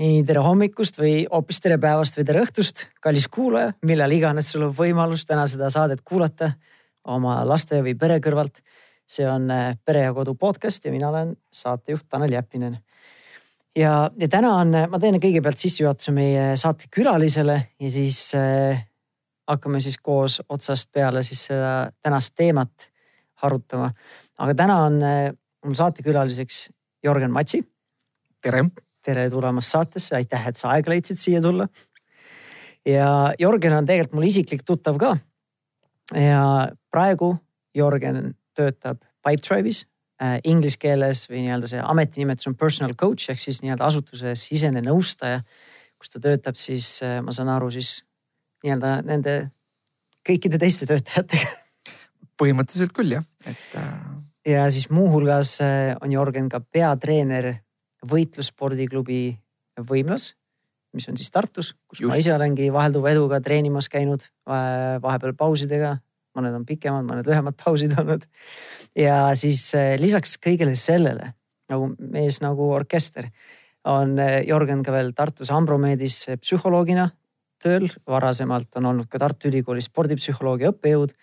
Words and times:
nii 0.00 0.20
tere 0.24 0.40
hommikust 0.44 0.96
või 1.00 1.24
hoopis 1.28 1.60
tere 1.60 1.76
päevast 1.80 2.16
või 2.16 2.24
tere 2.28 2.44
õhtust, 2.44 2.86
kallis 3.04 3.26
kuulaja, 3.32 3.74
millal 3.86 4.12
iganes 4.16 4.48
sul 4.52 4.64
on 4.68 4.74
võimalus 4.76 5.26
täna 5.28 5.44
seda 5.50 5.68
saadet 5.72 6.00
kuulata 6.06 6.54
oma 7.12 7.40
laste 7.48 7.82
või 7.84 7.96
pere 7.98 8.20
kõrvalt. 8.24 8.62
see 9.10 9.26
on 9.26 9.50
äh, 9.50 9.74
Pere 9.84 10.04
ja 10.04 10.12
Kodu 10.14 10.36
podcast 10.38 10.84
ja 10.84 10.92
mina 10.92 11.08
olen 11.08 11.34
saatejuht 11.52 12.06
Tanel 12.08 12.32
Jeppinen. 12.32 12.78
ja, 13.76 14.10
ja 14.16 14.28
täna 14.28 14.54
on, 14.56 14.76
ma 14.90 14.98
teen 14.98 15.20
kõigepealt 15.20 15.58
sissejuhatuse 15.58 16.12
meie 16.12 16.56
saate 16.56 16.88
külalisele 16.90 17.60
ja 17.80 17.90
siis 17.90 18.34
äh, 18.34 18.86
hakkame 19.48 19.80
siis 19.80 19.98
koos 19.98 20.40
otsast 20.48 20.92
peale 20.92 21.22
siis 21.22 21.44
seda 21.50 21.90
tänast 22.02 22.34
teemat 22.36 22.90
harutama. 23.42 23.92
aga 24.38 24.54
täna 24.54 24.84
on 24.84 25.02
äh, 25.02 25.32
mul 25.64 25.74
saatekülaliseks 25.74 26.70
Jörgen 27.04 27.32
Matsi. 27.32 27.66
tere 28.40 28.64
tere 29.04 29.28
tulemast 29.32 29.72
saatesse, 29.72 30.14
aitäh, 30.16 30.48
et 30.50 30.58
sa 30.60 30.74
aega 30.74 30.92
leidsid 30.92 31.20
siia 31.20 31.40
tulla. 31.42 31.68
ja 32.86 33.34
Jörgen 33.38 33.76
on 33.76 33.86
tegelikult 33.86 34.18
mul 34.18 34.28
isiklik 34.28 34.64
tuttav 34.66 34.98
ka. 34.98 35.16
ja 36.14 36.68
praegu 36.90 37.36
Jörgen 37.76 38.34
töötab 38.56 39.00
Pipedrive'is 39.26 39.84
äh, 40.22 40.38
inglise 40.44 40.78
keeles 40.80 41.26
või 41.30 41.44
nii-öelda 41.44 41.70
see 41.70 41.82
ametinimetus 41.84 42.48
on 42.50 42.56
personal 42.56 42.94
coach 42.98 43.30
ehk 43.30 43.40
siis 43.40 43.62
nii-öelda 43.62 43.86
asutuse 43.86 44.34
sisene 44.38 44.82
nõustaja. 44.84 45.42
kus 46.00 46.08
ta 46.10 46.20
töötab 46.20 46.56
siis, 46.56 47.02
äh, 47.04 47.20
ma 47.22 47.32
saan 47.32 47.48
aru, 47.52 47.70
siis 47.70 48.02
nii-öelda 48.64 49.00
nende 49.06 49.36
kõikide 50.26 50.60
teiste 50.60 50.88
töötajatega. 50.88 51.56
põhimõtteliselt 52.40 52.92
küll 52.96 53.16
jah, 53.16 53.24
et 53.44 53.76
äh.... 53.76 53.88
ja 54.48 54.68
siis 54.70 54.90
muuhulgas 54.90 55.58
äh, 55.64 55.96
on 56.00 56.12
Jörgen 56.12 56.48
ka 56.52 56.60
peatreener 56.60 57.54
võitlusspordiklubi 58.06 59.22
Võimlas, 59.80 60.34
mis 60.96 61.06
on 61.08 61.16
siis 61.16 61.30
Tartus, 61.32 61.74
kus 61.88 62.02
Just. 62.02 62.10
ma 62.10 62.18
ise 62.20 62.32
olengi 62.34 62.68
vahelduva 62.74 63.12
eduga 63.14 63.40
treenimas 63.44 63.88
käinud 63.88 64.24
vahepeal 64.46 65.34
pausidega. 65.38 65.98
mõned 66.36 66.54
on 66.54 66.64
pikemad, 66.64 67.04
mõned 67.04 67.26
lühemad 67.26 67.56
pausid 67.58 67.94
olnud. 67.98 68.26
ja 68.96 69.34
siis 69.34 69.62
eh, 69.74 69.96
lisaks 69.98 70.36
kõigele 70.38 70.76
sellele 70.76 71.34
nagu 71.70 71.94
mees 71.98 72.40
nagu 72.42 72.70
orkester 72.74 73.30
on 73.84 74.18
eh, 74.18 74.42
Jörgen 74.46 74.82
ka 74.82 74.92
veel 74.92 75.12
Tartus 75.12 75.50
Ambromeedis 75.50 76.26
psühholoogina 76.40 77.10
tööl. 77.62 77.88
varasemalt 78.06 78.76
on 78.76 78.86
olnud 78.86 79.08
ka 79.08 79.18
Tartu 79.18 79.48
Ülikooli 79.48 79.82
spordipsühholoogia 79.84 80.72
õppejõud 80.72 81.14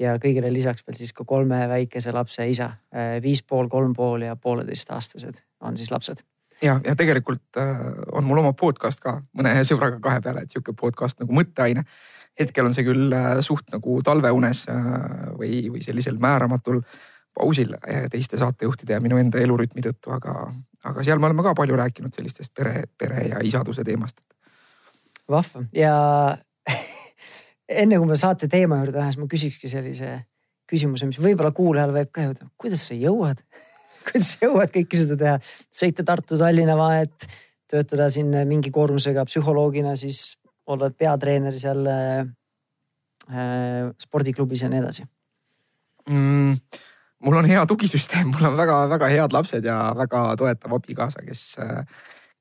ja 0.00 0.16
kõigele 0.22 0.50
lisaks 0.52 0.84
veel 0.86 0.98
siis 0.98 1.12
ka 1.14 1.26
kolme 1.28 1.58
väikese 1.70 2.12
lapse 2.14 2.46
isa, 2.50 2.70
eh, 2.92 3.18
viis 3.22 3.42
pool, 3.42 3.68
kolm 3.72 3.94
pool 3.94 4.26
ja 4.26 4.36
pooleteistaastased 4.36 5.42
on 5.60 5.76
siis 5.76 5.90
lapsed. 5.90 6.24
ja, 6.62 6.80
ja 6.84 6.96
tegelikult 6.96 7.56
äh, 7.56 7.80
on 8.12 8.24
mul 8.24 8.42
oma 8.42 8.52
podcast 8.52 9.02
ka 9.02 9.20
mõne 9.36 9.54
sõbraga 9.66 10.00
kahe 10.02 10.20
peale, 10.20 10.44
et 10.44 10.50
sihuke 10.50 10.72
podcast 10.72 11.20
nagu 11.20 11.32
mõtteaine. 11.32 11.84
hetkel 12.40 12.66
on 12.66 12.74
see 12.74 12.84
küll 12.84 13.12
äh, 13.12 13.40
suht 13.40 13.70
nagu 13.70 14.00
talveunes 14.02 14.66
äh, 14.68 14.84
või, 15.38 15.68
või 15.70 15.82
sellisel 15.82 16.18
määramatul 16.18 16.82
pausil 17.34 17.74
teiste 18.10 18.38
saatejuhtide 18.38 18.92
ja 18.94 19.00
minu 19.02 19.16
enda 19.18 19.40
elurütmi 19.42 19.82
tõttu, 19.82 20.12
aga, 20.14 20.52
aga 20.84 21.02
seal 21.02 21.18
me 21.18 21.26
oleme 21.26 21.42
ka 21.42 21.54
palju 21.54 21.74
rääkinud 21.76 22.14
sellistest 22.14 22.52
pere, 22.54 22.84
pere 22.98 23.24
ja 23.26 23.40
isaduse 23.42 23.84
teemast. 23.84 24.20
vahva 25.28 25.64
ja 25.72 25.94
enne 27.68 27.98
kui 27.98 28.08
me 28.08 28.16
saate 28.20 28.48
teema 28.50 28.80
juurde 28.82 28.98
lähen, 28.98 29.14
siis 29.14 29.22
ma 29.22 29.30
küsikski 29.30 29.70
sellise 29.70 30.10
küsimuse, 30.70 31.08
mis 31.08 31.20
võib-olla 31.20 31.52
kuulajal 31.56 31.92
võib 31.94 32.10
ka 32.12 32.26
jõuda. 32.26 32.48
kuidas 32.60 32.86
sa 32.88 32.96
jõuad 32.96 33.42
kuidas 34.06 34.34
sa 34.34 34.46
jõuad 34.46 34.72
kõike 34.74 35.00
seda 35.00 35.18
teha, 35.20 35.34
sõita 35.72 36.06
Tartu-Tallinna 36.06 36.76
vahet, 36.78 37.28
töötada 37.70 38.08
siin 38.12 38.32
mingi 38.48 38.72
koormusega 38.74 39.24
psühholoogina, 39.28 39.94
siis 39.96 40.38
olla 40.70 40.90
peatreener 40.90 41.56
seal 41.60 41.84
äh, 41.90 42.24
spordiklubis 44.00 44.64
ja 44.64 44.72
nii 44.72 44.82
edasi 44.82 45.06
mm,? 46.08 46.80
mul 47.24 47.40
on 47.40 47.48
hea 47.48 47.64
tugisüsteem, 47.68 48.28
mul 48.32 48.50
on 48.50 48.56
väga-väga 48.58 49.08
head 49.12 49.32
lapsed 49.36 49.64
ja 49.64 49.78
väga 49.96 50.26
toetav 50.40 50.76
abikaasa, 50.76 51.24
kes, 51.24 51.56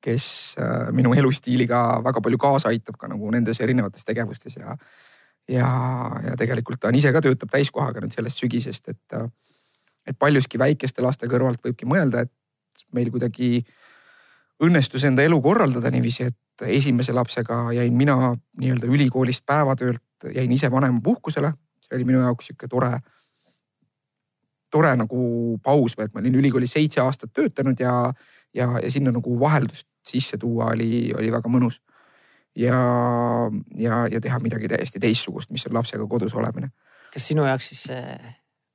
kes 0.04 0.26
äh, 0.60 0.92
minu 0.96 1.14
elustiiliga 1.16 1.86
väga 2.04 2.24
palju 2.24 2.40
kaasa 2.40 2.72
aitab 2.74 3.00
ka 3.00 3.12
nagu 3.12 3.32
nendes 3.32 3.62
erinevates 3.64 4.04
tegevustes 4.08 4.60
ja 4.60 4.78
ja, 5.50 5.70
ja 6.24 6.36
tegelikult 6.40 6.80
ta 6.82 6.92
on 6.92 6.98
ise 7.00 7.12
ka 7.14 7.22
töötab 7.22 7.52
täiskohaga 7.52 8.04
nüüd 8.04 8.16
sellest 8.16 8.42
sügisest, 8.44 8.90
et 8.90 9.18
et 10.08 10.18
paljuski 10.20 10.60
väikeste 10.60 11.04
laste 11.04 11.30
kõrvalt 11.32 11.62
võibki 11.64 11.88
mõelda, 11.88 12.26
et 12.26 12.86
meil 12.92 13.12
kuidagi 13.12 13.62
õnnestus 14.64 15.06
enda 15.08 15.24
elu 15.24 15.40
korraldada 15.42 15.92
niiviisi, 15.94 16.28
et 16.28 16.66
esimese 16.68 17.14
lapsega 17.16 17.72
jäin 17.74 17.96
mina 17.98 18.34
nii-öelda 18.60 18.90
ülikoolist 18.92 19.46
päevatöölt, 19.46 20.28
jäin 20.36 20.52
ise 20.52 20.72
vanemapuhkusele. 20.72 21.54
see 21.84 21.96
oli 21.96 22.06
minu 22.08 22.20
jaoks 22.20 22.46
sihuke 22.48 22.68
tore, 22.68 22.92
tore 24.72 24.96
nagu 24.96 25.58
paus 25.64 25.98
või 25.98 26.06
et 26.06 26.14
ma 26.14 26.22
olin 26.22 26.36
ülikoolis 26.40 26.72
seitse 26.74 27.02
aastat 27.02 27.34
töötanud 27.34 27.80
ja, 27.80 28.14
ja, 28.54 28.70
ja 28.84 28.92
sinna 28.92 29.12
nagu 29.12 29.40
vaheldust 29.40 29.88
sisse 30.04 30.38
tuua 30.38 30.72
oli, 30.72 31.12
oli 31.18 31.32
väga 31.32 31.50
mõnus. 31.50 31.82
Ja, 32.56 32.80
ja, 33.78 34.04
ja 34.12 34.22
teha 34.22 34.40
midagi 34.40 34.70
täiesti 34.72 35.02
teistsugust, 35.04 35.52
mis 35.52 35.66
on 35.68 35.78
lapsega 35.78 36.08
kodus 36.08 36.36
olemine. 36.38 36.72
kas 37.14 37.28
sinu 37.28 37.46
jaoks 37.46 37.72
siis 37.74 37.84
see 37.92 38.18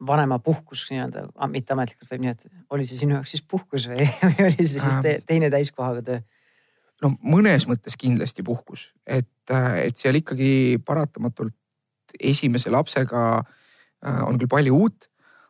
vanemapuhkus 0.06 0.84
nii-öelda, 0.93 1.25
mitteametlikult 1.50 2.11
võib 2.12 2.22
nii, 2.22 2.34
et 2.37 2.75
oli 2.75 2.87
see 2.87 2.99
sinu 3.00 3.16
jaoks 3.16 3.34
siis 3.34 3.43
puhkus 3.43 3.89
või, 3.91 4.06
või 4.31 4.50
oli 4.50 4.66
see 4.66 4.83
siis 4.83 4.99
te, 5.03 5.19
teine 5.27 5.50
täiskohaga 5.50 6.05
töö? 6.06 6.21
no 7.03 7.12
mõnes 7.22 7.66
mõttes 7.71 7.99
kindlasti 7.99 8.44
puhkus, 8.47 8.89
et, 9.06 9.31
et 9.50 9.99
seal 9.99 10.19
ikkagi 10.19 10.78
paratamatult 10.87 11.55
esimese 12.19 12.71
lapsega 12.72 13.22
äh, 13.39 14.22
on 14.25 14.39
küll 14.39 14.50
palju 14.50 14.78
uut, 14.78 15.09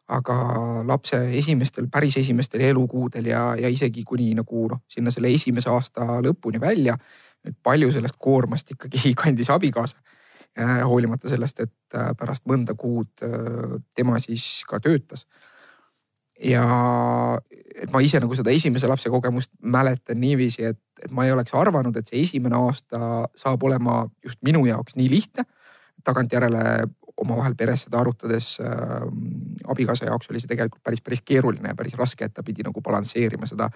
aga 0.09 0.35
lapse 0.89 1.19
esimestel, 1.37 1.89
päris 1.93 2.17
esimestel 2.17 2.65
elukuudel 2.71 3.29
ja, 3.29 3.43
ja 3.61 3.69
isegi 3.69 4.05
kuni 4.09 4.31
nagu 4.37 4.65
noh, 4.73 4.81
sinna 4.89 5.13
selle 5.13 5.31
esimese 5.35 5.69
aasta 5.69 6.23
lõpuni 6.25 6.61
välja. 6.61 6.97
Et 7.49 7.57
palju 7.63 7.91
sellest 7.95 8.17
koormast 8.19 8.71
ikkagi 8.77 9.15
kandis 9.23 9.51
abikaasa 9.51 9.99
Äh, 10.61 10.85
hoolimata 10.85 11.29
sellest, 11.31 11.61
et 11.61 11.95
äh, 11.95 12.09
pärast 12.19 12.43
mõnda 12.51 12.75
kuud 12.75 13.23
äh, 13.23 13.77
tema 13.95 14.19
siis 14.19 14.65
ka 14.67 14.81
töötas. 14.83 15.27
ja 16.43 16.65
et 17.83 17.91
ma 17.91 18.01
ise 18.03 18.19
nagu 18.23 18.35
seda 18.35 18.51
esimese 18.55 18.87
lapse 18.87 19.11
kogemust 19.11 19.51
mäletan 19.63 20.19
niiviisi, 20.21 20.65
et, 20.65 20.81
et 21.03 21.11
ma 21.15 21.27
ei 21.27 21.33
oleks 21.35 21.55
arvanud, 21.55 21.97
et 21.97 22.11
see 22.11 22.23
esimene 22.23 22.59
aasta 22.59 23.29
saab 23.39 23.63
olema 23.67 24.01
just 24.25 24.39
minu 24.43 24.65
jaoks 24.67 24.97
nii 24.99 25.09
lihtne. 25.11 25.47
tagantjärele 26.05 26.89
omavahel 27.17 27.55
peres 27.55 27.87
seda 27.87 28.01
arutades 28.01 28.57
äh, 28.59 29.07
abikaasa 29.67 30.11
jaoks 30.11 30.31
oli 30.31 30.43
see 30.43 30.51
tegelikult 30.57 30.83
päris, 30.83 31.03
päris 31.03 31.23
keeruline 31.23 31.71
ja 31.71 31.79
päris 31.79 31.95
raske, 31.95 32.25
et 32.25 32.35
ta 32.35 32.43
pidi 32.43 32.67
nagu 32.67 32.83
balansseerima 32.83 33.47
seda 33.47 33.71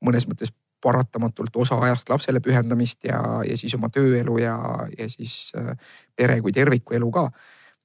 mõnes 0.00 0.28
mõttes 0.28 0.54
paratamatult 0.82 1.56
osa 1.62 1.78
ajast 1.86 2.10
lapsele 2.10 2.40
pühendamist 2.44 3.06
ja, 3.08 3.20
ja 3.46 3.56
siis 3.58 3.74
oma 3.78 3.90
tööelu 3.92 4.38
ja, 4.42 4.56
ja 4.98 5.08
siis 5.10 5.52
äh, 5.58 5.76
pere 6.16 6.40
kui 6.42 6.54
terviku 6.54 6.96
elu 6.98 7.10
ka 7.14 7.28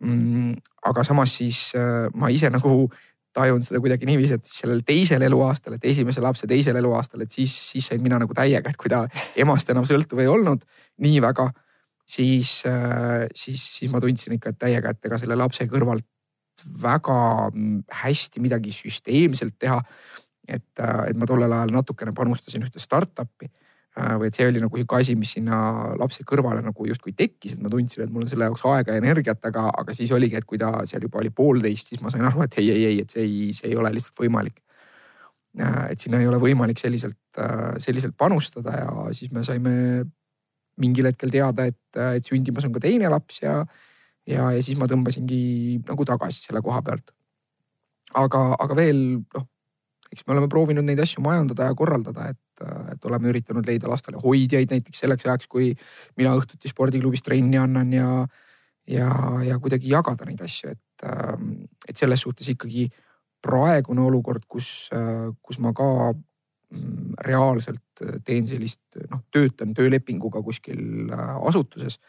mm,. 0.03 0.55
aga 0.89 1.05
samas 1.07 1.37
siis 1.39 1.69
äh, 1.77 2.07
ma 2.13 2.31
ise 2.33 2.51
nagu 2.53 2.87
tajun 3.37 3.61
seda 3.61 3.79
kuidagi 3.83 4.07
niiviisi, 4.09 4.39
et 4.39 4.49
sellel 4.49 4.81
teisel 4.85 5.21
eluaastal, 5.27 5.75
et 5.77 5.85
esimese 5.85 6.23
lapse 6.23 6.47
teisel 6.49 6.79
eluaastal, 6.79 7.21
et 7.21 7.33
siis, 7.33 7.53
siis 7.71 7.85
sain 7.91 8.01
mina 8.01 8.17
nagu 8.21 8.33
täiega, 8.33 8.71
et 8.71 8.79
kui 8.81 8.89
ta 8.89 9.03
emast 9.37 9.69
enam 9.69 9.85
sõltuv 9.85 10.23
ei 10.23 10.29
olnud 10.31 10.63
nii 11.05 11.21
väga, 11.21 11.51
siis, 12.09 12.59
äh, 12.69 13.27
siis, 13.37 13.61
siis 13.77 13.93
ma 13.93 14.01
tundsin 14.01 14.37
ikka 14.39 14.55
täiega, 14.57 14.93
et 14.93 15.09
ega 15.09 15.19
selle 15.21 15.37
lapse 15.37 15.67
kõrvalt 15.69 16.07
väga 16.81 17.17
hästi 18.01 18.41
midagi 18.41 18.73
süsteemselt 18.73 19.59
teha 19.61 19.77
et, 20.47 20.79
äh, 20.79 21.09
et 21.11 21.17
ma 21.19 21.27
tollel 21.27 21.53
ajal 21.53 21.73
natukene 21.75 22.13
panustasin 22.15 22.63
ühte 22.63 22.79
startup'i 22.81 23.49
äh, 23.49 24.13
või 24.19 24.29
et 24.29 24.37
see 24.37 24.47
oli 24.47 24.61
nagu 24.63 24.79
sihuke 24.79 24.99
asi, 24.99 25.15
mis 25.19 25.33
sinna 25.35 25.57
lapse 25.99 26.23
kõrvale 26.27 26.63
nagu 26.63 26.87
justkui 26.87 27.13
tekkis, 27.17 27.57
et 27.57 27.63
ma 27.63 27.71
tundsin, 27.73 28.05
et 28.05 28.13
mul 28.13 28.23
on 28.23 28.31
selle 28.31 28.47
jaoks 28.47 28.63
aega 28.71 28.95
ja 28.95 29.03
energiat, 29.03 29.43
aga, 29.49 29.67
aga 29.83 29.95
siis 29.97 30.13
oligi, 30.15 30.39
et 30.39 30.47
kui 30.47 30.59
ta 30.61 30.71
seal 30.89 31.03
juba 31.03 31.19
oli 31.21 31.33
poolteist, 31.35 31.91
siis 31.91 32.03
ma 32.03 32.13
sain 32.13 32.23
aru, 32.27 32.45
et 32.45 32.59
ei, 32.61 32.69
ei, 32.73 32.85
ei, 32.91 33.01
et 33.03 33.17
see 33.17 33.25
ei, 33.25 33.49
see 33.57 33.71
ei 33.71 33.75
ole 33.79 33.91
lihtsalt 33.97 34.23
võimalik. 34.23 34.61
Äh, 35.59 35.81
et 35.91 36.05
sinna 36.05 36.21
ei 36.23 36.29
ole 36.29 36.39
võimalik 36.41 36.79
selliselt, 36.79 37.19
selliselt 37.83 38.15
panustada 38.17 38.79
ja 38.79 38.87
siis 39.13 39.29
me 39.35 39.43
saime 39.45 39.75
mingil 40.81 41.09
hetkel 41.09 41.29
teada, 41.33 41.67
et, 41.67 41.99
et 42.15 42.25
sündimas 42.25 42.65
on 42.65 42.73
ka 42.73 42.81
teine 42.81 43.09
laps 43.11 43.41
ja, 43.43 43.59
ja, 44.29 44.47
ja 44.53 44.63
siis 44.63 44.77
ma 44.79 44.87
tõmbasingi 44.89 45.83
nagu 45.85 46.05
tagasi 46.05 46.45
selle 46.45 46.61
koha 46.65 46.81
pealt. 46.85 47.11
aga, 48.17 48.41
aga 48.61 48.75
veel 48.77 48.99
noh 49.19 49.45
eks 50.11 50.25
me 50.27 50.35
oleme 50.35 50.49
proovinud 50.51 50.85
neid 50.87 50.99
asju 51.03 51.23
majandada 51.25 51.69
ja 51.69 51.77
korraldada, 51.77 52.29
et, 52.31 52.65
et 52.93 53.07
oleme 53.09 53.31
üritanud 53.31 53.67
leida 53.67 53.89
lastele 53.91 54.21
hoidjaid 54.21 54.71
näiteks 54.73 55.03
selleks 55.03 55.27
ajaks, 55.27 55.49
kui 55.51 55.71
mina 56.19 56.35
õhtuti 56.37 56.71
spordiklubis 56.71 57.25
trenni 57.25 57.59
annan 57.59 57.91
ja, 57.93 58.11
ja, 58.87 59.09
ja 59.45 59.59
kuidagi 59.63 59.91
jagada 59.91 60.27
neid 60.27 60.41
asju, 60.45 60.71
et, 60.75 61.09
et 61.89 61.99
selles 61.99 62.23
suhtes 62.23 62.47
ikkagi 62.55 62.87
praegune 63.43 64.01
olukord, 64.07 64.47
kus, 64.49 64.89
kus 65.45 65.59
ma 65.63 65.73
ka 65.77 65.89
mm, 66.13 67.19
reaalselt 67.27 68.07
teen 68.25 68.47
sellist 68.49 68.97
noh, 69.11 69.21
töötan 69.33 69.75
töölepinguga 69.77 70.41
kuskil 70.45 71.11
asutuses 71.47 71.99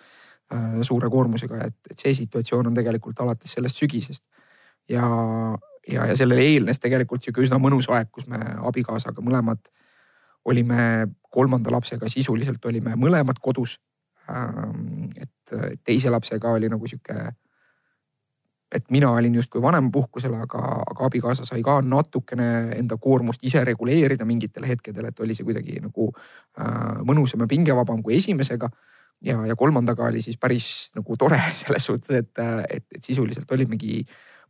suure 0.83 1.11
koormusega, 1.13 1.67
et, 1.67 1.77
et 1.91 2.01
see 2.01 2.15
situatsioon 2.17 2.71
on 2.71 2.77
tegelikult 2.77 3.19
alates 3.21 3.53
sellest 3.59 3.83
sügisest. 3.83 4.25
ja, 4.89 5.05
ja, 5.93 6.07
ja 6.07 6.17
sellele 6.17 6.45
eelnes 6.45 6.81
tegelikult 6.83 7.25
sihuke 7.25 7.45
üsna 7.45 7.59
mõnus 7.63 7.89
aeg, 7.93 8.11
kus 8.13 8.29
me 8.31 8.39
abikaasaga 8.69 9.25
mõlemad 9.25 9.71
olime 10.49 11.09
kolmanda 11.31 11.73
lapsega 11.73 12.09
sisuliselt 12.09 12.65
olime 12.65 12.95
mõlemad 12.97 13.41
kodus. 13.43 13.79
Ähm, 14.29 15.11
et 15.17 15.85
teise 15.85 16.11
lapsega 16.13 16.53
oli 16.57 16.69
nagu 16.69 16.89
sihuke, 16.89 17.17
et 18.73 18.91
mina 18.93 19.11
olin 19.17 19.35
justkui 19.35 19.63
vanemapuhkusel, 19.65 20.35
aga, 20.37 20.61
aga 20.93 21.07
abikaasa 21.09 21.47
sai 21.49 21.63
ka 21.65 21.79
natukene 21.81 22.77
enda 22.77 22.99
koormust 23.01 23.45
ise 23.45 23.65
reguleerida 23.65 24.29
mingitel 24.29 24.69
hetkedel, 24.69 25.09
et 25.09 25.21
oli 25.25 25.37
see 25.37 25.47
kuidagi 25.49 25.81
nagu 25.85 26.11
äh, 26.13 27.01
mõnusam 27.09 27.45
ja 27.45 27.51
pingevabam 27.51 28.03
kui 28.05 28.19
esimesega 28.19 28.69
ja, 29.25 29.41
ja 29.47 29.57
kolmandaga 29.57 30.09
oli 30.11 30.23
siis 30.23 30.39
päris 30.41 30.91
nagu 30.97 31.17
tore 31.17 31.41
selles 31.63 31.89
suhtes, 31.89 32.11
et, 32.11 32.45
et, 32.69 32.87
et 32.93 33.03
sisuliselt 33.03 33.51
olimegi 33.57 34.03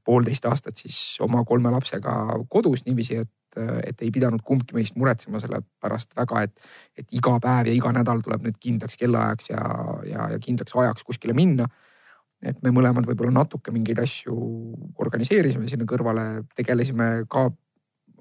poolteist 0.09 0.47
aastat 0.49 0.81
siis 0.81 1.19
oma 1.25 1.45
kolme 1.49 1.73
lapsega 1.75 2.15
kodus 2.49 2.87
niiviisi, 2.87 3.21
et 3.25 3.35
et 3.59 4.03
ei 4.05 4.11
pidanud 4.15 4.43
kumbki 4.47 4.77
meist 4.77 4.95
muretsema 5.01 5.41
selle 5.43 5.63
pärast 5.83 6.13
väga, 6.15 6.43
et, 6.47 6.69
et 7.01 7.15
iga 7.17 7.33
päev 7.43 7.71
ja 7.71 7.73
iga 7.75 7.91
nädal 7.97 8.21
tuleb 8.23 8.45
nüüd 8.45 8.59
kindlaks 8.61 8.99
kellaajaks 9.01 9.49
ja, 9.51 9.63
ja, 10.07 10.27
ja 10.35 10.39
kindlaks 10.45 10.77
ajaks 10.77 11.07
kuskile 11.09 11.35
minna. 11.35 11.67
et 12.39 12.61
me 12.63 12.71
mõlemad 12.71 13.09
võib-olla 13.09 13.33
natuke 13.35 13.73
mingeid 13.75 13.99
asju 13.99 14.37
organiseerisime 15.03 15.67
sinna 15.67 15.89
kõrvale, 15.91 16.45
tegelesime 16.55 17.25
ka, 17.33 17.49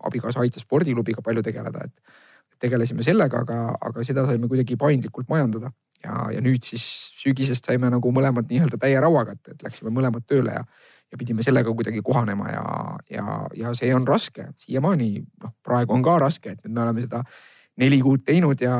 abikaasa 0.09 0.41
aitas 0.41 0.65
spordiklubiga 0.65 1.21
palju 1.21 1.43
tegeleda, 1.45 1.85
et 1.85 2.57
tegelesime 2.63 3.05
sellega, 3.05 3.43
aga, 3.43 3.59
aga 3.77 4.07
seda 4.07 4.25
saime 4.25 4.49
kuidagi 4.49 4.79
paindlikult 4.79 5.29
majandada 5.29 5.69
ja, 6.03 6.15
ja 6.33 6.41
nüüd 6.41 6.65
siis 6.65 6.87
sügisest 7.19 7.69
saime 7.69 7.91
nagu 7.93 8.11
mõlemad 8.15 8.49
nii-öelda 8.49 8.79
täie 8.81 8.97
rauaga, 9.03 9.37
et, 9.37 9.61
läksime 9.61 9.93
mõlemad 9.93 10.25
tööle 10.25 10.55
ja 10.55 10.65
ja 11.11 11.17
pidime 11.17 11.43
sellega 11.43 11.71
kuidagi 11.73 12.01
kohanema 12.03 12.49
ja, 12.51 12.65
ja, 13.09 13.37
ja 13.55 13.73
see 13.77 13.93
on 13.95 14.07
raske 14.07 14.49
siiamaani, 14.59 15.11
noh 15.43 15.53
praegu 15.63 15.95
on 15.95 16.03
ka 16.03 16.17
raske, 16.19 16.57
et 16.57 16.67
me 16.67 16.83
oleme 16.83 17.05
seda 17.05 17.23
neli 17.79 18.01
kuud 18.03 18.25
teinud 18.27 18.61
ja, 18.61 18.75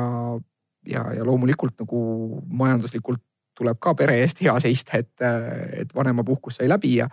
ja, 0.86 1.06
ja 1.16 1.24
loomulikult 1.24 1.78
nagu 1.80 2.02
majanduslikult 2.46 3.22
tuleb 3.58 3.80
ka 3.82 3.94
pere 3.98 4.20
eest 4.22 4.42
hea 4.44 4.54
seista, 4.62 5.00
et, 5.00 5.14
et 5.82 5.94
vanemapuhkus 5.94 6.60
sai 6.60 6.68
läbi 6.70 6.98
ja, 6.98 7.08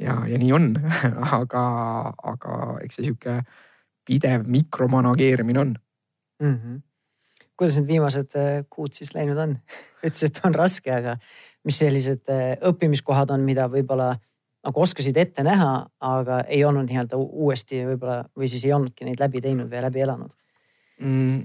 ja, 0.00 0.20
ja 0.28 0.38
nii 0.40 0.52
on 0.56 0.70
aga, 1.40 1.64
aga 2.32 2.60
eks 2.84 3.00
see 3.00 3.08
sihuke 3.08 3.40
pidev 4.06 4.46
mikromanageerimine 4.46 5.60
on 5.60 5.74
mm. 6.42 6.54
-hmm. 6.54 6.80
kuidas 7.56 7.76
need 7.80 7.88
viimased 7.88 8.38
äh, 8.38 8.64
kuud 8.70 8.92
siis 8.92 9.14
läinud 9.14 9.36
on? 9.36 9.58
ütlesid, 10.06 10.36
et 10.36 10.44
on 10.44 10.54
raske, 10.54 10.92
aga 10.92 11.16
mis 11.64 11.78
sellised 11.78 12.30
äh, 12.30 12.54
õppimiskohad 12.70 13.32
on, 13.34 13.42
mida 13.42 13.66
võib-olla 13.68 14.14
nagu 14.66 14.82
oskasid 14.82 15.16
ette 15.20 15.44
näha, 15.46 15.72
aga 16.02 16.40
ei 16.50 16.64
olnud 16.66 16.88
nii-öelda 16.90 17.18
uuesti 17.18 17.84
võib-olla 17.86 18.24
või 18.36 18.48
siis 18.50 18.64
ei 18.66 18.74
olnudki 18.76 19.06
neid 19.06 19.20
läbi 19.22 19.42
teinud 19.44 19.70
või 19.70 19.84
läbi 19.84 20.02
elanud 20.02 20.32
mm.? 21.00 21.44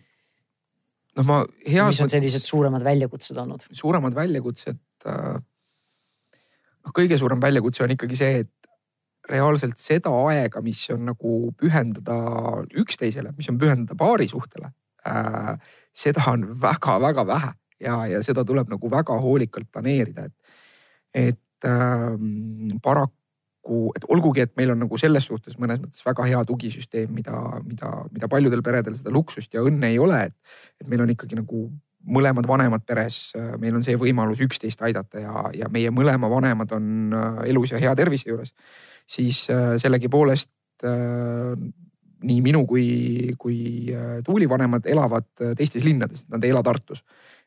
noh, 1.20 1.28
ma 1.28 1.42
heas. 1.68 1.94
mis 1.94 2.02
on 2.08 2.14
sellised 2.14 2.48
suuremad 2.48 2.86
väljakutsed 2.86 3.38
olnud? 3.44 3.68
suuremad 3.78 4.18
väljakutsed 4.18 4.82
äh,. 5.06 5.38
noh, 5.38 6.96
kõige 6.98 7.20
suurem 7.22 7.42
väljakutse 7.44 7.86
on 7.86 7.96
ikkagi 7.98 8.18
see, 8.18 8.42
et 8.46 8.72
reaalselt 9.32 9.78
seda 9.80 10.12
aega, 10.28 10.64
mis 10.66 10.82
on 10.92 11.06
nagu 11.12 11.36
pühendada 11.60 12.18
üksteisele, 12.82 13.36
mis 13.38 13.48
on 13.54 13.62
pühendada 13.62 13.98
paarisuhtele 14.00 14.74
äh,. 15.08 15.54
seda 15.94 16.26
on 16.34 16.50
väga-väga 16.62 17.28
vähe 17.28 17.54
ja, 17.82 18.02
ja 18.16 18.26
seda 18.26 18.46
tuleb 18.48 18.72
nagu 18.72 18.92
väga 18.92 19.22
hoolikalt 19.22 19.70
planeerida, 19.74 20.26
et, 20.26 20.60
et 21.14 21.42
paraku, 22.84 23.80
et 23.96 24.08
olgugi, 24.10 24.42
et 24.46 24.56
meil 24.58 24.74
on 24.74 24.82
nagu 24.84 24.98
selles 24.98 25.28
suhtes 25.30 25.60
mõnes 25.62 25.82
mõttes 25.84 26.02
väga 26.06 26.26
hea 26.30 26.42
tugisüsteem, 26.50 27.14
mida, 27.14 27.38
mida, 27.68 27.94
mida 28.12 28.30
paljudel 28.32 28.64
peredel 28.66 28.98
seda 28.98 29.14
luksust 29.14 29.54
ja 29.54 29.64
õnne 29.66 29.94
ei 29.94 30.00
ole, 30.02 30.24
et, 30.32 30.58
et 30.82 30.90
meil 30.90 31.06
on 31.06 31.14
ikkagi 31.14 31.38
nagu 31.38 31.70
mõlemad 32.08 32.48
vanemad 32.50 32.86
peres, 32.88 33.32
meil 33.62 33.76
on 33.78 33.84
see 33.86 33.98
võimalus 34.00 34.42
üksteist 34.44 34.82
aidata 34.86 35.22
ja, 35.22 35.44
ja 35.56 35.70
meie 35.74 35.92
mõlema 35.94 36.30
vanemad 36.32 36.74
on 36.78 37.14
äh, 37.14 37.44
elus 37.52 37.74
ja 37.74 37.82
hea 37.82 37.94
tervise 37.98 38.32
juures, 38.32 38.54
siis 39.10 39.44
äh, 39.54 39.76
sellegipoolest 39.82 40.52
äh, 40.88 41.54
nii 42.22 42.42
minu 42.46 42.66
kui, 42.70 43.34
kui 43.42 43.90
Tuuli 44.26 44.46
vanemad 44.50 44.86
elavad 44.86 45.26
teistes 45.58 45.82
linnades, 45.82 46.28
nad 46.30 46.44
ei 46.46 46.52
ela 46.54 46.62
Tartus. 46.62 47.02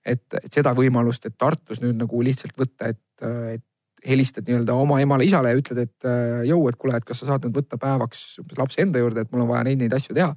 et, 0.04 0.26
et 0.34 0.50
seda 0.52 0.72
võimalust, 0.74 1.26
et 1.26 1.36
Tartus 1.38 1.78
nüüd 1.82 2.00
nagu 2.00 2.22
lihtsalt 2.26 2.58
võtta, 2.58 2.90
et, 2.90 3.22
et 3.54 3.62
helistad 4.08 4.46
nii-öelda 4.48 4.76
oma 4.76 4.98
emale-isale 5.02 5.52
ja 5.52 5.58
ütled, 5.58 5.80
et 5.86 6.08
äh, 6.08 6.44
jõu, 6.48 6.66
et 6.68 6.78
kuule, 6.80 6.98
et 6.98 7.06
kas 7.08 7.22
sa 7.22 7.30
saad 7.32 7.46
nüüd 7.46 7.56
võtta 7.56 7.78
päevaks 7.80 8.24
lapse 8.58 8.82
enda 8.84 9.00
juurde, 9.00 9.24
et 9.24 9.32
mul 9.32 9.44
on 9.46 9.50
vaja 9.54 9.64
neid, 9.68 9.80
neid 9.80 9.96
asju 9.96 10.16
teha. 10.16 10.34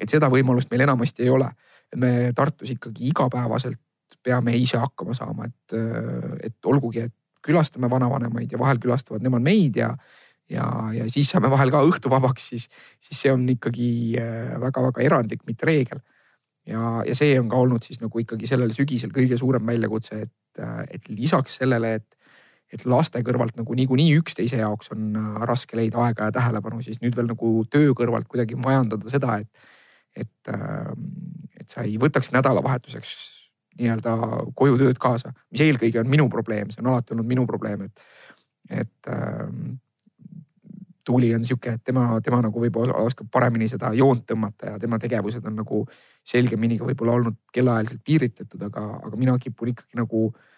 et 0.00 0.08
seda 0.08 0.30
võimalust 0.32 0.70
meil 0.70 0.86
enamasti 0.86 1.26
ei 1.26 1.30
ole. 1.30 1.50
me 1.96 2.32
Tartus 2.34 2.70
ikkagi 2.70 3.08
igapäevaselt 3.10 3.80
peame 4.22 4.54
ise 4.56 4.78
hakkama 4.78 5.14
saama, 5.14 5.48
et, 5.48 5.74
äh, 5.74 6.46
et 6.50 6.66
olgugi, 6.66 7.00
et 7.08 7.14
külastame 7.42 7.90
vanavanemaid 7.90 8.52
ja 8.52 8.58
vahel 8.58 8.78
külastavad 8.78 9.22
nemad 9.24 9.42
meid 9.42 9.76
ja, 9.76 9.90
ja, 10.50 10.66
ja 10.92 11.08
siis 11.10 11.30
saame 11.30 11.50
vahel 11.50 11.72
ka 11.72 11.82
õhtu 11.86 12.12
vabaks, 12.12 12.50
siis, 12.52 12.68
siis 13.00 13.20
see 13.24 13.32
on 13.32 13.48
ikkagi 13.48 13.90
väga-väga 14.60 15.00
äh, 15.00 15.06
erandlik, 15.06 15.42
mitte 15.48 15.66
reegel. 15.66 16.04
ja, 16.66 17.02
ja 17.06 17.14
see 17.16 17.38
on 17.40 17.48
ka 17.50 17.58
olnud 17.58 17.82
siis 17.82 18.00
nagu 18.00 18.22
ikkagi 18.22 18.46
sellel 18.46 18.70
sügisel 18.76 19.10
kõige 19.10 19.38
suurem 19.40 19.66
väljakutse, 19.66 20.22
et, 20.28 20.64
et 20.90 21.08
lisaks 21.08 21.58
sellele, 21.62 21.94
et 21.98 22.19
et 22.70 22.86
laste 22.86 23.22
kõrvalt 23.26 23.58
nagu 23.58 23.74
niikuinii 23.76 24.14
üksteise 24.20 24.60
jaoks 24.62 24.92
on 24.94 25.10
äh, 25.18 25.42
raske 25.48 25.78
leida 25.78 26.00
aega 26.06 26.28
ja 26.28 26.36
tähelepanu, 26.38 26.80
siis 26.86 27.00
nüüd 27.02 27.16
veel 27.18 27.28
nagu 27.30 27.52
töö 27.70 27.92
kõrvalt 27.98 28.30
kuidagi 28.30 28.58
majandada 28.58 29.10
seda, 29.10 29.40
et, 29.42 29.50
et, 30.24 30.52
ähm, 30.54 31.04
et 31.58 31.68
sa 31.70 31.84
ei 31.86 31.98
võtaks 32.00 32.32
nädalavahetuseks 32.34 33.12
nii-öelda 33.80 34.16
koju 34.58 34.78
tööd 34.80 34.98
kaasa, 35.02 35.32
mis 35.50 35.62
eelkõige 35.64 36.02
on 36.02 36.10
minu 36.10 36.26
probleem, 36.30 36.70
see 36.70 36.82
on 36.82 36.90
alati 36.92 37.14
olnud 37.14 37.28
minu 37.28 37.46
probleem, 37.48 37.86
et, 37.88 38.02
et 38.82 39.14
ähm, 39.14 39.78
Tuuli 41.10 41.30
on 41.34 41.42
sihuke, 41.42 41.72
et 41.74 41.82
tema, 41.82 42.04
tema 42.22 42.38
nagu 42.44 42.60
võib-olla 42.60 43.00
oskab 43.02 43.30
paremini 43.32 43.66
seda 43.70 43.88
joont 43.96 44.20
tõmmata 44.28 44.74
ja 44.74 44.78
tema 44.78 44.98
tegevused 45.00 45.46
on 45.48 45.56
nagu 45.58 45.80
selgemini 46.28 46.76
ka 46.78 46.86
võib-olla 46.86 47.16
olnud 47.16 47.38
kellaajaliselt 47.56 48.02
piiritletud, 48.06 48.62
aga, 48.68 48.84
aga 49.08 49.18
mina 49.18 49.34
kipun 49.40 49.72
ikkagi 49.72 49.98
nagu 49.98 50.26
äh, 50.28 50.49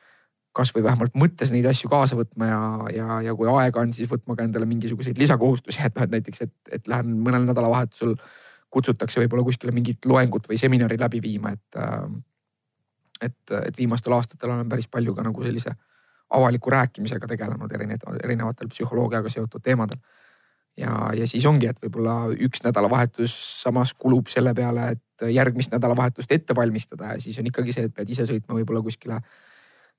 kasvõi 0.57 0.83
vähemalt 0.85 1.15
mõttes 1.19 1.53
neid 1.53 1.67
asju 1.69 1.89
kaasa 1.93 2.17
võtma 2.19 2.49
ja, 2.49 2.63
ja, 2.93 3.21
ja 3.29 3.35
kui 3.37 3.49
aega 3.49 3.81
on, 3.81 3.93
siis 3.97 4.11
võtma 4.11 4.37
ka 4.37 4.47
endale 4.47 4.69
mingisuguseid 4.69 5.21
lisakohustusi, 5.21 5.81
et 5.87 5.97
noh, 5.97 6.09
et 6.09 6.17
näiteks, 6.19 6.45
et, 6.47 6.55
et 6.79 6.91
lähen 6.93 7.15
mõnel 7.25 7.47
nädalavahetusel 7.49 8.17
kutsutakse 8.73 9.21
võib-olla 9.21 9.45
kuskile 9.47 9.73
mingit 9.75 10.05
loengut 10.09 10.49
või 10.49 10.61
seminari 10.61 11.01
läbi 11.01 11.23
viima, 11.25 11.57
et. 11.57 11.81
Äh, 11.81 12.05
et, 13.23 13.53
et 13.55 13.77
viimastel 13.79 14.11
aastatel 14.17 14.51
olen 14.51 14.67
päris 14.67 14.89
palju 14.91 15.13
ka 15.15 15.23
nagu 15.23 15.45
sellise 15.45 15.71
avaliku 16.35 16.73
rääkimisega 16.75 17.29
tegelenud 17.31 17.71
erinevatel, 17.71 18.17
erinevatel 18.25 18.71
psühholoogiaga 18.73 19.31
seotud 19.31 19.63
teemadel. 19.63 20.01
ja, 20.77 20.91
ja 21.15 21.27
siis 21.31 21.47
ongi, 21.47 21.69
et 21.71 21.79
võib-olla 21.85 22.17
üks 22.33 22.65
nädalavahetus 22.65 23.35
samas 23.63 23.93
kulub 23.95 24.27
selle 24.33 24.55
peale, 24.59 24.89
et 24.97 25.27
järgmist 25.31 25.71
nädalavahetust 25.71 26.33
ette 26.33 26.57
valmistada 26.57 27.13
ja 27.13 27.21
siis 27.21 27.39
on 27.39 27.47
ikkagi 27.47 27.77
see, 27.77 27.87
et 27.87 27.95
pead 27.95 28.11
ise 28.11 28.27
sõitma 28.27 28.57
võib-olla 28.59 28.83
kuskile 28.83 29.21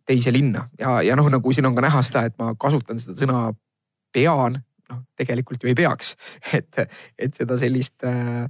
teise 0.08 0.34
linna 0.36 0.68
ja, 0.80 1.00
ja 1.06 1.16
noh, 1.20 1.30
nagu 1.32 1.54
siin 1.56 1.68
on 1.70 1.76
ka 1.78 1.86
näha 1.86 2.04
seda, 2.06 2.26
et 2.28 2.38
ma 2.42 2.54
kasutan 2.60 3.00
seda 3.00 3.16
sõna 3.20 3.42
pean, 4.14 4.60
noh 4.92 5.02
tegelikult 5.18 5.64
ju 5.64 5.72
ei 5.72 5.78
peaks, 5.78 6.16
et, 6.60 6.86
et 7.18 7.42
seda 7.42 7.60
sellist 7.62 8.08
äh,. 8.08 8.46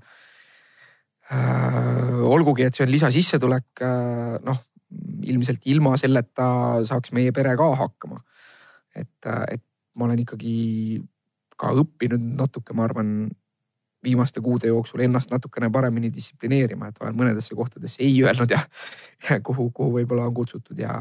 Äh, 1.34 2.18
olgugi, 2.28 2.66
et 2.68 2.76
see 2.76 2.84
on 2.84 2.92
lisasissetulek 2.92 3.82
äh,, 3.82 4.34
noh 4.44 4.58
ilmselt 5.24 5.64
ilma 5.72 5.96
selleta 5.98 6.46
saaks 6.86 7.14
meie 7.16 7.32
pere 7.34 7.56
ka 7.58 7.70
hakkama. 7.80 8.20
et, 8.94 9.26
äh, 9.26 9.56
et 9.56 9.64
ma 9.96 10.06
olen 10.06 10.20
ikkagi 10.22 11.02
ka 11.58 11.72
õppinud 11.80 12.22
natuke, 12.38 12.76
ma 12.78 12.86
arvan, 12.86 13.32
viimaste 14.04 14.42
kuude 14.44 14.68
jooksul 14.68 15.02
ennast 15.06 15.32
natukene 15.32 15.70
paremini 15.72 16.12
distsiplineerima, 16.14 16.90
et 16.90 17.00
olen 17.02 17.16
mõnedesse 17.16 17.56
kohtadesse 17.56 18.02
ei 18.04 18.18
öelnud 18.24 18.52
ja, 18.52 18.60
ja 19.30 19.40
kuhu, 19.40 19.70
kuhu 19.72 19.96
võib-olla 19.98 20.28
on 20.28 20.36
kutsutud 20.36 20.80
ja 20.80 20.94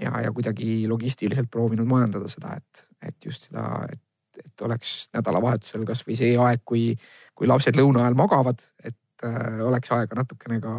ja, 0.00 0.12
ja 0.24 0.32
kuidagi 0.34 0.86
logistiliselt 0.88 1.50
proovinud 1.50 1.88
majandada 1.88 2.30
seda, 2.30 2.56
et, 2.58 2.84
et 3.10 3.28
just 3.28 3.48
seda, 3.48 3.64
et, 3.90 4.02
et 4.38 4.66
oleks 4.66 5.08
nädalavahetusel 5.16 5.84
kasvõi 5.88 6.16
see 6.18 6.36
aeg, 6.38 6.62
kui, 6.64 6.92
kui 7.34 7.50
lapsed 7.50 7.76
lõuna 7.78 8.04
ajal 8.04 8.18
magavad, 8.18 8.62
et 8.84 9.26
äh, 9.26 9.60
oleks 9.66 9.92
aega 9.96 10.20
natukene 10.20 10.60
ka 10.64 10.74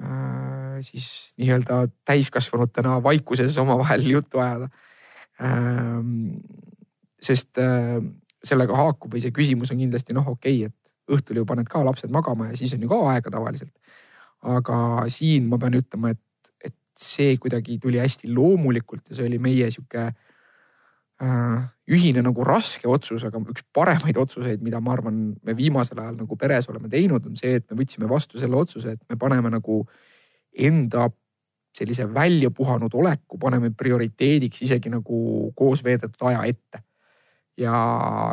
äh, 0.00 0.80
siis 0.86 1.08
nii-öelda 1.40 1.84
täiskasvanutena 2.08 2.98
vaikuses 3.04 3.58
omavahel 3.62 4.06
juttu 4.16 4.42
ajada 4.44 4.68
ähm,. 5.42 6.40
sest 7.24 7.58
äh, 7.58 8.00
sellega 8.44 8.76
haakub 8.76 9.14
või 9.14 9.22
see 9.24 9.32
küsimus 9.34 9.72
on 9.72 9.80
kindlasti 9.80 10.16
noh, 10.16 10.26
okei 10.34 10.64
okay,, 10.64 10.72
et, 10.72 10.80
õhtul 11.14 11.40
ju 11.40 11.44
paned 11.48 11.68
ka 11.68 11.82
lapsed 11.84 12.12
magama 12.12 12.48
ja 12.50 12.56
siis 12.56 12.72
on 12.76 12.84
ju 12.84 12.88
ka 12.88 12.98
aega 13.12 13.32
tavaliselt. 13.32 13.72
aga 14.44 14.76
siin 15.12 15.48
ma 15.48 15.58
pean 15.60 15.76
ütlema, 15.78 16.10
et, 16.12 16.20
see 16.98 17.36
kuidagi 17.42 17.78
tuli 17.82 17.98
hästi 17.98 18.30
loomulikult 18.34 19.10
ja 19.10 19.18
see 19.18 19.26
oli 19.28 19.40
meie 19.42 19.70
sihuke 19.72 20.06
äh, 20.08 21.64
ühine 21.90 22.22
nagu 22.24 22.46
raske 22.46 22.88
otsus, 22.88 23.24
aga 23.26 23.40
üks 23.52 23.66
paremaid 23.74 24.18
otsuseid, 24.20 24.62
mida 24.64 24.80
ma 24.80 24.94
arvan, 24.94 25.18
me 25.44 25.56
viimasel 25.56 26.00
ajal 26.00 26.16
nagu 26.22 26.38
peres 26.40 26.68
oleme 26.72 26.88
teinud, 26.92 27.26
on 27.28 27.36
see, 27.38 27.58
et 27.60 27.66
me 27.70 27.78
võtsime 27.82 28.08
vastu 28.10 28.40
selle 28.40 28.56
otsuse, 28.58 28.96
et 28.96 29.02
me 29.10 29.18
paneme 29.20 29.52
nagu 29.52 29.82
enda 30.54 31.08
sellise 31.74 32.06
välja 32.14 32.52
puhanud 32.54 32.92
oleku 32.94 33.38
paneme 33.42 33.72
prioriteediks 33.74 34.62
isegi 34.62 34.92
nagu 34.92 35.50
koos 35.58 35.82
veedetud 35.84 36.28
aja 36.30 36.44
ette. 36.46 36.84
ja, 37.58 37.74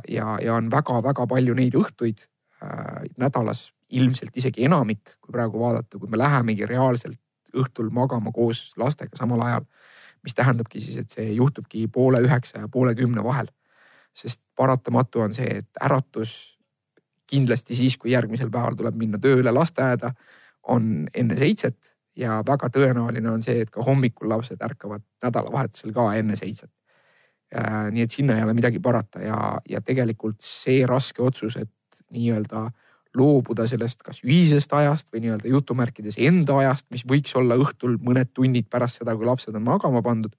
ja, 0.09 0.37
ja 0.41 0.53
on 0.57 0.69
väga-väga 0.71 1.27
palju 1.29 1.53
neid 1.57 1.75
õhtuid 1.77 2.23
äh, 2.63 3.09
nädalas, 3.21 3.71
ilmselt 3.91 4.37
isegi 4.37 4.63
enamik, 4.65 5.17
kui 5.19 5.33
praegu 5.33 5.59
vaadata, 5.59 5.99
kui 5.99 6.09
me 6.09 6.17
lähemegi 6.17 6.65
reaalselt 6.65 7.19
õhtul 7.57 7.89
magama 7.93 8.31
koos 8.31 8.71
lastega 8.77 9.17
samal 9.17 9.41
ajal. 9.47 9.65
mis 10.23 10.35
tähendabki 10.37 10.81
siis, 10.81 10.97
et 11.01 11.09
see 11.09 11.31
juhtubki 11.33 11.87
poole 11.87 12.19
üheksa 12.21 12.59
ja 12.59 12.67
poole 12.67 12.95
kümne 12.95 13.23
vahel. 13.23 13.47
sest 14.13 14.41
paratamatu 14.55 15.21
on 15.21 15.33
see, 15.33 15.57
et 15.63 15.69
äratus 15.81 16.59
kindlasti 17.31 17.75
siis, 17.75 17.97
kui 17.97 18.11
järgmisel 18.11 18.51
päeval 18.51 18.75
tuleb 18.75 18.95
minna 18.95 19.17
tööle 19.17 19.51
lasteaeda, 19.51 20.11
on 20.67 21.07
enne 21.13 21.37
seitset 21.37 21.95
ja 22.15 22.41
väga 22.47 22.69
tõenäoline 22.69 23.31
on 23.31 23.43
see, 23.43 23.61
et 23.63 23.71
ka 23.71 23.83
hommikul 23.85 24.29
lapsed 24.29 24.61
ärkavad 24.61 25.03
nädalavahetusel 25.23 25.93
ka 25.95 26.11
enne 26.19 26.35
seitset. 26.35 26.71
nii 27.91 28.03
et 28.03 28.11
sinna 28.11 28.37
ei 28.37 28.43
ole 28.43 28.53
midagi 28.53 28.79
parata 28.79 29.19
ja, 29.19 29.37
ja 29.69 29.81
tegelikult 29.81 30.39
see 30.39 30.85
raske 30.87 31.21
otsus, 31.21 31.57
et 31.57 32.03
nii-öelda 32.11 32.69
loobuda 33.17 33.67
sellest 33.67 34.03
kas 34.05 34.21
ühisest 34.23 34.73
ajast 34.73 35.09
või 35.11 35.25
nii-öelda 35.25 35.49
jutumärkides 35.51 36.19
enda 36.21 36.57
ajast, 36.61 36.87
mis 36.93 37.03
võiks 37.07 37.33
olla 37.35 37.57
õhtul 37.59 37.97
mõned 38.03 38.31
tunnid 38.33 38.69
pärast 38.71 39.01
seda, 39.01 39.15
kui 39.15 39.27
lapsed 39.27 39.55
on 39.55 39.65
magama 39.67 40.01
pandud. 40.01 40.35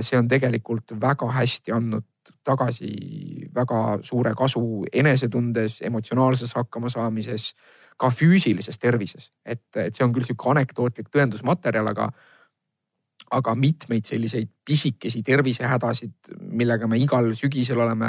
see 0.00 0.16
on 0.16 0.28
tegelikult 0.28 0.94
väga 1.00 1.26
hästi 1.28 1.72
andnud 1.72 2.06
tagasi 2.44 3.48
väga 3.54 3.98
suure 4.02 4.32
kasu 4.36 4.86
enesetundes, 4.92 5.82
emotsionaalses 5.84 6.54
hakkamasaamises 6.56 7.52
ka 7.98 8.10
füüsilises 8.14 8.78
tervises, 8.78 9.30
et, 9.44 9.64
et 9.76 9.94
see 9.94 10.04
on 10.06 10.12
küll 10.14 10.26
sihuke 10.26 10.50
anekdootlik 10.52 11.10
tõendusmaterjal, 11.12 11.92
aga 11.92 12.10
aga 13.34 13.52
mitmeid 13.58 14.06
selliseid 14.08 14.48
pisikesi 14.64 15.20
tervisehädasid, 15.20 16.30
millega 16.40 16.88
me 16.88 16.96
igal 16.96 17.26
sügisel 17.36 17.82
oleme 17.84 18.08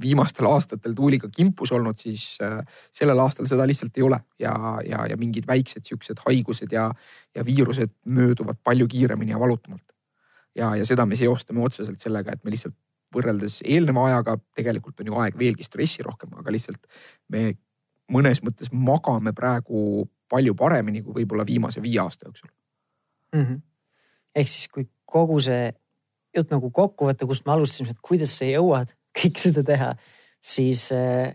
viimastel 0.00 0.46
aastatel 0.50 0.94
tuuliga 0.94 1.28
kimpus 1.32 1.72
olnud, 1.72 1.96
siis 1.96 2.38
äh, 2.42 2.60
sellel 2.92 3.20
aastal 3.22 3.48
seda 3.48 3.66
lihtsalt 3.66 3.96
ei 3.96 4.02
ole 4.02 4.18
ja, 4.38 4.54
ja, 4.86 5.06
ja 5.10 5.16
mingid 5.16 5.46
väiksed 5.48 5.84
siuksed 5.88 6.22
haigused 6.26 6.72
ja, 6.72 6.90
ja 7.34 7.44
viirused 7.44 7.94
mööduvad 8.04 8.60
palju 8.64 8.88
kiiremini 8.88 9.32
ja 9.32 9.40
valutumalt. 9.40 9.92
ja, 10.54 10.74
ja 10.76 10.86
seda 10.86 11.06
me 11.06 11.16
seostame 11.16 11.64
otseselt 11.64 12.00
sellega, 12.00 12.32
et 12.32 12.44
me 12.44 12.50
lihtsalt 12.50 12.76
võrreldes 13.14 13.60
eelneva 13.64 14.06
ajaga 14.10 14.36
tegelikult 14.56 15.00
on 15.00 15.12
ju 15.12 15.22
aeg 15.22 15.38
veelgi 15.38 15.64
stressirohkem, 15.64 16.34
aga 16.40 16.52
lihtsalt 16.52 16.86
me 17.32 17.54
mõnes 18.12 18.42
mõttes 18.44 18.70
magame 18.72 19.32
praegu 19.36 20.06
palju 20.30 20.54
paremini 20.58 21.02
kui 21.02 21.22
võib-olla 21.22 21.46
viimase 21.46 21.82
viie 21.82 22.00
aasta 22.02 22.28
jooksul 22.28 22.50
mm. 23.34 23.42
-hmm. 23.42 23.60
ehk 24.34 24.48
siis, 24.48 24.68
kui 24.68 24.88
kogu 25.04 25.38
see 25.40 25.72
jutt 26.36 26.52
nagu 26.52 26.70
kokku 26.70 27.08
võtta, 27.08 27.26
kust 27.26 27.46
me 27.46 27.52
alustasime, 27.52 27.94
et 27.94 28.02
kuidas 28.02 28.34
sa 28.38 28.48
jõuad 28.48 28.92
kõike 29.16 29.42
seda 29.42 29.64
teha, 29.66 29.92
siis 30.44 30.88
äh, 30.94 31.32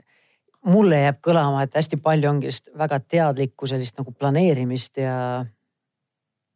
mulle 0.69 1.01
jääb 1.05 1.21
kõlama, 1.25 1.65
et 1.65 1.75
hästi 1.75 1.99
palju 2.03 2.29
ongi 2.29 2.51
just 2.51 2.69
väga 2.77 3.01
teadlikku 3.01 3.69
sellist 3.69 3.97
nagu 3.99 4.13
planeerimist 4.13 5.01
ja. 5.01 5.15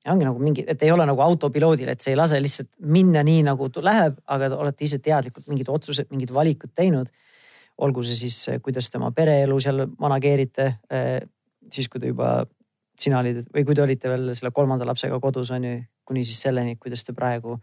ja 0.06 0.14
ongi 0.14 0.28
nagu 0.28 0.42
mingi, 0.42 0.66
et 0.68 0.84
ei 0.86 0.92
ole 0.94 1.08
nagu 1.10 1.22
autopiloodil, 1.26 1.90
et 1.90 2.02
see 2.02 2.14
ei 2.14 2.20
lase 2.20 2.40
lihtsalt 2.42 2.72
minna 2.80 3.24
nii 3.26 3.46
nagu 3.50 3.70
läheb, 3.82 4.20
aga 4.26 4.50
te 4.52 4.60
olete 4.66 4.86
ise 4.86 5.02
teadlikult 5.02 5.48
mingid 5.50 5.72
otsused, 5.74 6.12
mingid 6.14 6.34
valikud 6.34 6.74
teinud 6.76 7.10
olgu 7.84 8.04
see 8.08 8.18
siis, 8.18 8.38
kuidas 8.64 8.90
te 8.90 9.00
oma 9.00 9.12
pereelu 9.16 9.58
seal 9.60 9.86
manageerite, 10.00 10.68
eh, 10.92 11.20
siis 11.72 11.90
kui 11.92 12.02
te 12.02 12.12
juba, 12.12 12.46
sina 13.00 13.20
olid 13.20 13.42
või 13.52 13.66
kui 13.68 13.76
te 13.76 13.84
olite 13.84 14.12
veel 14.12 14.32
selle 14.38 14.54
kolmanda 14.56 14.88
lapsega 14.88 15.20
kodus 15.20 15.52
on 15.52 15.66
ju, 15.68 15.80
kuni 16.08 16.24
siis 16.24 16.40
selleni, 16.46 16.78
kuidas 16.80 17.04
te 17.04 17.16
praegu 17.18 17.58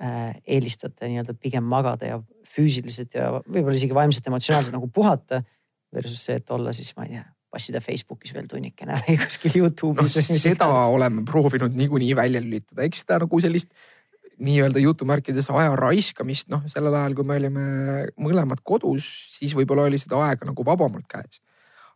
eelistate 0.00 1.08
nii-öelda 1.10 1.36
pigem 1.38 1.66
magada 1.70 2.08
ja 2.08 2.18
füüsiliselt 2.54 3.14
ja 3.14 3.30
võib-olla 3.38 3.76
isegi 3.78 3.94
vaimselt, 3.96 4.26
emotsionaalselt 4.30 4.76
nagu 4.76 4.90
puhata. 4.92 5.42
Versus 5.94 6.24
see, 6.26 6.40
et 6.40 6.50
olla 6.50 6.72
siis, 6.74 6.90
ma 6.98 7.04
ei 7.06 7.12
tea, 7.14 7.22
passida 7.54 7.78
Facebookis 7.82 8.34
veel 8.34 8.48
tunnikene 8.50 8.96
või 9.04 9.18
kuskil 9.22 9.60
Youtube'is 9.60 10.16
no,. 10.18 10.38
seda 10.42 10.66
oleme 10.90 11.22
proovinud 11.28 11.76
niikuinii 11.78 12.16
välja 12.18 12.42
lülitada, 12.42 12.82
eks 12.86 13.04
seda 13.04 13.20
nagu 13.22 13.40
sellist 13.42 13.70
nii-öelda 14.42 14.82
jutumärkides 14.82 15.46
aja 15.54 15.76
raiskamist, 15.78 16.48
noh 16.50 16.64
sellel 16.70 16.96
ajal, 16.98 17.14
kui 17.14 17.26
me 17.28 17.36
olime 17.38 17.66
mõlemad 18.18 18.64
kodus, 18.66 19.06
siis 19.36 19.54
võib-olla 19.54 19.86
oli 19.86 20.00
seda 20.02 20.18
aega 20.26 20.48
nagu 20.48 20.66
vabamalt 20.66 21.06
käes. 21.10 21.38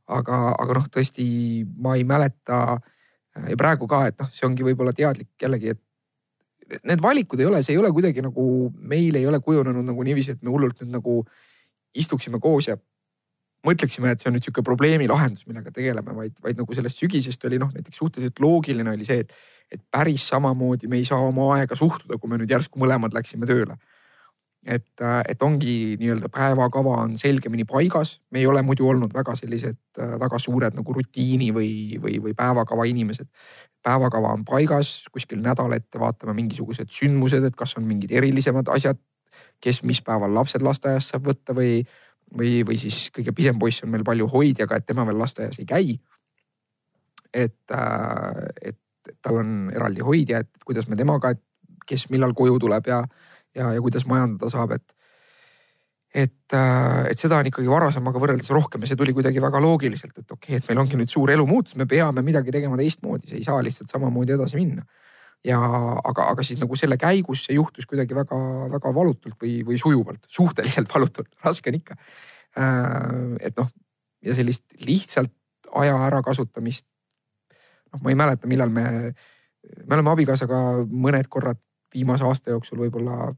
aga, 0.06 0.54
aga 0.54 0.78
noh, 0.78 0.86
tõesti 0.88 1.24
ma 1.76 1.96
ei 1.98 2.04
mäleta 2.06 2.78
ja 3.48 3.56
praegu 3.58 3.88
ka, 3.90 4.06
et 4.08 4.22
noh, 4.22 4.30
see 4.32 4.46
ongi 4.46 4.64
võib-olla 4.64 4.94
teadlik 4.96 5.34
jällegi, 5.42 5.74
et 5.74 5.82
need 6.68 7.02
valikud 7.02 7.40
ei 7.40 7.48
ole, 7.48 7.62
see 7.64 7.74
ei 7.74 7.80
ole 7.80 7.90
kuidagi 7.94 8.22
nagu 8.24 8.44
meil 8.78 9.16
ei 9.18 9.26
ole 9.26 9.40
kujunenud 9.44 9.86
nagu 9.88 10.04
niiviisi, 10.06 10.36
et 10.36 10.42
me 10.44 10.52
hullult 10.52 10.82
nüüd 10.82 10.94
nagu 10.98 11.20
istuksime 11.98 12.40
koos 12.42 12.68
ja 12.68 12.76
mõtleksime, 13.66 14.12
et 14.12 14.22
see 14.22 14.30
on 14.30 14.36
nüüd 14.36 14.46
sihuke 14.46 14.62
probleemi 14.64 15.08
lahendus, 15.10 15.46
millega 15.48 15.72
tegeleme, 15.74 16.14
vaid, 16.14 16.36
vaid 16.44 16.60
nagu 16.60 16.76
sellest 16.76 17.00
sügisest 17.00 17.44
oli 17.48 17.58
noh, 17.60 17.72
näiteks 17.74 17.98
suhteliselt 17.98 18.42
loogiline 18.44 18.92
oli 18.94 19.08
see, 19.08 19.24
et 19.24 19.34
et 19.68 19.82
päris 19.92 20.22
samamoodi 20.30 20.88
me 20.88 20.96
ei 20.96 21.04
saa 21.04 21.18
oma 21.20 21.50
aega 21.58 21.76
suhtuda, 21.76 22.16
kui 22.16 22.30
me 22.30 22.38
nüüd 22.40 22.48
järsku 22.48 22.80
mõlemad 22.80 23.12
läksime 23.12 23.44
tööle. 23.44 23.74
Et, 24.66 25.00
äh, 25.00 25.22
et 25.28 25.42
ongi 25.42 25.96
nii-öelda 26.00 26.28
päevakava 26.32 26.96
on 27.04 27.16
selgemini 27.18 27.64
paigas, 27.64 28.18
me 28.30 28.42
ei 28.42 28.46
ole 28.46 28.62
muidu 28.62 28.88
olnud 28.88 29.14
väga 29.14 29.36
sellised 29.38 29.78
äh, 29.98 30.16
väga 30.20 30.38
suured 30.38 30.74
nagu 30.76 30.94
rutiini 30.94 31.52
või, 31.54 31.70
või, 32.02 32.18
või 32.22 32.34
päevakava 32.36 32.84
inimesed. 32.90 33.28
päevakava 33.82 34.32
on 34.34 34.44
paigas, 34.44 35.06
kuskil 35.12 35.40
nädal 35.40 35.72
ette 35.72 36.00
vaatame 36.00 36.34
mingisugused 36.34 36.90
sündmused, 36.90 37.44
et 37.44 37.56
kas 37.56 37.76
on 37.78 37.86
mingid 37.86 38.10
erilisemad 38.10 38.68
asjad, 38.74 38.98
kes 39.60 39.82
mis 39.82 40.02
päeval 40.02 40.34
lapsed 40.34 40.62
lasteaiast 40.62 41.14
saab 41.14 41.30
võtta 41.30 41.54
või, 41.54 41.84
või, 42.36 42.64
või 42.66 42.78
siis 42.78 43.08
kõige 43.14 43.32
pisem 43.32 43.58
poiss 43.58 43.86
on 43.86 43.94
meil 43.94 44.04
palju 44.04 44.28
hoidjaga, 44.28 44.76
et 44.76 44.86
tema 44.86 45.06
veel 45.06 45.18
lasteaias 45.18 45.58
ei 45.58 45.66
käi. 45.66 45.98
et, 47.34 47.60
äh, 47.70 48.44
et 48.62 48.78
tal 49.22 49.40
on 49.40 49.70
eraldi 49.72 50.00
hoidja, 50.00 50.38
et 50.40 50.64
kuidas 50.64 50.88
me 50.88 50.96
temaga, 50.96 51.30
et 51.30 51.42
kes 51.86 52.08
millal 52.10 52.32
koju 52.36 52.58
tuleb 52.58 52.86
ja, 52.88 53.02
ja, 53.56 53.72
ja 53.74 53.82
kuidas 53.84 54.06
majandada 54.08 54.50
saab, 54.52 54.76
et 54.78 54.94
et, 56.14 56.54
äh, 56.56 57.10
et 57.10 57.20
seda 57.20 57.36
on 57.36 57.48
ikkagi 57.50 57.68
varasemaga 57.68 58.20
võrreldes 58.20 58.48
rohkem 58.54 58.82
ja 58.82 58.88
see 58.90 58.98
tuli 58.98 59.12
kuidagi 59.16 59.42
väga 59.44 59.60
loogiliselt, 59.60 60.14
et 60.16 60.24
okei 60.24 60.54
okay,, 60.54 60.60
et 60.62 60.70
meil 60.70 60.80
ongi 60.80 60.96
nüüd 60.96 61.10
suur 61.10 61.30
elumuutus, 61.34 61.76
me 61.76 61.84
peame 61.88 62.24
midagi 62.24 62.54
tegema 62.54 62.78
teistmoodi, 62.80 63.28
see 63.28 63.42
ei 63.42 63.44
saa 63.46 63.60
lihtsalt 63.64 63.92
samamoodi 63.92 64.34
edasi 64.38 64.56
minna. 64.56 64.86
ja 65.44 65.58
aga, 65.60 66.30
aga 66.32 66.42
siis 66.42 66.58
nagu 66.58 66.74
selle 66.76 66.96
käigus 66.98 67.44
see 67.46 67.54
juhtus 67.54 67.86
kuidagi 67.86 68.16
väga-väga 68.16 68.90
valutult 68.94 69.36
või, 69.38 69.60
või 69.68 69.76
sujuvalt, 69.78 70.24
suhteliselt 70.26 70.88
valutult, 70.94 71.28
raske 71.44 71.70
on 71.70 71.78
ikka. 71.78 71.98
Äh, 72.58 73.36
et 73.50 73.60
noh, 73.60 73.68
ja 74.24 74.34
sellist 74.34 74.64
lihtsalt 74.80 75.34
aja 75.76 75.94
ärakasutamist 76.08 76.88
noh, 77.92 78.02
ma 78.02 78.12
ei 78.12 78.18
mäleta, 78.18 78.48
millal 78.50 78.72
me, 78.72 78.84
me 79.84 79.96
oleme 79.96 80.14
abikaasaga 80.16 80.62
mõned 80.88 81.28
korrad 81.30 81.60
viimase 81.94 82.26
aasta 82.26 82.54
jooksul 82.54 82.82
võib-olla 82.84 83.30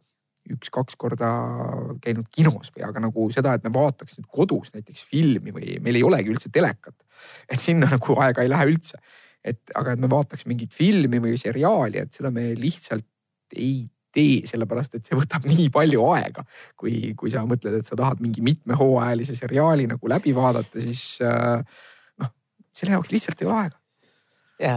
üks-kaks 0.51 0.97
korda 0.99 1.29
käinud 2.03 2.29
kinos 2.33 2.73
või, 2.75 2.85
aga 2.87 3.03
nagu 3.05 3.27
seda, 3.33 3.55
et 3.55 3.65
me 3.67 3.73
vaataks 3.75 4.17
nüüd 4.19 4.29
kodus 4.33 4.73
näiteks 4.75 5.05
filmi 5.11 5.53
või 5.55 5.77
meil 5.85 6.01
ei 6.01 6.05
olegi 6.07 6.33
üldse 6.33 6.51
telekat. 6.53 6.97
et 7.49 7.61
sinna 7.61 7.91
nagu 7.95 8.17
aega 8.23 8.43
ei 8.43 8.51
lähe 8.51 8.71
üldse. 8.73 8.99
et 9.45 9.61
aga, 9.75 9.95
et 9.95 10.01
me 10.01 10.11
vaataks 10.11 10.47
mingit 10.47 10.75
filmi 10.75 11.21
või 11.23 11.37
seriaali, 11.41 12.03
et 12.03 12.13
seda 12.13 12.33
me 12.33 12.51
lihtsalt 12.57 13.07
ei 13.57 13.89
tee, 14.13 14.43
sellepärast 14.47 14.97
et 14.97 15.07
see 15.07 15.19
võtab 15.19 15.47
nii 15.53 15.69
palju 15.71 16.09
aega. 16.17 16.45
kui, 16.77 17.13
kui 17.17 17.31
sa 17.31 17.45
mõtled, 17.47 17.77
et 17.79 17.87
sa 17.87 17.99
tahad 17.99 18.25
mingi 18.25 18.43
mitmehooajalise 18.43 19.37
seriaali 19.39 19.87
nagu 19.93 20.11
läbi 20.11 20.35
vaadata, 20.35 20.81
siis 20.81 21.21
äh, 21.23 21.61
noh, 22.19 22.35
selle 22.73 22.97
jaoks 22.97 23.13
lihtsalt 23.15 23.45
ei 23.45 23.51
ole 23.51 23.61
aega 23.61 23.81
ja 24.61 24.75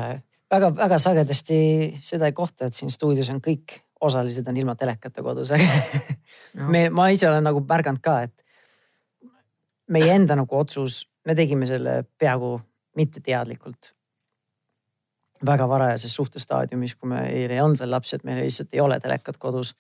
väga-väga 0.54 1.00
sagedasti 1.02 1.58
seda 2.04 2.30
ei 2.30 2.36
kohta, 2.38 2.68
et 2.68 2.78
siin 2.78 2.92
stuudios 2.94 3.30
on 3.34 3.42
kõik 3.44 3.80
osalised 4.04 4.48
on 4.48 4.58
ilma 4.58 4.76
telekata 4.76 5.24
kodus 5.24 5.52
me, 6.74 6.88
ma 6.90 7.08
ise 7.14 7.30
olen 7.30 7.46
nagu 7.48 7.64
märganud 7.68 8.04
ka, 8.04 8.20
et 8.28 9.30
meie 9.94 10.14
enda 10.16 10.38
nagu 10.40 10.60
otsus, 10.60 11.04
me 11.26 11.36
tegime 11.36 11.68
selle 11.70 12.02
peaaegu 12.20 12.56
mitteteadlikult. 13.00 13.94
väga 15.46 15.66
varajases 15.68 16.14
suhtestaadiumis, 16.16 16.96
kui 16.96 17.10
meil 17.12 17.52
ei 17.52 17.60
olnud 17.60 17.80
veel 17.82 17.92
lapsi, 17.92 18.16
et 18.16 18.24
meil 18.24 18.38
lihtsalt 18.46 18.70
ei 18.72 18.80
ole 18.80 19.00
telekat 19.04 19.38
kodus. 19.38 19.74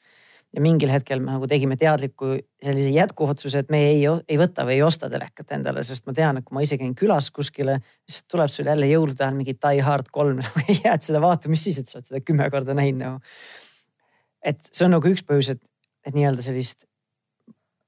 Ja 0.54 0.62
mingil 0.62 0.92
hetkel 0.94 1.22
me 1.24 1.34
nagu 1.34 1.48
tegime 1.50 1.76
teadliku 1.80 2.36
sellise 2.64 2.92
jätkuotsuse, 2.94 3.64
et 3.64 3.72
me 3.74 3.80
ei, 3.90 4.04
ei 4.30 4.38
võta 4.38 4.66
või 4.68 4.78
ei 4.78 4.84
osta 4.86 5.10
telekat 5.10 5.56
endale, 5.58 5.84
sest 5.86 6.06
ma 6.08 6.14
tean, 6.18 6.38
et 6.38 6.46
kui 6.46 6.58
ma 6.58 6.64
ise 6.66 6.78
käin 6.78 6.94
külas 6.98 7.32
kuskile, 7.34 7.80
siis 8.10 8.28
tuleb 8.30 8.52
sul 8.54 8.70
jälle 8.70 8.90
jõulude 8.90 9.26
ajal 9.26 9.40
mingi 9.40 9.58
Die 9.58 9.82
Hard 9.86 10.12
kolm 10.14 10.40
nagu 10.44 10.78
jääd 10.78 11.06
seda 11.06 11.22
vaatama, 11.24 11.56
mis 11.56 11.66
siis, 11.70 11.82
et 11.82 11.90
sa 11.90 12.00
oled 12.00 12.12
seda 12.12 12.22
kümme 12.26 12.50
korda 12.54 12.78
näinud 12.78 13.02
nagu. 13.02 13.34
et 14.44 14.62
see 14.70 14.86
on 14.86 14.96
nagu 14.98 15.10
üks 15.10 15.26
põhjus, 15.26 15.56
et, 15.56 15.64
et 16.06 16.14
nii-öelda 16.14 16.46
sellist 16.46 16.86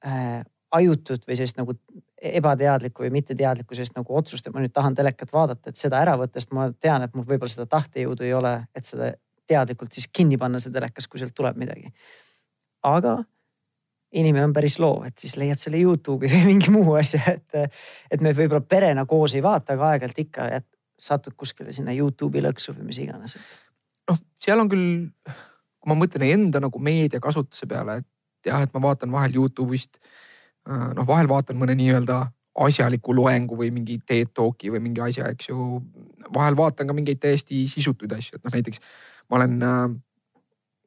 äh, 0.08 0.42
ajutut 0.74 1.28
või 1.28 1.38
sellist 1.38 1.62
nagu 1.62 1.78
ebateadlikku 2.26 3.06
või 3.06 3.14
mitteteadlikkusest 3.20 3.94
nagu 4.00 4.18
otsust, 4.18 4.48
et 4.48 4.56
ma 4.56 4.64
nüüd 4.64 4.74
tahan 4.74 4.96
telekat 4.98 5.30
vaadata, 5.34 5.70
et 5.70 5.78
seda 5.78 6.02
ära 6.02 6.16
võtta, 6.18 6.42
sest 6.42 6.56
ma 6.56 6.72
tean, 6.74 7.06
et 7.06 7.14
mul 7.14 7.28
võib-olla 7.28 7.52
seda 7.52 7.70
tahtejõudu 7.70 8.26
ei 8.26 8.34
ole, 8.34 8.58
et 8.74 8.88
seda 8.88 9.14
teadlikult 9.46 9.94
siis 9.94 10.08
kinni 10.10 10.40
panna 10.42 10.58
see 10.58 10.74
telekas, 10.74 11.06
kui 11.06 11.22
sealt 11.22 11.36
tuleb 11.38 11.60
midagi 11.62 11.92
aga 12.86 13.18
inimene 14.16 14.46
on 14.48 14.54
päris 14.56 14.78
loov, 14.80 15.04
et 15.10 15.18
siis 15.20 15.36
leiab 15.40 15.60
selle 15.60 15.82
Youtube'i 15.82 16.32
või 16.32 16.46
mingi 16.54 16.72
muu 16.74 16.96
asja, 17.00 17.36
et, 17.36 17.76
et 18.12 18.24
me 18.24 18.34
võib-olla 18.36 18.64
perena 18.64 19.06
koos 19.10 19.36
ei 19.36 19.44
vaata, 19.44 19.76
aga 19.76 19.92
aeg-ajalt 19.94 20.22
ikka 20.26 20.48
satud 21.00 21.36
kuskile 21.38 21.74
sinna 21.76 21.94
Youtube'i 21.96 22.44
lõksu 22.46 22.76
või 22.78 22.90
mis 22.92 23.02
iganes. 23.04 23.36
noh, 24.10 24.22
seal 24.40 24.62
on 24.62 24.72
küll, 24.72 25.10
kui 25.26 25.92
ma 25.92 25.98
mõtlen 26.00 26.28
enda 26.30 26.62
nagu 26.64 26.80
meediakasutuse 26.80 27.68
peale, 27.68 28.00
et 28.00 28.52
jah, 28.52 28.64
et 28.64 28.74
ma 28.74 28.84
vaatan 28.88 29.12
vahel 29.12 29.36
Youtube'ist. 29.36 30.00
Äh, 30.70 30.88
noh, 30.98 31.06
vahel 31.08 31.28
vaatan 31.30 31.60
mõne 31.60 31.76
nii-öelda 31.78 32.24
asjaliku 32.66 33.14
loengu 33.16 33.58
või 33.60 33.72
mingi 33.76 33.98
TED 34.08 34.32
Talk'i 34.34 34.72
või 34.72 34.80
mingi 34.86 35.04
asja, 35.04 35.28
eks 35.34 35.50
ju. 35.50 35.82
vahel 36.34 36.56
vaatan 36.58 36.88
ka 36.88 36.96
mingeid 36.96 37.20
täiesti 37.20 37.66
sisutuid 37.68 38.16
asju, 38.16 38.38
et 38.38 38.48
noh, 38.48 38.54
näiteks 38.56 38.80
ma 39.30 39.42
olen 39.42 39.58
äh, 39.62 39.84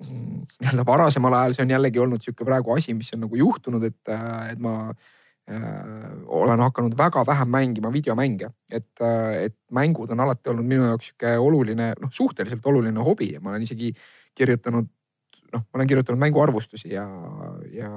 nii-öelda 0.06 0.84
varasemal 0.86 1.34
ajal, 1.34 1.54
see 1.56 1.64
on 1.66 1.72
jällegi 1.74 2.02
olnud 2.02 2.22
sihuke 2.22 2.46
praegu 2.46 2.74
asi, 2.76 2.94
mis 2.94 3.10
on 3.16 3.24
nagu 3.26 3.38
juhtunud, 3.38 3.84
et, 3.88 4.12
et 4.52 4.60
ma 4.62 4.74
äh, 4.88 5.08
olen 6.38 6.62
hakanud 6.62 6.94
väga 6.98 7.24
vähe 7.26 7.46
mängima 7.48 7.90
videomänge, 7.92 8.50
et, 8.70 8.90
et 9.40 9.56
mängud 9.74 10.12
on 10.14 10.22
alati 10.26 10.52
olnud 10.52 10.68
minu 10.68 10.86
jaoks 10.90 11.10
sihuke 11.10 11.34
oluline, 11.42 11.90
noh 12.00 12.14
suhteliselt 12.14 12.66
oluline 12.66 13.02
hobi. 13.04 13.32
Ja 13.34 13.42
ma 13.42 13.54
olen 13.54 13.66
isegi 13.66 13.90
kirjutanud, 14.38 14.86
noh, 15.52 15.66
ma 15.66 15.80
olen 15.80 15.90
kirjutanud 15.90 16.22
mänguarvustusi 16.22 16.92
ja, 16.94 17.08
ja, 17.74 17.90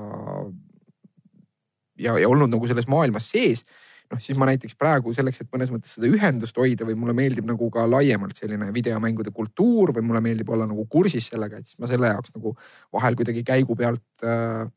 ja, 2.00 2.18
ja 2.18 2.30
olnud 2.30 2.50
nagu 2.50 2.70
selles 2.70 2.90
maailmas 2.90 3.30
sees 3.30 3.66
noh, 4.12 4.20
siis 4.22 4.38
ma 4.40 4.48
näiteks 4.50 4.76
praegu 4.80 5.14
selleks, 5.16 5.44
et 5.44 5.50
mõnes 5.54 5.72
mõttes 5.74 5.96
seda 5.98 6.10
ühendust 6.12 6.58
hoida 6.60 6.88
või 6.88 6.98
mulle 7.00 7.16
meeldib 7.18 7.48
nagu 7.50 7.70
ka 7.74 7.86
laiemalt 7.90 8.38
selline 8.38 8.72
videomängude 8.76 9.34
kultuur 9.36 9.94
või 9.96 10.06
mulle 10.10 10.24
meeldib 10.26 10.52
olla 10.52 10.68
nagu 10.70 10.86
kursis 10.92 11.32
sellega, 11.32 11.62
et 11.62 11.70
siis 11.70 11.80
ma 11.82 11.90
selle 11.92 12.12
jaoks 12.12 12.36
nagu 12.36 12.54
vahel 12.94 13.18
kuidagi 13.20 13.46
käigu 13.48 13.78
pealt 13.80 14.26
äh,. 14.26 14.68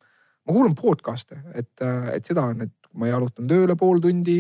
ma 0.45 0.53
kuulan 0.53 0.77
podcast'e, 0.77 1.41
et, 1.55 1.75
äh, 1.83 2.15
et 2.19 2.27
seda 2.31 2.47
on, 2.53 2.67
et 2.67 2.91
ma 2.95 3.11
jalutan 3.11 3.47
tööle 3.51 3.77
pool 3.81 4.01
tundi, 4.03 4.39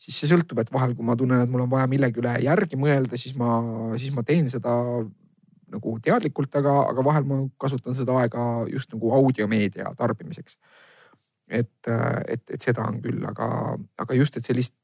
siis 0.00 0.16
see 0.20 0.28
sõltub, 0.28 0.60
et 0.60 0.72
vahel, 0.72 0.94
kui 0.96 1.06
ma 1.06 1.16
tunnen, 1.16 1.44
et 1.44 1.50
mul 1.50 1.64
on 1.64 1.70
vaja 1.70 1.88
millegi 1.88 2.20
üle 2.20 2.34
järgi 2.44 2.78
mõelda, 2.80 3.16
siis 3.20 3.36
ma, 3.38 3.60
siis 4.00 4.12
ma 4.14 4.26
teen 4.26 4.50
seda 4.50 4.74
nagu 5.74 5.96
teadlikult, 6.02 6.52
aga, 6.60 6.74
aga 6.90 7.04
vahel 7.06 7.24
ma 7.26 7.38
kasutan 7.60 7.96
seda 7.96 8.16
aega 8.20 8.42
just 8.70 8.92
nagu 8.94 9.10
audiomeedia 9.16 9.94
tarbimiseks 9.98 10.58
et, 11.48 11.90
et, 12.28 12.42
et 12.50 12.62
seda 12.62 12.86
on 12.88 13.00
küll, 13.04 13.20
aga, 13.28 13.48
aga 14.00 14.16
just, 14.16 14.38
et 14.38 14.46
sellist 14.46 14.74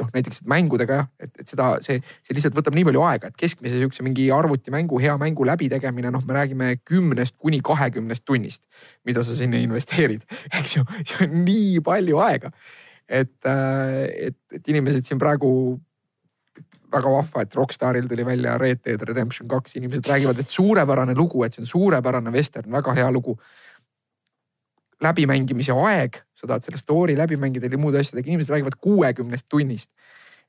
noh, 0.00 0.08
näiteks 0.14 0.42
mängudega 0.48 0.98
jah, 1.00 1.08
et, 1.20 1.32
et 1.42 1.48
seda, 1.48 1.68
see, 1.84 1.98
see 2.24 2.36
lihtsalt 2.36 2.56
võtab 2.56 2.76
nii 2.76 2.86
palju 2.88 3.04
aega, 3.04 3.28
et 3.28 3.38
keskmise 3.40 3.76
sihukese 3.76 4.06
mingi 4.06 4.28
arvutimängu, 4.34 5.00
hea 5.02 5.14
mängu 5.20 5.46
läbitegemine, 5.48 6.12
noh, 6.14 6.24
me 6.28 6.36
räägime 6.38 6.70
kümnest 6.88 7.36
kuni 7.42 7.60
kahekümnest 7.64 8.24
tunnist, 8.28 8.64
mida 9.08 9.24
sa 9.26 9.36
sinna 9.36 9.60
investeerid, 9.60 10.24
eks 10.58 10.78
ju, 10.78 10.86
see 11.02 11.26
on 11.26 11.40
nii 11.44 11.82
palju 11.84 12.22
aega. 12.24 12.52
et, 13.12 13.34
et, 13.44 14.38
et 14.56 14.68
inimesed 14.72 15.04
siin 15.04 15.20
praegu 15.20 15.50
väga 16.92 17.10
vahva, 17.12 17.42
et 17.42 17.54
Rockstaril 17.56 18.08
tuli 18.08 18.24
välja 18.24 18.54
Red 18.60 18.82
Dead 18.84 19.02
Redemption 19.08 19.48
kaks, 19.48 19.76
inimesed 19.76 20.08
räägivad, 20.08 20.40
et 20.40 20.48
suurepärane 20.52 21.14
lugu, 21.16 21.44
et 21.44 21.56
see 21.56 21.64
on 21.64 21.68
suurepärane 21.68 22.32
vestern, 22.32 22.72
väga 22.72 22.94
hea 22.96 23.10
lugu 23.12 23.36
läbimängimise 25.02 25.74
aeg, 25.74 26.20
sa 26.34 26.48
tahad 26.48 26.64
selle 26.66 26.80
story 26.80 27.16
läbi 27.18 27.38
mängida 27.40 27.70
ja 27.70 27.80
muud 27.80 27.96
asjadega, 27.98 28.30
inimesed 28.30 28.54
räägivad 28.54 28.78
kuuekümnest 28.80 29.48
tunnist. 29.50 29.90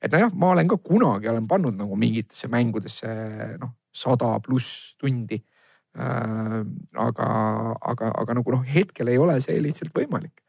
et 0.01 0.11
nojah, 0.11 0.33
ma 0.35 0.51
olen 0.51 0.67
ka 0.67 0.77
kunagi 0.77 1.29
olen 1.31 1.47
pannud 1.47 1.77
nagu 1.79 1.95
mingitesse 1.95 2.49
mängudesse 2.51 3.07
noh, 3.61 3.71
sada 3.93 4.35
pluss 4.43 4.95
tundi 4.99 5.39
äh,. 5.97 6.59
aga, 6.95 7.27
aga, 7.81 8.11
aga 8.23 8.33
nagu 8.39 8.57
noh, 8.57 8.65
hetkel 8.67 9.07
ei 9.07 9.17
ole 9.17 9.39
see 9.41 9.61
lihtsalt 9.61 9.95
võimalik. 9.95 10.43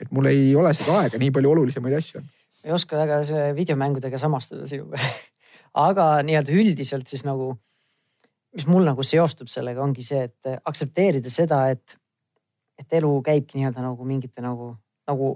et 0.00 0.10
mul 0.10 0.30
ei 0.30 0.54
ole 0.56 0.74
seda 0.74 1.00
aega, 1.00 1.18
nii 1.18 1.32
palju 1.34 1.50
olulisemaid 1.50 1.96
asju 1.96 2.20
on. 2.20 2.30
ei 2.64 2.72
oska 2.76 2.98
väga 2.98 3.22
videomängudega 3.56 4.18
samastuda 4.18 4.66
sinuga 4.66 5.00
aga 5.88 6.12
nii-öelda 6.26 6.54
üldiselt 6.54 7.08
siis 7.08 7.24
nagu, 7.26 7.54
mis 8.54 8.66
mul 8.66 8.86
nagu 8.86 9.04
seostub 9.06 9.50
sellega, 9.50 9.82
ongi 9.82 10.04
see, 10.04 10.26
et 10.28 10.60
aktsepteerida 10.64 11.30
seda, 11.32 11.64
et 11.70 11.99
et 12.80 12.98
elu 13.00 13.12
käibki 13.22 13.58
nii-öelda 13.58 13.84
nagu 13.84 14.06
mingite 14.08 14.42
nagu, 14.44 14.72
nagu 15.08 15.30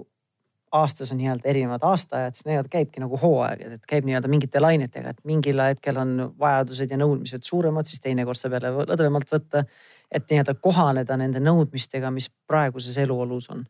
aastas 0.75 1.11
on 1.13 1.19
nii-öelda 1.21 1.47
erinevad 1.49 1.83
aastaajad, 1.87 2.35
siis 2.35 2.47
nii-öelda 2.49 2.69
käibki 2.71 2.99
nagu 3.03 3.17
hooaegad, 3.21 3.77
et 3.77 3.87
käib 3.89 4.07
nii-öelda 4.07 4.29
mingite 4.31 4.59
lainetega, 4.59 5.13
et 5.13 5.21
mingil 5.27 5.61
hetkel 5.63 5.99
on 6.01 6.15
vajadused 6.39 6.91
ja 6.91 6.99
nõudmised 6.99 7.47
suuremad, 7.47 7.87
siis 7.87 8.03
teinekord 8.03 8.39
saab 8.39 8.57
jälle 8.57 8.73
lõdvemalt 8.91 9.31
võtta. 9.31 9.65
et 10.11 10.29
nii-öelda 10.29 10.53
kohaneda 10.61 11.17
nende 11.17 11.39
nõudmistega, 11.41 12.11
mis 12.13 12.29
praeguses 12.47 12.97
eluolus 13.01 13.49
on. 13.49 13.65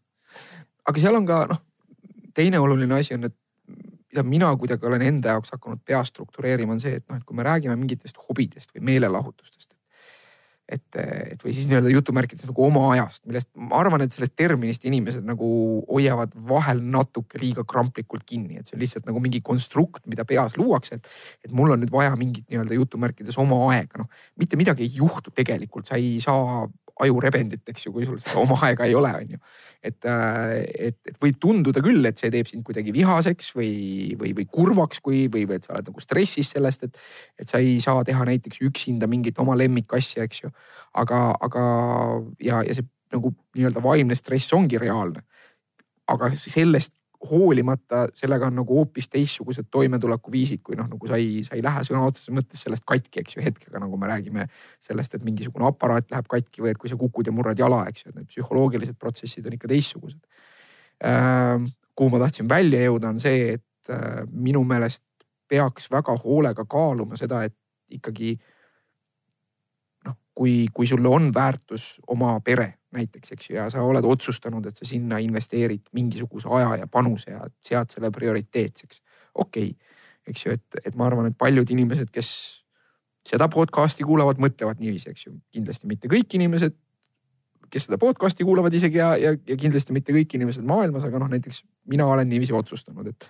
aga 0.86 1.00
seal 1.00 1.16
on 1.16 1.26
ka 1.26 1.46
noh, 1.50 1.62
teine 2.34 2.60
oluline 2.60 3.00
asi 3.00 3.14
on, 3.16 3.24
et 3.24 3.36
mida 4.12 4.24
mina 4.24 4.56
kuidagi 4.58 4.86
olen 4.86 5.02
enda 5.02 5.36
jaoks 5.36 5.52
hakanud 5.56 5.80
pea 5.86 6.04
struktureerima, 6.04 6.74
on 6.74 6.80
see, 6.80 6.96
et 7.00 7.06
noh, 7.10 7.18
et 7.18 7.24
kui 7.24 7.36
me 7.36 7.44
räägime 7.44 7.76
mingitest 7.76 8.20
hobidest 8.30 8.76
või 8.76 8.86
meelelahutustest, 8.92 9.75
et, 10.66 10.98
et 10.98 11.44
või 11.46 11.54
siis 11.54 11.68
nii-öelda 11.70 11.92
jutumärkides 11.94 12.48
nagu 12.50 12.64
oma 12.66 12.88
ajast, 12.96 13.22
millest 13.30 13.50
ma 13.60 13.78
arvan, 13.84 14.02
et 14.02 14.14
sellest 14.14 14.34
terminist 14.38 14.86
inimesed 14.90 15.26
nagu 15.28 15.50
hoiavad 15.90 16.34
vahel 16.50 16.82
natuke 16.82 17.40
liiga 17.42 17.66
kramplikult 17.68 18.26
kinni, 18.26 18.60
et 18.60 18.70
see 18.70 18.78
on 18.78 18.82
lihtsalt 18.82 19.06
nagu 19.10 19.22
mingi 19.22 19.44
konstrukt, 19.46 20.06
mida 20.10 20.26
peas 20.26 20.58
luuakse, 20.58 21.00
et. 21.00 21.12
et 21.46 21.54
mul 21.56 21.76
on 21.76 21.84
nüüd 21.84 21.94
vaja 21.94 22.16
mingit 22.18 22.48
nii-öelda 22.50 22.80
jutumärkides 22.80 23.38
oma 23.42 23.62
aega, 23.74 24.02
noh 24.02 24.26
mitte 24.42 24.58
midagi 24.60 24.88
ei 24.88 24.98
juhtu 24.98 25.34
tegelikult, 25.36 25.86
sa 25.88 26.00
ei 26.02 26.18
saa 26.24 26.66
ajurebendit, 27.04 27.64
eks 27.68 27.88
ju, 27.88 27.92
kui 27.96 28.06
sul 28.08 28.20
seda 28.22 28.40
oma 28.40 28.56
aega 28.64 28.86
ei 28.88 28.96
ole, 28.96 29.12
on 29.20 29.36
ju. 29.36 29.40
et, 29.86 29.98
äh, 30.08 30.54
et, 30.88 30.98
et 31.12 31.18
võib 31.22 31.38
tunduda 31.44 31.84
küll, 31.84 32.06
et 32.08 32.20
see 32.22 32.32
teeb 32.34 32.48
sind 32.50 32.64
kuidagi 32.66 32.94
vihaseks 32.96 33.52
või, 33.58 34.16
või, 34.20 34.32
või 34.38 34.48
kurvaks, 34.52 35.02
kui, 35.04 35.26
või, 35.32 35.44
või 35.50 35.60
et 35.60 35.68
sa 35.68 35.76
oled 35.76 35.92
nagu 35.92 36.04
stressis 36.04 36.54
sellest, 36.56 36.88
et. 36.88 37.00
et 37.40 37.52
sa 37.52 37.60
ei 37.60 37.78
saa 37.84 38.04
teha 38.08 38.26
näiteks 38.28 38.62
üksinda 38.66 39.10
mingit 39.12 39.40
oma 39.44 39.58
lemmikasja, 39.60 40.26
eks 40.26 40.46
ju. 40.46 40.52
aga, 41.04 41.22
aga 41.44 41.66
ja, 42.40 42.64
ja 42.64 42.78
see 42.78 42.88
nagu 43.14 43.32
nii-öelda 43.56 43.84
vaimne 43.84 44.16
stress 44.18 44.54
ongi 44.56 44.80
reaalne. 44.82 45.24
aga 46.08 46.30
sellest 46.38 46.94
hoolimata 47.30 48.06
sellega 48.18 48.50
on 48.50 48.60
nagu 48.60 48.78
hoopis 48.80 49.08
teistsugused 49.12 49.68
toimetulekuviisid, 49.74 50.62
kui 50.66 50.78
noh, 50.80 50.88
nagu 50.92 51.10
sa 51.10 51.20
ei, 51.22 51.44
sa 51.48 51.56
ei 51.58 51.64
lähe 51.66 51.84
sõna 51.88 52.04
otseses 52.08 52.34
mõttes 52.36 52.62
sellest 52.66 52.86
katki, 52.88 53.22
eks 53.22 53.38
ju, 53.38 53.44
hetkega 53.46 53.82
nagu 53.82 54.00
me 54.02 54.10
räägime 54.12 54.48
sellest, 54.84 55.18
et 55.18 55.26
mingisugune 55.26 55.68
aparaat 55.70 56.10
läheb 56.14 56.30
katki 56.32 56.66
või 56.66 56.74
et 56.74 56.82
kui 56.82 56.92
sa 56.92 57.00
kukud 57.00 57.28
ja 57.30 57.34
murrad 57.36 57.60
jala, 57.60 57.84
eks 57.92 58.06
ju, 58.06 58.14
et 58.14 58.20
need 58.20 58.32
psühholoogilised 58.32 59.00
protsessid 59.02 59.48
on 59.48 59.58
ikka 59.58 59.72
teistsugused 59.72 60.22
äh,. 61.04 61.60
kuhu 61.96 62.12
ma 62.12 62.20
tahtsin 62.26 62.50
välja 62.50 62.82
jõuda, 62.90 63.14
on 63.16 63.22
see, 63.24 63.56
et 63.56 63.94
äh, 63.94 64.24
minu 64.32 64.64
meelest 64.68 65.04
peaks 65.48 65.88
väga 65.92 66.16
hoolega 66.24 66.66
kaaluma 66.68 67.18
seda, 67.20 67.44
et 67.48 67.56
ikkagi 67.96 68.34
noh, 70.08 70.18
kui, 70.34 70.66
kui 70.74 70.88
sulle 70.90 71.12
on 71.12 71.30
väärtus 71.34 71.96
oma 72.12 72.38
pere 72.44 72.74
näiteks, 72.96 73.36
eks 73.36 73.50
ju, 73.50 73.58
ja 73.58 73.68
sa 73.72 73.84
oled 73.86 74.06
otsustanud, 74.08 74.66
et 74.66 74.78
sa 74.80 74.88
sinna 74.88 75.20
investeerid 75.24 75.92
mingisuguse 75.96 76.50
aja 76.58 76.82
ja 76.84 76.88
panuse 76.92 77.32
ja 77.34 77.46
sead 77.64 77.92
selle 77.94 78.12
prioriteetseks. 78.16 79.02
okei 79.36 79.70
okay., 79.74 79.94
eks 80.28 80.46
ju, 80.46 80.56
et, 80.58 80.80
et 80.86 80.96
ma 80.98 81.06
arvan, 81.06 81.30
et 81.30 81.38
paljud 81.38 81.70
inimesed, 81.70 82.10
kes 82.14 82.30
seda 83.26 83.48
podcast'i 83.52 84.06
kuulavad, 84.06 84.40
mõtlevad 84.42 84.82
niiviisi, 84.82 85.12
eks 85.12 85.28
ju, 85.28 85.36
kindlasti 85.54 85.90
mitte 85.90 86.10
kõik 86.10 86.34
inimesed, 86.38 86.76
kes 87.74 87.88
seda 87.88 88.00
podcast'i 88.02 88.46
kuulavad 88.46 88.74
isegi 88.74 89.02
ja, 89.02 89.12
ja, 89.22 89.34
ja 89.36 89.58
kindlasti 89.60 89.94
mitte 89.96 90.14
kõik 90.16 90.38
inimesed 90.38 90.66
maailmas, 90.66 91.06
aga 91.08 91.22
noh, 91.22 91.30
näiteks 91.34 91.64
mina 91.92 92.08
olen 92.10 92.30
niiviisi 92.30 92.56
otsustanud, 92.58 93.10
et, 93.14 93.28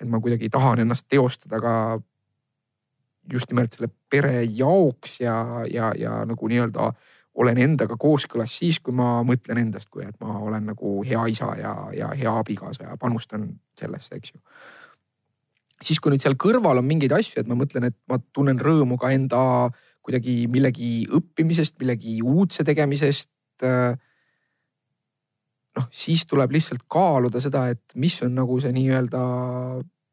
et 0.00 0.10
ma 0.10 0.20
kuidagi 0.22 0.50
tahan 0.52 0.84
ennast 0.84 1.06
teostada 1.10 1.60
ka 1.62 1.74
just 3.32 3.50
nimelt 3.50 3.74
selle 3.74 3.90
pere 4.10 4.44
jaoks 4.44 5.20
ja, 5.22 5.36
ja, 5.70 5.90
ja 5.98 6.20
nagu 6.28 6.50
nii-öelda 6.50 6.92
olen 7.36 7.58
endaga 7.60 7.96
kooskõlas 8.00 8.54
siis, 8.60 8.78
kui 8.80 8.94
ma 8.96 9.20
mõtlen 9.26 9.60
endast, 9.60 9.90
kui 9.92 10.06
et 10.06 10.16
ma 10.22 10.38
olen 10.40 10.70
nagu 10.72 10.96
hea 11.06 11.26
isa 11.32 11.52
ja, 11.60 11.74
ja 11.96 12.10
hea 12.16 12.32
abikaasa 12.32 12.88
ja 12.88 12.96
panustan 13.00 13.48
sellesse, 13.78 14.16
eks 14.16 14.32
ju. 14.34 14.40
siis, 15.82 16.00
kui 16.00 16.14
nüüd 16.14 16.24
seal 16.24 16.38
kõrval 16.40 16.80
on 16.80 16.88
mingeid 16.88 17.12
asju, 17.16 17.42
et 17.42 17.50
ma 17.50 17.58
mõtlen, 17.58 17.90
et 17.90 17.98
ma 18.10 18.18
tunnen 18.32 18.60
rõõmu 18.60 18.98
ka 19.00 19.12
enda 19.14 19.42
kuidagi 20.06 20.46
millegi 20.50 20.90
õppimisest, 21.10 21.76
millegi 21.82 22.20
uudse 22.22 22.64
tegemisest. 22.64 23.30
noh, 25.76 25.86
siis 25.92 26.24
tuleb 26.28 26.52
lihtsalt 26.52 26.86
kaaluda 26.88 27.40
seda, 27.40 27.66
et 27.72 27.96
mis 27.96 28.16
on 28.24 28.34
nagu 28.36 28.58
see 28.60 28.72
nii-öelda 28.72 29.20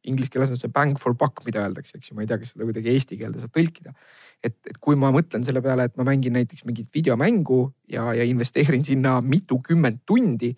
inglise 0.10 0.32
keeles 0.34 0.52
on 0.52 0.60
see 0.60 0.72
bang 0.74 0.98
for 1.00 1.16
buck, 1.16 1.44
mida 1.48 1.63
öeldakse, 1.63 1.98
eks 1.98 2.12
ju, 2.12 2.18
ma 2.18 2.26
ei 2.26 2.30
tea, 2.30 2.39
kas 2.42 2.54
seda 2.54 2.68
kuidagi 2.68 2.92
eesti 2.92 3.18
keelde 3.20 3.42
saab 3.42 3.54
tõlkida. 3.56 3.94
et, 4.44 4.58
et 4.68 4.78
kui 4.84 4.98
ma 5.00 5.12
mõtlen 5.16 5.46
selle 5.48 5.62
peale, 5.63 5.88
et 5.88 5.96
ma 6.00 6.06
mängin 6.08 6.36
näiteks 6.36 6.66
mingit 6.68 6.89
videomängu 6.94 7.62
ja, 7.92 8.10
ja 8.18 8.28
investeerin 8.28 8.84
sinna 8.84 9.20
mitukümmend 9.22 10.04
tundi, 10.06 10.52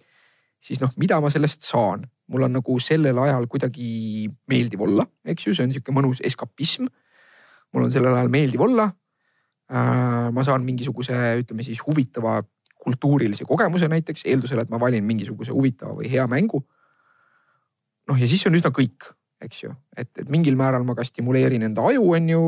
siis 0.63 0.81
noh, 0.81 0.93
mida 0.97 1.21
ma 1.21 1.29
sellest 1.33 1.65
saan? 1.67 2.07
mul 2.25 2.41
on 2.47 2.55
nagu 2.57 2.79
sellel 2.81 3.17
ajal 3.21 3.45
kuidagi 3.45 4.25
meeldiv 4.49 4.81
olla, 4.81 5.05
eks 5.29 5.45
ju, 5.45 5.53
see 5.53 5.67
on 5.67 5.73
sihuke 5.75 5.93
mõnus 5.93 6.23
eskapism. 6.25 6.87
mul 7.73 7.85
on 7.85 7.91
sellel 7.93 8.15
ajal 8.15 8.31
meeldiv 8.33 8.63
olla. 8.65 8.87
Äh, 9.69 10.31
ma 10.33 10.43
saan 10.45 10.65
mingisuguse, 10.65 11.13
ütleme 11.41 11.65
siis 11.65 11.81
huvitava 11.85 12.39
kultuurilise 12.85 13.45
kogemuse 13.45 13.89
näiteks 13.89 14.25
eeldusel, 14.29 14.61
et 14.61 14.69
ma 14.69 14.79
valin 14.81 15.05
mingisuguse 15.05 15.53
huvitava 15.53 15.95
või 15.97 16.09
hea 16.09 16.25
mängu. 16.29 16.63
noh, 18.05 18.17
ja 18.21 18.27
siis 18.29 18.45
on 18.45 18.57
üsna 18.57 18.69
kõik 18.69 19.09
eks 19.45 19.63
ju, 19.63 19.71
et, 19.97 20.09
et 20.21 20.29
mingil 20.31 20.57
määral 20.59 20.85
ma 20.87 20.95
ka 20.97 21.05
stimuleerin 21.05 21.65
enda 21.67 21.85
aju, 21.89 22.03
on 22.17 22.29
ju, 22.31 22.43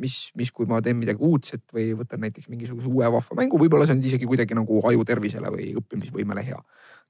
mis, 0.00 0.18
mis, 0.38 0.50
kui 0.54 0.68
ma 0.70 0.80
teen 0.84 0.98
midagi 1.00 1.22
uudset 1.24 1.64
või 1.74 1.92
võtan 1.98 2.22
näiteks 2.24 2.50
mingisuguse 2.52 2.90
uue 2.90 3.10
vahva 3.16 3.38
mängu, 3.38 3.60
võib-olla 3.60 3.86
see 3.88 3.96
on 3.96 4.04
isegi 4.04 4.28
kuidagi 4.28 4.56
nagu 4.58 4.80
aju 4.90 5.06
tervisele 5.06 5.52
või 5.54 5.70
õppimisvõimele 5.80 6.46
hea 6.46 6.58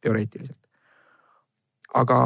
teoreetiliselt. 0.04 0.60
aga, 1.94 2.18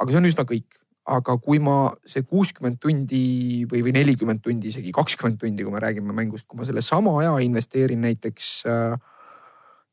aga 0.00 0.10
see 0.10 0.20
on 0.22 0.28
üsna 0.30 0.46
kõik, 0.48 0.80
aga 1.14 1.36
kui 1.44 1.60
ma 1.60 1.92
see 2.08 2.24
kuuskümmend 2.24 2.80
tundi 2.80 3.24
või, 3.70 3.82
või 3.84 3.92
nelikümmend 3.98 4.40
tundi, 4.44 4.72
isegi 4.72 4.92
kakskümmend 4.96 5.40
tundi, 5.40 5.64
kui 5.64 5.74
me 5.74 5.82
räägime 5.84 6.16
mängust, 6.16 6.48
kui 6.48 6.58
ma 6.58 6.68
selle 6.68 6.82
sama 6.82 7.18
aja 7.20 7.36
investeerin 7.44 8.00
näiteks 8.06 8.54
äh, 8.70 8.96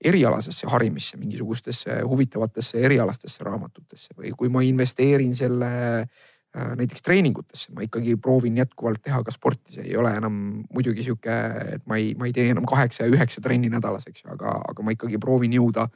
erialasesse 0.02 0.70
harimisse, 0.72 1.20
mingisugustesse 1.22 2.00
huvitavatesse 2.08 2.80
erialastesse 2.82 3.44
raamatutesse 3.46 4.16
või 4.18 4.32
kui 4.38 4.50
ma 4.50 4.64
investeerin 4.66 5.36
selle 5.38 5.74
Äh, 6.02 6.08
näiteks 6.52 7.02
treeningutesse. 7.02 7.72
Ma 7.76 7.86
ikkagi 7.86 8.18
proovin 8.20 8.58
jätkuvalt 8.60 9.02
teha 9.04 9.22
ka 9.24 9.32
sporti, 9.32 9.78
see 9.78 9.86
ei 9.88 9.98
ole 9.98 10.12
enam 10.20 10.34
muidugi 10.74 11.06
sihuke, 11.06 11.36
et 11.78 11.86
ma 11.88 12.00
ei, 12.00 12.12
ma 12.20 12.28
ei 12.28 12.34
tee 12.36 12.50
enam 12.52 12.68
kaheksa 12.68 13.06
ja 13.06 13.14
üheksa 13.14 13.44
trenni 13.44 13.70
nädalas, 13.72 14.08
eks 14.10 14.26
ju, 14.26 14.32
aga, 14.34 14.58
aga 14.74 14.84
ma 14.84 14.96
ikkagi 14.96 15.20
proovin 15.22 15.56
jõuda 15.56 15.88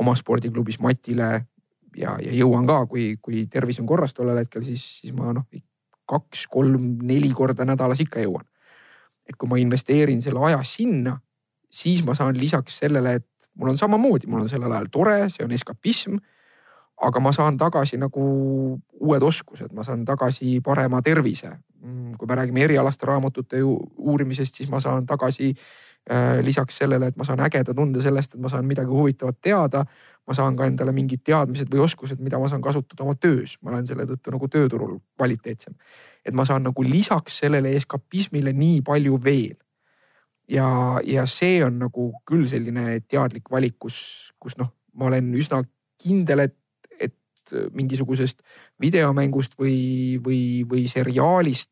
oma 0.00 0.14
spordiklubis 0.16 0.78
matile 0.80 1.30
ja, 1.96 2.14
ja 2.22 2.36
jõuan 2.36 2.68
ka, 2.68 2.84
kui, 2.90 3.16
kui 3.22 3.44
tervis 3.50 3.80
on 3.82 3.88
korras 3.90 4.14
tollel 4.14 4.38
hetkel, 4.38 4.62
siis, 4.66 4.84
siis 5.00 5.14
ma 5.16 5.34
noh, 5.34 5.48
kaks, 6.10 6.46
kolm, 6.50 6.92
neli 7.06 7.32
korda 7.34 7.66
nädalas 7.66 8.02
ikka 8.02 8.22
jõuan. 8.22 8.46
et 9.30 9.36
kui 9.38 9.46
ma 9.46 9.60
investeerin 9.62 10.18
selle 10.22 10.40
aja 10.42 10.58
sinna, 10.66 11.12
siis 11.70 12.00
ma 12.02 12.16
saan 12.18 12.34
lisaks 12.34 12.80
sellele, 12.82 13.12
et 13.20 13.50
mul 13.54 13.70
on 13.70 13.76
samamoodi, 13.78 14.26
mul 14.26 14.42
on 14.42 14.48
sellel 14.50 14.72
ajal 14.72 14.88
tore, 14.90 15.18
see 15.30 15.44
on 15.44 15.52
eskapism 15.54 16.16
aga 17.00 17.20
ma 17.20 17.32
saan 17.32 17.56
tagasi 17.56 17.98
nagu 18.00 18.22
uued 19.00 19.24
oskused, 19.24 19.72
ma 19.72 19.84
saan 19.86 20.04
tagasi 20.04 20.60
parema 20.64 21.00
tervise. 21.02 21.52
Mm, 21.80 22.16
kui 22.20 22.28
me 22.28 22.36
räägime 22.36 22.64
erialaste 22.66 23.08
raamatute 23.08 23.62
uurimisest, 23.64 24.60
siis 24.60 24.70
ma 24.70 24.80
saan 24.84 25.06
tagasi 25.08 25.54
äh, 25.54 26.40
lisaks 26.44 26.82
sellele, 26.82 27.08
et 27.08 27.16
ma 27.16 27.24
saan 27.24 27.40
ägeda 27.40 27.74
tunde 27.74 28.02
sellest, 28.04 28.34
et 28.34 28.40
ma 28.40 28.52
saan 28.52 28.68
midagi 28.68 28.92
huvitavat 28.92 29.40
teada. 29.40 29.84
ma 30.28 30.34
saan 30.36 30.54
ka 30.54 30.66
endale 30.68 30.92
mingid 30.94 31.24
teadmised 31.26 31.72
või 31.72 31.80
oskused, 31.82 32.20
mida 32.22 32.38
ma 32.38 32.46
saan 32.46 32.60
kasutada 32.62 33.02
oma 33.02 33.16
töös, 33.18 33.56
ma 33.64 33.72
olen 33.72 33.86
selle 33.88 34.04
tõttu 34.06 34.30
nagu 34.30 34.48
tööturul 34.48 34.98
kvaliteetsem. 35.16 35.74
et 36.24 36.34
ma 36.34 36.44
saan 36.44 36.62
nagu 36.62 36.82
lisaks 36.82 37.40
sellele 37.40 37.72
eskapismile 37.76 38.52
nii 38.52 38.82
palju 38.82 39.18
veel. 39.24 39.56
ja, 40.48 41.00
ja 41.04 41.26
see 41.26 41.64
on 41.64 41.78
nagu 41.78 42.12
küll 42.26 42.46
selline 42.46 43.00
teadlik 43.08 43.50
valik, 43.50 43.78
kus, 43.78 44.32
kus 44.38 44.58
noh, 44.58 44.68
ma 44.94 45.06
olen 45.06 45.34
üsna 45.34 45.64
kindel, 45.98 46.44
et 46.44 46.59
mingisugusest 47.52 48.42
videomängust 48.80 49.56
või, 49.58 50.18
või, 50.24 50.42
või 50.68 50.86
seriaalist. 50.90 51.70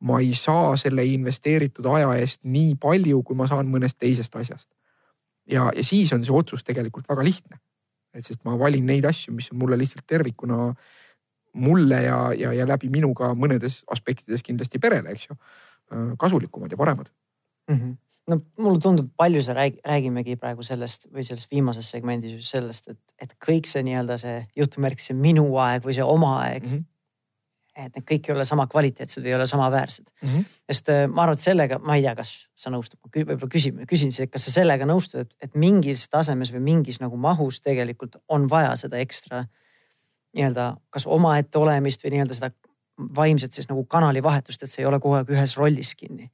ma 0.00 0.20
ei 0.22 0.34
saa 0.38 0.76
selle 0.78 1.02
investeeritud 1.04 1.86
aja 1.90 2.12
eest 2.20 2.44
nii 2.46 2.76
palju, 2.78 3.22
kui 3.26 3.36
ma 3.36 3.48
saan 3.50 3.66
mõnest 3.66 3.98
teisest 3.98 4.36
asjast. 4.36 4.70
ja, 5.46 5.70
ja 5.74 5.84
siis 5.84 6.12
on 6.12 6.24
see 6.24 6.34
otsus 6.34 6.64
tegelikult 6.64 7.08
väga 7.08 7.24
lihtne. 7.24 7.60
et 8.14 8.24
sest 8.24 8.44
ma 8.44 8.58
valin 8.58 8.86
neid 8.86 9.04
asju, 9.04 9.34
mis 9.34 9.52
on 9.52 9.58
mulle 9.58 9.78
lihtsalt 9.78 10.06
tervikuna 10.06 10.74
mulle 11.54 12.02
ja, 12.02 12.32
ja, 12.32 12.52
ja 12.52 12.66
läbi 12.66 12.88
minu 12.88 13.14
ka 13.14 13.34
mõnedes 13.34 13.84
aspektides 13.90 14.42
kindlasti 14.42 14.78
perele, 14.78 15.10
eks 15.10 15.28
ju, 15.30 15.36
äh, 15.92 16.12
kasulikumad 16.18 16.70
ja 16.70 16.76
paremad 16.76 17.10
mm. 17.70 17.74
-hmm 17.76 17.96
no 18.28 18.38
mulle 18.60 18.80
tundub, 18.82 19.08
palju 19.16 19.40
sa 19.44 19.56
rääg, 19.56 19.80
räägimegi 19.86 20.36
praegu 20.40 20.64
sellest 20.66 21.08
või 21.12 21.24
selles 21.26 21.48
viimases 21.50 21.88
segmendis 21.94 22.36
just 22.36 22.54
sellest, 22.54 22.90
et, 22.92 23.00
et 23.24 23.34
kõik 23.44 23.68
see 23.68 23.82
nii-öelda 23.86 24.18
see 24.20 24.36
jutumärk, 24.58 25.02
see 25.02 25.16
minu 25.16 25.46
aeg 25.62 25.86
või 25.86 25.96
see 25.96 26.06
oma 26.06 26.34
aeg 26.44 26.66
mm. 26.66 26.74
-hmm. 26.74 27.86
et 27.86 27.96
need 27.96 28.06
kõik 28.10 28.28
ei 28.28 28.34
ole 28.36 28.46
sama 28.48 28.66
kvaliteetsed 28.70 29.22
või 29.22 29.32
ei 29.32 29.38
ole 29.38 29.46
samaväärsed 29.46 30.06
mm. 30.10 30.28
-hmm. 30.28 30.46
sest 30.70 30.92
äh, 30.94 31.04
ma 31.08 31.24
arvan, 31.24 31.38
et 31.38 31.46
sellega, 31.46 31.78
ma 31.78 31.96
ei 31.96 32.04
tea, 32.04 32.14
kas 32.18 32.34
sa 32.56 32.72
nõustud, 32.74 33.00
võib-olla 33.16 33.52
küsin, 33.52 33.84
küsin 33.88 34.12
siis, 34.12 34.28
et 34.28 34.34
kas 34.34 34.44
sa 34.48 34.54
sellega 34.60 34.86
nõustud, 34.86 35.24
et, 35.24 35.36
et 35.40 35.54
mingis 35.54 36.08
tasemes 36.08 36.52
või 36.52 36.64
mingis 36.72 37.00
nagu 37.00 37.16
mahus 37.16 37.62
tegelikult 37.64 38.20
on 38.28 38.48
vaja 38.50 38.76
seda 38.76 39.00
ekstra 39.04 39.46
nii-öelda 40.36 40.74
kas 40.90 41.06
omaette 41.06 41.58
olemist 41.58 42.04
või 42.04 42.16
nii-öelda 42.16 42.34
seda 42.34 42.52
vaimset 43.16 43.52
siis 43.54 43.68
nagu 43.70 43.84
kanalivahetust, 43.84 44.62
et 44.62 44.70
see 44.70 44.82
ei 44.82 44.88
ole 44.90 44.98
kogu 45.00 45.14
aeg 45.14 45.30
ühes 45.30 45.56
rollis 45.56 45.94
kinni. 45.94 46.30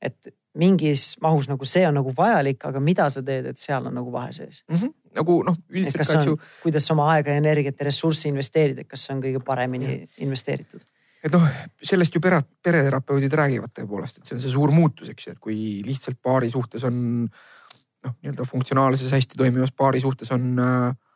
et 0.00 0.32
mingis 0.58 1.14
mahus 1.22 1.48
nagu 1.50 1.66
see 1.68 1.84
on 1.86 1.94
nagu 2.00 2.12
vajalik, 2.16 2.64
aga 2.66 2.80
mida 2.82 3.08
sa 3.12 3.22
teed, 3.22 3.50
et 3.52 3.58
seal 3.60 3.86
on 3.86 3.94
nagu 3.94 4.12
vahe 4.12 4.32
sees 4.34 4.62
mm? 4.68 4.76
-hmm. 4.76 4.94
nagu 5.20 5.42
noh, 5.46 5.58
üldiselt 5.70 6.08
ka 6.08 6.22
ju. 6.26 6.38
kuidas 6.62 6.90
oma 6.90 7.10
aega 7.14 7.30
ja 7.30 7.42
energiat 7.42 7.78
ja 7.78 7.86
ressurssi 7.86 8.28
investeerid, 8.28 8.78
et 8.78 8.88
kas 8.88 9.06
see 9.06 9.14
on 9.14 9.22
kõige 9.22 9.44
paremini 9.44 9.92
ja. 9.92 10.08
investeeritud? 10.26 10.82
et 11.22 11.32
noh, 11.32 11.46
sellest 11.82 12.14
ju 12.14 12.20
pere, 12.20 12.42
pereterapeudid 12.62 13.32
räägivad 13.32 13.74
tõepoolest, 13.76 14.18
et 14.18 14.26
see 14.26 14.36
on 14.36 14.42
see 14.42 14.50
suur 14.56 14.74
muutus, 14.74 15.08
eks 15.08 15.26
ju, 15.26 15.36
et 15.36 15.38
kui 15.38 15.82
lihtsalt 15.86 16.18
paari 16.22 16.50
suhtes 16.50 16.84
on 16.88 16.96
noh, 18.04 18.16
nii-öelda 18.22 18.48
funktsionaalses 18.48 19.12
hästi 19.12 19.38
toimivas 19.38 19.72
paari 19.76 20.00
suhtes 20.00 20.32
on 20.32 20.58
Äh, 20.58 21.09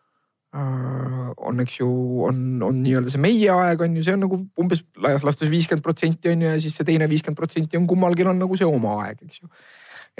on, 0.54 1.60
eks 1.64 1.80
ju, 1.80 1.88
on, 2.28 2.36
on 2.62 2.76
nii-öelda 2.84 3.10
see 3.10 3.22
meie 3.22 3.50
aeg 3.50 3.80
on 3.82 3.96
ju, 3.98 4.04
see 4.06 4.14
on 4.14 4.20
nagu 4.22 4.38
umbes 4.60 4.84
laias 5.02 5.24
laastus 5.26 5.50
viiskümmend 5.50 5.82
protsenti 5.82 6.30
on 6.30 6.44
ju 6.44 6.52
ja 6.52 6.60
siis 6.62 6.76
see 6.78 6.86
teine 6.86 7.08
viiskümmend 7.10 7.38
protsenti 7.38 7.80
on 7.80 7.88
kummalgi 7.90 8.26
on 8.30 8.38
nagu 8.38 8.58
see 8.58 8.68
oma 8.68 9.00
aeg, 9.02 9.24
eks 9.26 9.42
ju. 9.42 9.50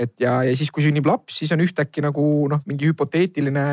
et 0.07 0.15
ja, 0.25 0.41
ja 0.49 0.57
siis, 0.59 0.73
kui 0.75 0.83
sünnib 0.83 1.07
laps, 1.07 1.39
siis 1.39 1.55
on 1.55 1.63
ühtäkki 1.63 2.03
nagu 2.03 2.25
noh, 2.51 2.65
mingi 2.67 2.91
hüpoteetiline 2.91 3.67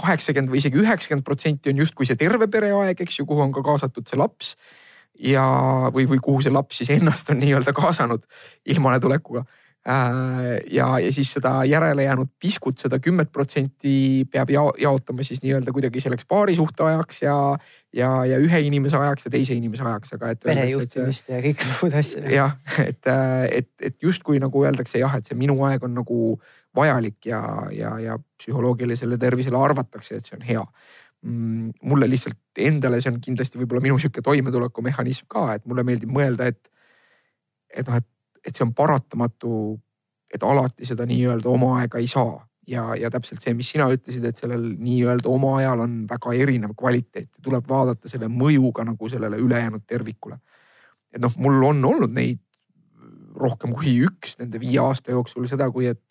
kaheksakümmend 0.00 0.50
või 0.50 0.62
isegi 0.64 0.82
üheksakümmend 0.82 1.26
protsenti 1.28 1.70
on 1.70 1.84
justkui 1.84 2.08
see 2.08 2.18
terve 2.18 2.50
pere 2.50 2.74
aeg, 2.80 3.06
eks 3.06 3.20
ju, 3.20 3.28
kuhu 3.28 3.46
on 3.46 3.54
ka 3.54 3.62
kaasatud 3.66 4.10
see 4.10 4.18
laps. 4.18 4.56
ja, 5.22 5.46
või, 5.94 6.10
või 6.10 6.18
kuhu 6.22 6.42
see 6.42 6.54
laps 6.54 6.82
siis 6.82 6.90
ennast 6.98 7.30
on 7.30 7.38
nii-öelda 7.42 7.74
kaasanud 7.74 8.26
ilmale 8.66 8.98
tulekuga 9.02 9.46
Äh, 9.46 9.67
ja, 9.86 10.86
ja 11.00 11.12
siis 11.12 11.30
seda 11.32 11.62
järele 11.64 12.04
jäänud 12.04 12.28
piskut, 12.40 12.78
seda 12.78 12.98
kümmet 13.00 13.30
protsenti 13.32 14.26
peab 14.30 14.50
jao, 14.52 14.72
jaotama 14.78 15.24
siis 15.24 15.40
nii-öelda 15.42 15.72
kuidagi 15.72 16.02
selleks 16.04 16.26
paarisuhte 16.28 16.84
ajaks 16.84 17.22
ja, 17.22 17.36
ja, 17.96 18.10
ja 18.28 18.40
ühe 18.42 18.60
inimese 18.66 18.98
ajaks 18.98 19.28
ja 19.28 19.32
teise 19.32 19.56
inimese 19.56 19.86
ajaks, 19.86 20.12
aga 20.18 20.34
et. 20.34 20.42
perejuhtimist 20.44 21.32
ja 21.32 21.40
kõike 21.46 21.70
muud 21.70 21.96
asja. 22.02 22.24
jah, 22.34 22.56
et, 22.84 23.10
et, 23.62 23.70
et 23.90 23.96
justkui 24.02 24.42
nagu 24.42 24.64
öeldakse 24.64 25.00
jah, 25.00 25.14
et 25.16 25.30
see 25.30 25.38
minu 25.38 25.56
aeg 25.68 25.86
on 25.88 25.96
nagu 26.02 26.20
vajalik 26.76 27.30
ja, 27.30 27.42
ja, 27.72 27.94
ja 28.02 28.18
psühholoogilisele 28.38 29.18
tervisele 29.18 29.58
arvatakse, 29.60 30.18
et 30.18 30.26
see 30.26 30.36
on 30.36 30.44
hea 30.50 30.66
mm, 31.22 31.72
mulle 31.88 32.10
lihtsalt 32.10 32.60
endale, 32.60 33.00
see 33.00 33.14
on 33.14 33.22
kindlasti 33.24 33.62
võib-olla 33.62 33.86
minu 33.88 33.98
sihuke 34.02 34.22
toimetulekumehhanism 34.26 35.30
ka, 35.32 35.48
et 35.56 35.66
mulle 35.70 35.86
meeldib 35.86 36.12
mõelda, 36.12 36.52
et, 36.52 36.70
et 37.72 37.88
noh, 37.88 38.02
et 38.02 38.08
et 38.44 38.54
see 38.54 38.64
on 38.66 38.74
paratamatu, 38.76 39.52
et 40.32 40.42
alati 40.44 40.86
seda 40.88 41.06
nii-öelda 41.08 41.48
oma 41.50 41.78
aega 41.80 42.00
ei 42.02 42.08
saa 42.10 42.36
ja, 42.68 42.84
ja 42.98 43.10
täpselt 43.12 43.42
see, 43.42 43.54
mis 43.56 43.70
sina 43.72 43.88
ütlesid, 43.92 44.24
et 44.28 44.40
sellel 44.40 44.64
nii-öelda 44.76 45.30
oma 45.32 45.56
ajal 45.60 45.84
on 45.86 45.96
väga 46.10 46.34
erinev 46.36 46.74
kvaliteet 46.78 47.40
tuleb 47.44 47.64
vaadata 47.68 48.10
selle 48.10 48.28
mõjuga 48.32 48.84
nagu 48.88 49.08
sellele 49.10 49.40
ülejäänud 49.40 49.86
tervikule. 49.86 50.38
et 51.12 51.22
noh, 51.22 51.32
mul 51.40 51.62
on 51.64 51.84
olnud 51.84 52.12
neid 52.12 52.42
rohkem 53.38 53.72
kui 53.72 53.94
üks 54.04 54.36
nende 54.40 54.60
viie 54.60 54.80
aasta 54.82 55.14
jooksul 55.14 55.46
seda, 55.48 55.70
kui 55.70 55.86
et 55.86 56.02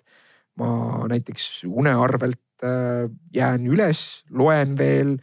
ma 0.58 1.06
näiteks 1.12 1.68
une 1.68 1.92
arvelt 1.94 2.66
äh, 2.66 3.10
jään 3.36 3.68
üles, 3.70 4.24
loen 4.32 4.78
veel, 4.78 5.18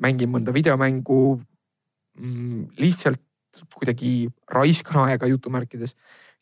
mängin 0.00 0.32
mõnda 0.32 0.54
videomängu. 0.54 1.40
Mm, 2.16 2.68
lihtsalt 2.80 3.20
kuidagi 3.74 4.28
raiskan 4.52 5.00
aega 5.06 5.28
jutumärkides 5.30 5.96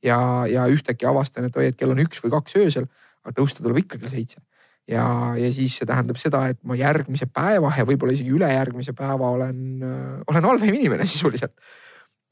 ja, 0.05 0.19
ja 0.51 0.67
ühtäkki 0.71 1.09
avastan, 1.09 1.49
et 1.49 1.57
oi, 1.57 1.71
et 1.71 1.79
kell 1.79 1.95
on 1.95 2.03
üks 2.05 2.23
või 2.25 2.35
kaks 2.35 2.59
öösel, 2.61 2.89
aga 3.25 3.37
tõusta 3.39 3.65
tuleb 3.65 3.85
ikka 3.85 4.01
kell 4.01 4.13
seitse. 4.13 4.43
ja, 4.91 5.07
ja 5.41 5.53
siis 5.53 5.79
see 5.79 5.89
tähendab 5.89 6.21
seda, 6.21 6.47
et 6.53 6.61
ma 6.63 6.77
järgmise 6.79 7.27
päeva 7.27 7.73
ja 7.77 7.87
võib-olla 7.89 8.17
isegi 8.17 8.35
ülejärgmise 8.35 8.93
päeva 8.97 9.31
olen, 9.37 9.81
olen 10.27 10.51
halvem 10.51 10.75
inimene 10.75 11.07
sisuliselt 11.13 11.57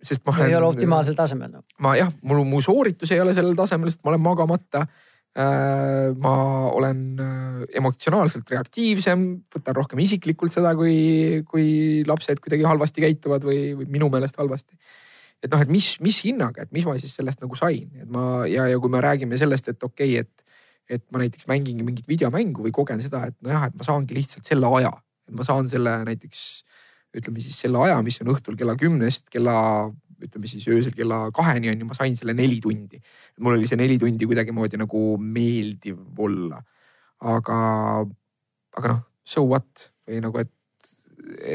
sest 0.03 0.25
ma 0.27 0.35
olen. 0.35 0.51
ei 0.51 0.59
ole 0.59 0.67
optimaalsel 0.67 1.15
tasemel 1.15 1.53
no.. 1.53 1.65
ma 1.81 1.95
jah, 1.97 2.11
mul, 2.27 2.43
mu 2.45 2.61
sooritus 2.61 3.15
ei 3.15 3.23
ole 3.23 3.35
sellel 3.37 3.55
tasemel, 3.57 3.93
sest 3.93 4.03
ma 4.05 4.13
olen 4.13 4.25
magamata 4.25 4.87
Äh, 4.87 5.12
ma 5.33 6.33
olen 6.77 6.99
äh, 7.25 7.63
emotsionaalselt 7.79 8.51
reaktiivsem, 8.53 9.23
võtan 9.55 9.77
rohkem 9.79 10.03
isiklikult 10.05 10.53
seda, 10.53 10.75
kui, 10.77 11.41
kui 11.49 12.03
lapsed 12.09 12.43
kuidagi 12.45 12.67
halvasti 12.69 13.05
käituvad 13.07 13.47
või, 13.49 13.71
või 13.79 13.89
minu 13.97 14.11
meelest 14.13 14.37
halvasti. 14.37 14.77
et 15.43 15.51
noh, 15.51 15.63
et 15.65 15.73
mis, 15.73 15.89
mis 16.05 16.19
hinnaga, 16.27 16.67
et 16.67 16.73
mis 16.77 16.85
ma 16.87 16.99
siis 17.01 17.17
sellest 17.17 17.41
nagu 17.41 17.57
sain, 17.57 17.89
et 17.97 18.11
ma 18.13 18.45
ja, 18.47 18.69
ja 18.69 18.79
kui 18.79 18.93
me 18.93 19.01
räägime 19.01 19.39
sellest, 19.41 19.73
et 19.73 19.83
okei 19.83 20.19
okay,, 20.21 20.27
et, 20.27 20.99
et 21.01 21.05
ma 21.11 21.23
näiteks 21.25 21.49
mängingi 21.49 21.87
mingit 21.87 22.09
videomängu 22.11 22.69
või 22.69 22.75
kogen 22.77 23.01
seda, 23.01 23.25
et 23.33 23.39
nojah, 23.41 23.71
et 23.71 23.79
ma 23.79 23.89
saangi 23.89 24.15
lihtsalt 24.19 24.47
selle 24.47 24.69
aja, 24.79 24.93
et 25.29 25.35
ma 25.39 25.49
saan 25.49 25.71
selle 25.73 25.97
näiteks 26.05 26.45
ütleme 27.17 27.41
siis 27.41 27.57
selle 27.65 27.81
aja, 27.87 27.97
mis 28.05 28.21
on 28.21 28.33
õhtul 28.37 28.57
kella 28.61 28.77
kümnest 28.77 29.33
kella 29.33 29.57
ütleme 30.27 30.51
siis 30.51 30.67
öösel 30.71 30.95
kella 30.97 31.27
kaheni 31.35 31.73
on 31.73 31.83
ju, 31.83 31.89
ma 31.89 31.97
sain 31.99 32.17
selle 32.19 32.35
neli 32.37 32.61
tundi. 32.63 33.01
mul 33.41 33.59
oli 33.59 33.69
see 33.71 33.81
neli 33.81 33.99
tundi 34.01 34.29
kuidagimoodi 34.29 34.81
nagu 34.81 35.05
meeldiv 35.19 36.01
olla. 36.19 36.63
aga, 37.23 37.59
aga 38.77 38.93
noh, 38.95 39.07
so 39.25 39.45
what 39.47 39.89
või 40.09 40.19
nagu, 40.25 40.43
et, 40.43 40.51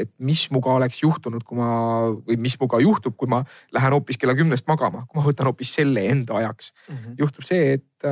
et 0.00 0.10
mis 0.24 0.46
muga 0.54 0.72
oleks 0.78 1.02
juhtunud, 1.02 1.44
kui 1.44 1.58
ma 1.58 1.70
või 2.14 2.38
mis 2.40 2.56
muga 2.60 2.80
juhtub, 2.80 3.16
kui 3.20 3.28
ma 3.28 3.42
lähen 3.76 3.92
hoopis 3.96 4.16
kella 4.20 4.36
kümnest 4.38 4.64
magama, 4.70 5.04
kui 5.08 5.20
ma 5.20 5.26
võtan 5.26 5.50
hoopis 5.50 5.74
selle 5.76 6.06
enda 6.08 6.38
ajaks 6.40 6.72
mm. 6.72 6.94
-hmm. 6.94 7.16
juhtub 7.20 7.44
see, 7.44 7.78
et, 7.78 8.08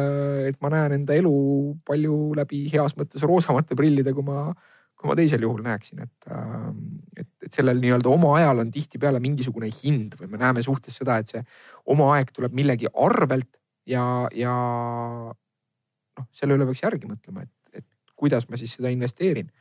et 0.50 0.60
ma 0.60 0.72
näen 0.74 1.00
enda 1.00 1.16
elu 1.16 1.36
palju 1.86 2.34
läbi 2.36 2.66
heas 2.72 2.96
mõttes 3.00 3.24
roosamate 3.24 3.78
prillide, 3.78 4.12
kui 4.12 4.26
ma 4.26 4.50
kui 4.96 5.10
ma 5.10 5.16
teisel 5.18 5.44
juhul 5.44 5.60
näeksin, 5.64 6.00
et, 6.06 6.28
ähm, 6.32 6.78
et, 7.16 7.28
et 7.44 7.52
sellel 7.52 7.80
nii-öelda 7.82 8.08
oma 8.08 8.32
ajal 8.38 8.62
on 8.64 8.70
tihtipeale 8.72 9.20
mingisugune 9.20 9.68
hind 9.82 10.16
või 10.20 10.30
me 10.32 10.40
näeme 10.40 10.64
suhtes 10.64 10.96
seda, 10.96 11.18
et 11.20 11.32
see 11.34 11.42
oma 11.92 12.14
aeg 12.14 12.32
tuleb 12.36 12.56
millegi 12.56 12.88
arvelt 12.92 13.50
ja, 13.86 14.04
ja 14.34 14.54
noh, 16.16 16.28
selle 16.32 16.56
üle 16.56 16.68
peaks 16.68 16.82
järgi 16.86 17.10
mõtlema, 17.10 17.44
et, 17.44 17.82
et 17.82 18.16
kuidas 18.16 18.48
ma 18.48 18.60
siis 18.60 18.78
seda 18.78 18.92
investeerin. 18.92 19.52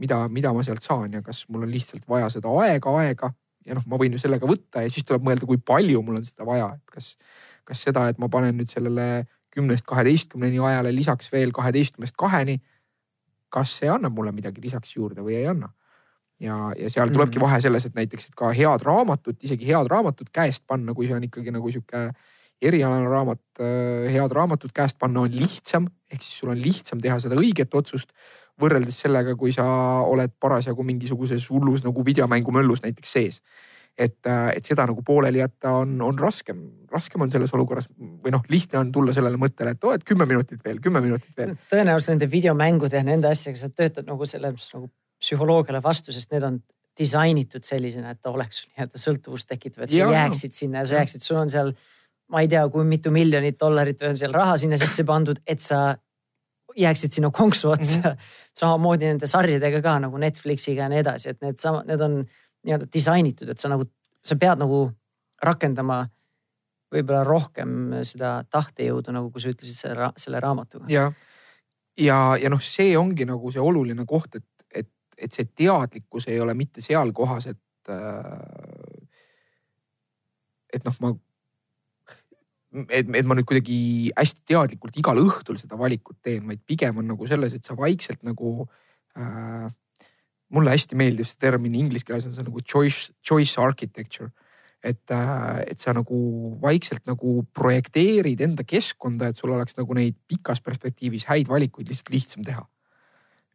mida, 0.00 0.16
mida 0.32 0.52
ma 0.56 0.62
sealt 0.64 0.80
saan 0.80 1.12
ja 1.12 1.20
kas 1.22 1.44
mul 1.52 1.66
on 1.66 1.70
lihtsalt 1.70 2.08
vaja 2.08 2.30
seda 2.32 2.48
aega, 2.62 2.92
aega 3.02 3.28
ja 3.66 3.76
noh, 3.76 3.84
ma 3.86 3.98
võin 4.00 4.16
ju 4.16 4.22
sellega 4.22 4.48
võtta 4.48 4.80
ja 4.80 4.90
siis 4.90 5.04
tuleb 5.04 5.26
mõelda, 5.26 5.46
kui 5.46 5.60
palju 5.60 6.00
mul 6.02 6.22
on 6.22 6.24
seda 6.24 6.46
vaja, 6.48 6.70
et 6.78 6.94
kas, 6.96 7.12
kas 7.68 7.84
seda, 7.84 8.08
et 8.08 8.18
ma 8.18 8.30
panen 8.32 8.56
nüüd 8.56 8.72
sellele 8.72 9.26
kümnest 9.52 9.84
kaheteistkümneni 9.84 10.62
ajale 10.62 10.94
lisaks 10.94 11.28
veel 11.32 11.52
kaheteistkümnest 11.52 12.16
kaheni 12.16 12.60
kas 13.50 13.76
see 13.80 13.90
annab 13.90 14.16
mulle 14.16 14.32
midagi 14.36 14.62
lisaks 14.62 14.96
juurde 14.96 15.24
või 15.26 15.38
ei 15.40 15.46
anna. 15.50 15.70
ja, 16.40 16.56
ja 16.78 16.90
seal 16.90 17.10
tulebki 17.12 17.36
mm 17.36 17.42
-hmm. 17.42 17.50
vahe 17.50 17.60
selles, 17.60 17.86
et 17.86 17.94
näiteks, 17.94 18.30
et 18.30 18.34
ka 18.34 18.52
head 18.56 18.82
raamatut, 18.82 19.42
isegi 19.44 19.66
head 19.68 19.88
raamatut 19.90 20.30
käest 20.32 20.64
panna, 20.66 20.94
kui 20.94 21.06
see 21.06 21.16
on 21.16 21.24
ikkagi 21.24 21.50
nagu 21.50 21.70
sihuke 21.70 22.10
erialane 22.62 23.08
raamat, 23.08 23.42
äh, 23.60 24.12
head 24.12 24.32
raamatut 24.32 24.72
käest 24.72 24.98
panna 24.98 25.20
on 25.20 25.34
lihtsam, 25.36 25.88
ehk 26.10 26.22
siis 26.22 26.38
sul 26.38 26.48
on 26.48 26.62
lihtsam 26.62 27.00
teha 27.00 27.18
seda 27.20 27.36
õiget 27.36 27.74
otsust 27.74 28.12
võrreldes 28.60 29.00
sellega, 29.00 29.36
kui 29.36 29.52
sa 29.52 29.64
oled 30.04 30.32
parasjagu 30.40 30.82
mingisuguses 30.82 31.48
hullus 31.50 31.84
nagu 31.84 32.04
videomängumöllus 32.04 32.82
näiteks 32.82 33.12
sees 33.12 33.40
et, 34.00 34.18
äh, 34.26 34.48
et 34.56 34.66
seda 34.66 34.86
nagu 34.88 35.02
pooleli 35.06 35.42
jätta 35.42 35.74
on, 35.82 35.92
on 36.04 36.18
raskem, 36.18 36.62
raskem 36.90 37.24
on 37.24 37.32
selles 37.32 37.52
olukorras 37.56 37.88
või 37.98 38.32
noh, 38.34 38.42
lihtne 38.52 38.80
on 38.80 38.92
tulla 38.94 39.14
sellele 39.16 39.40
mõttele, 39.40 39.74
et 39.76 39.84
oo, 39.84 39.92
et 39.96 40.04
kümme 40.06 40.26
minutit 40.28 40.64
veel, 40.64 40.80
kümme 40.82 41.02
minutit 41.04 41.36
veel. 41.36 41.54
tõenäoliselt 41.70 42.16
nende 42.16 42.30
videomängude 42.32 42.98
ja 42.98 43.06
nende 43.06 43.30
asjadega 43.30 43.60
sa 43.60 43.70
töötad 43.82 44.08
nagu 44.08 44.28
selles 44.28 44.70
nagu 44.74 44.90
psühholoogiale 45.20 45.82
vastu, 45.84 46.14
sest 46.16 46.32
need 46.32 46.46
on 46.48 46.60
disainitud 46.98 47.64
sellisena, 47.64 48.14
et 48.14 48.20
ta 48.22 48.32
oleks 48.32 48.64
nii-öelda 48.70 49.00
sõltuvust 49.00 49.48
tekitav, 49.48 49.84
et 49.84 49.92
sa 49.92 50.00
ja, 50.00 50.10
jääksid 50.16 50.56
sinna 50.56 50.82
ja 50.82 50.88
sa 50.88 51.00
jääksid, 51.00 51.24
sul 51.24 51.40
on 51.40 51.52
seal, 51.52 51.72
ma 52.32 52.42
ei 52.44 52.50
tea, 52.50 52.62
kui 52.72 52.86
mitu 52.88 53.12
miljonit 53.14 53.58
dollarit 53.60 54.02
on 54.08 54.18
seal 54.20 54.34
raha 54.36 54.56
sinna 54.60 54.78
sisse 54.80 55.04
pandud, 55.08 55.40
et 55.46 55.62
sa 55.64 55.94
jääksid 56.76 57.16
sinna 57.16 57.30
konksu 57.34 57.70
otsa 57.70 57.98
mm. 57.98 58.04
-hmm. 58.04 58.28
samamoodi 58.58 59.08
nende 59.08 59.26
sarjadega 59.26 59.82
ka 59.82 59.98
nagu 59.98 60.18
Netflixiga 60.18 60.82
ja 60.82 60.88
nii 60.88 61.02
edasi, 61.04 61.28
et 61.28 61.42
need 61.42 61.58
sama, 61.58 61.82
need 61.86 62.00
on 62.00 62.24
nii-öelda 62.66 62.88
disainitud, 62.92 63.48
et 63.52 63.62
sa 63.62 63.70
nagu, 63.72 63.86
sa 64.22 64.36
pead 64.40 64.60
nagu 64.60 64.84
rakendama 65.42 66.02
võib-olla 66.90 67.22
rohkem 67.24 67.74
seda 68.06 68.40
tahtejõudu, 68.50 69.14
nagu 69.14 69.30
kui 69.30 69.42
sa 69.42 69.52
ütlesid 69.52 69.78
selle, 69.78 70.10
selle 70.20 70.40
raamatuga. 70.42 70.90
ja, 70.90 71.06
ja, 71.96 72.20
ja 72.40 72.50
noh, 72.52 72.62
see 72.62 72.96
ongi 72.98 73.26
nagu 73.28 73.52
see 73.54 73.62
oluline 73.62 74.06
koht, 74.08 74.40
et, 74.40 74.66
et, 74.82 74.90
et 75.16 75.32
see 75.32 75.48
teadlikkus 75.62 76.28
ei 76.28 76.40
ole 76.42 76.54
mitte 76.58 76.82
seal 76.84 77.14
kohas, 77.16 77.46
et 77.52 77.92
äh, 77.94 79.10
et 80.74 80.86
noh, 80.86 80.96
ma 81.02 81.14
et, 82.88 83.06
et 83.06 83.26
ma 83.26 83.36
nüüd 83.36 83.48
kuidagi 83.48 83.78
hästi 84.14 84.44
teadlikult 84.52 84.98
igal 85.00 85.18
õhtul 85.22 85.58
seda 85.58 85.78
valikut 85.78 86.20
teen, 86.22 86.46
vaid 86.46 86.62
pigem 86.66 87.00
on 87.02 87.10
nagu 87.12 87.26
selles, 87.30 87.54
et 87.54 87.66
sa 87.66 87.76
vaikselt 87.78 88.22
nagu 88.26 88.68
äh, 89.18 89.66
mulle 90.54 90.74
hästi 90.74 90.98
meeldib 90.98 91.28
see 91.28 91.40
termin 91.40 91.76
inglise 91.78 92.06
keeles 92.06 92.26
on 92.28 92.34
see 92.36 92.46
nagu 92.46 92.62
choice, 92.62 93.10
choice 93.26 93.58
architecture. 93.60 94.30
et, 94.80 95.10
äh, 95.12 95.58
et 95.68 95.76
sa 95.76 95.92
nagu 95.92 96.18
vaikselt 96.62 97.02
nagu 97.04 97.42
projekteerid 97.52 98.40
enda 98.40 98.64
keskkonda, 98.64 99.28
et 99.28 99.36
sul 99.36 99.52
oleks 99.52 99.76
nagu 99.76 99.92
neid 99.92 100.16
pikas 100.24 100.62
perspektiivis 100.64 101.26
häid 101.28 101.50
valikuid 101.52 101.90
lihtsalt 101.90 102.14
lihtsam 102.14 102.46
teha. 102.46 102.64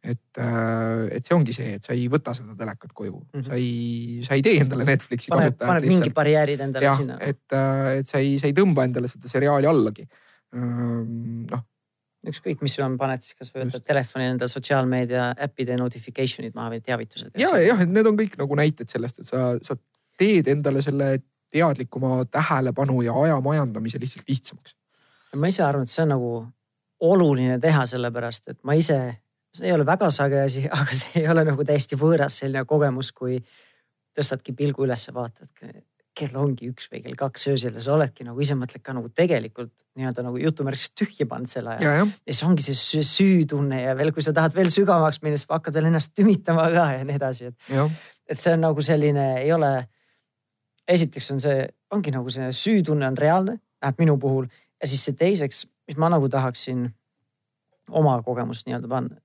et, 0.06 0.38
äh, 0.38 1.08
et 1.16 1.26
see 1.26 1.34
ongi 1.34 1.52
see, 1.56 1.72
et 1.80 1.82
sa 1.82 1.96
ei 1.96 2.06
võta 2.06 2.30
seda 2.36 2.54
telekat 2.54 2.92
koju 2.94 3.16
mm, 3.16 3.30
-hmm. 3.32 3.46
sa 3.48 3.54
ei, 3.58 4.20
sa 4.22 4.36
ei 4.38 4.42
tee 4.46 4.60
endale 4.62 4.84
Netflixi 4.86 5.32
paned, 5.32 5.56
kasutajat. 5.56 5.72
paned 5.72 5.88
mingi 5.90 6.12
barjäärid 6.14 6.60
endale 6.60 6.86
ja, 6.86 6.94
sinna. 6.94 7.16
et, 7.20 7.42
äh, 7.50 7.98
et 7.98 8.06
sa 8.06 8.22
ei, 8.22 8.38
sa 8.38 8.46
ei 8.46 8.54
tõmba 8.54 8.86
endale 8.86 9.10
seda 9.10 9.28
seriaali 9.28 9.66
allagi. 9.66 10.06
noh 10.56 11.64
ükskõik, 12.30 12.62
mis 12.64 12.76
sul 12.76 12.86
on, 12.86 12.96
paned 13.00 13.22
siis 13.24 13.36
kasvõi 13.38 13.64
võtad 13.66 13.84
telefoni 13.86 14.28
enda 14.32 14.48
sotsiaalmeedia 14.50 15.28
äppide 15.46 15.76
notification'id 15.80 16.56
maha 16.56 16.74
või 16.74 16.82
teavitused. 16.84 17.34
ja, 17.40 17.52
jah, 17.62 17.82
et 17.82 17.92
need 17.92 18.08
on 18.08 18.18
kõik 18.18 18.36
nagu 18.40 18.58
näited 18.58 18.90
sellest, 18.92 19.22
et 19.22 19.28
sa, 19.28 19.52
sa 19.62 19.76
teed 20.18 20.48
endale 20.52 20.82
selle 20.84 21.18
teadlikuma 21.52 22.24
tähelepanu 22.30 23.02
ja 23.06 23.14
aja 23.22 23.40
majandamise 23.40 24.00
lihtsalt 24.02 24.28
lihtsamaks. 24.28 24.74
ma 25.36 25.52
ise 25.52 25.62
arvan, 25.62 25.84
et 25.86 25.92
see 25.92 26.02
on 26.02 26.14
nagu 26.14 26.32
oluline 27.00 27.58
teha, 27.60 27.84
sellepärast 27.86 28.48
et 28.54 28.58
ma 28.64 28.76
ise, 28.78 28.98
see 29.54 29.68
ei 29.68 29.74
ole 29.76 29.86
väga 29.86 30.10
sage 30.10 30.40
asi, 30.42 30.64
aga 30.80 30.96
see 30.96 31.22
ei 31.22 31.28
ole 31.32 31.44
nagu 31.44 31.64
täiesti 31.64 31.98
võõras 32.00 32.40
selline 32.42 32.64
kogemus, 32.64 33.12
kui 33.12 33.38
tõstadki 34.16 34.56
pilgu 34.56 34.86
üles, 34.86 35.08
vaatad 35.12 35.52
kell 36.16 36.36
ongi 36.40 36.70
üks 36.72 36.88
või 36.92 37.02
kell 37.04 37.16
kaks 37.18 37.46
öösel 37.52 37.76
ja 37.76 37.82
sa 37.84 37.94
oledki 37.94 38.24
nagu 38.26 38.40
ise 38.42 38.56
mõtled 38.58 38.82
ka 38.84 38.94
nagu 38.96 39.10
tegelikult 39.12 39.72
nii-öelda 39.98 40.24
nagu 40.26 40.40
jutumärkis 40.40 40.90
tühja 40.96 41.26
pannud 41.28 41.50
selle 41.50 41.74
aja. 41.74 41.92
ja, 42.00 42.06
ja 42.06 42.34
siis 42.34 42.42
ongi 42.46 42.64
see 42.66 43.04
süütunne 43.06 43.82
ja 43.82 43.96
veel, 43.98 44.12
kui 44.16 44.24
sa 44.24 44.34
tahad 44.36 44.56
veel 44.56 44.70
sügavamaks 44.72 45.20
minna, 45.24 45.38
siis 45.40 45.50
hakkad 45.50 45.76
veel 45.76 45.90
ennast 45.90 46.14
tümitama 46.16 46.68
ka 46.74 46.86
ja 46.96 47.04
nii 47.06 47.18
edasi, 47.18 47.52
et. 47.52 47.76
et 48.26 48.40
see 48.40 48.54
on 48.56 48.64
nagu 48.64 48.84
selline, 48.84 49.26
ei 49.42 49.52
ole. 49.54 49.72
esiteks 50.88 51.30
on 51.34 51.42
see, 51.42 51.66
ongi 51.92 52.14
nagu 52.14 52.30
see 52.32 52.48
süütunne 52.54 53.08
on 53.10 53.18
reaalne, 53.18 53.58
vähemalt 53.82 54.02
minu 54.02 54.18
puhul 54.22 54.48
ja 54.48 54.88
siis 54.88 55.04
see 55.04 55.18
teiseks, 55.18 55.66
mis 55.88 56.00
ma 56.00 56.10
nagu 56.12 56.28
tahaksin 56.32 56.88
oma 57.90 58.18
kogemust 58.22 58.66
nii-öelda 58.66 58.90
panna 58.90 59.20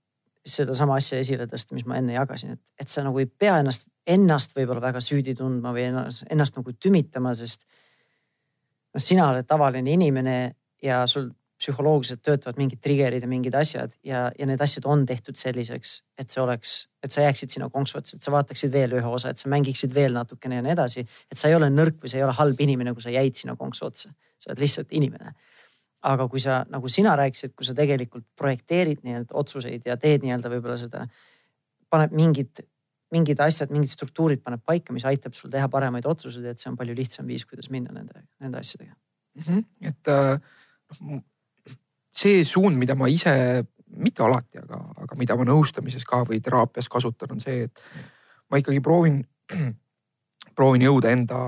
sedasama 0.46 0.98
asja 0.98 1.20
esile 1.22 1.46
tõsta, 1.50 1.76
mis 1.78 1.86
ma 1.86 2.00
enne 2.00 2.16
jagasin, 2.16 2.56
et, 2.56 2.62
et 2.82 2.90
sa 2.90 3.04
nagu 3.06 3.20
ei 3.22 3.28
pea 3.30 3.60
ennast 3.62 3.86
ennast 4.08 4.56
võib-olla 4.58 4.82
väga 4.82 5.02
süüdi 5.04 5.36
tundma 5.38 5.74
või 5.76 5.90
ennast, 5.90 6.26
ennast 6.30 6.58
nagu 6.58 6.74
tümitama, 6.74 7.34
sest 7.38 7.68
noh, 8.94 9.04
sina 9.04 9.30
oled 9.30 9.48
tavaline 9.48 9.94
inimene 9.94 10.38
ja 10.84 11.04
sul 11.08 11.30
psühholoogiliselt 11.62 12.24
töötavad 12.26 12.58
mingid 12.58 12.82
trigger'id 12.82 13.22
ja 13.22 13.30
mingid 13.30 13.56
asjad 13.58 13.94
ja, 14.08 14.24
ja 14.38 14.48
need 14.50 14.62
asjad 14.66 14.88
on 14.90 15.04
tehtud 15.06 15.38
selliseks, 15.38 16.00
et 16.18 16.34
see 16.34 16.42
oleks, 16.42 16.74
et 17.06 17.14
sa 17.14 17.28
jääksid 17.28 17.54
sinna 17.54 17.70
konksu 17.70 18.00
otsa, 18.00 18.18
et 18.18 18.26
sa 18.26 18.34
vaataksid 18.34 18.74
veel 18.74 18.96
ühe 18.98 19.14
osa, 19.14 19.30
et 19.30 19.42
sa 19.42 19.52
mängiksid 19.54 19.94
veel 19.94 20.16
natukene 20.18 20.58
ja 20.58 20.66
nii 20.66 20.74
edasi. 20.74 21.06
et 21.06 21.38
sa 21.38 21.52
ei 21.52 21.56
ole 21.56 21.70
nõrk 21.70 22.02
või 22.02 22.10
sa 22.10 22.18
ei 22.18 22.26
ole 22.26 22.34
halb 22.38 22.66
inimene, 22.66 22.96
kui 22.98 23.06
sa 23.06 23.14
jäid 23.14 23.38
sinna 23.38 23.56
konksu 23.60 23.86
otsa, 23.92 24.10
sa 24.42 24.50
oled 24.50 24.64
lihtsalt 24.64 24.98
inimene. 24.98 25.36
aga 26.02 26.26
kui 26.28 26.42
sa, 26.42 26.64
nagu 26.66 26.90
sina 26.90 27.14
rääkisid, 27.14 27.54
kui 27.54 27.66
sa 27.66 27.76
tegelikult 27.78 28.26
projekteerid 28.36 29.04
nii-öelda 29.06 29.36
otsuseid 29.38 29.86
ja 29.86 30.00
teed 30.02 30.24
nii-öelda 30.26 30.50
võib-olla 30.50 30.80
seda, 30.82 31.06
paned 31.94 32.16
mingid 32.18 32.64
mingid 33.12 33.42
asjad, 33.44 33.72
mingid 33.74 33.92
struktuurid 33.92 34.42
paneb 34.44 34.64
paika, 34.66 34.94
mis 34.96 35.06
aitab 35.08 35.36
sul 35.36 35.52
teha 35.52 35.68
paremaid 35.72 36.08
otsuseid, 36.08 36.46
et 36.52 36.62
see 36.62 36.70
on 36.72 36.78
palju 36.80 36.96
lihtsam 36.98 37.28
viis, 37.28 37.46
kuidas 37.48 37.70
minna 37.74 37.94
nende, 37.96 38.26
nende 38.44 38.62
asjadega 38.62 38.94
mm. 38.94 39.44
-hmm. 39.48 39.66
et 39.90 40.08
äh, 40.08 41.20
see 42.12 42.46
suund, 42.46 42.78
mida 42.78 42.96
ma 42.96 43.10
ise, 43.12 43.66
mitte 43.92 44.24
alati, 44.24 44.62
aga, 44.64 44.80
aga 45.04 45.20
mida 45.20 45.36
ma 45.36 45.48
nõustamises 45.48 46.06
ka 46.08 46.24
või 46.28 46.42
teraapias 46.44 46.90
kasutan, 46.92 47.36
on 47.36 47.44
see, 47.44 47.68
et 47.68 47.84
ma 48.52 48.60
ikkagi 48.62 48.84
proovin, 48.84 49.22
proovin 50.58 50.88
jõuda 50.88 51.12
enda, 51.12 51.40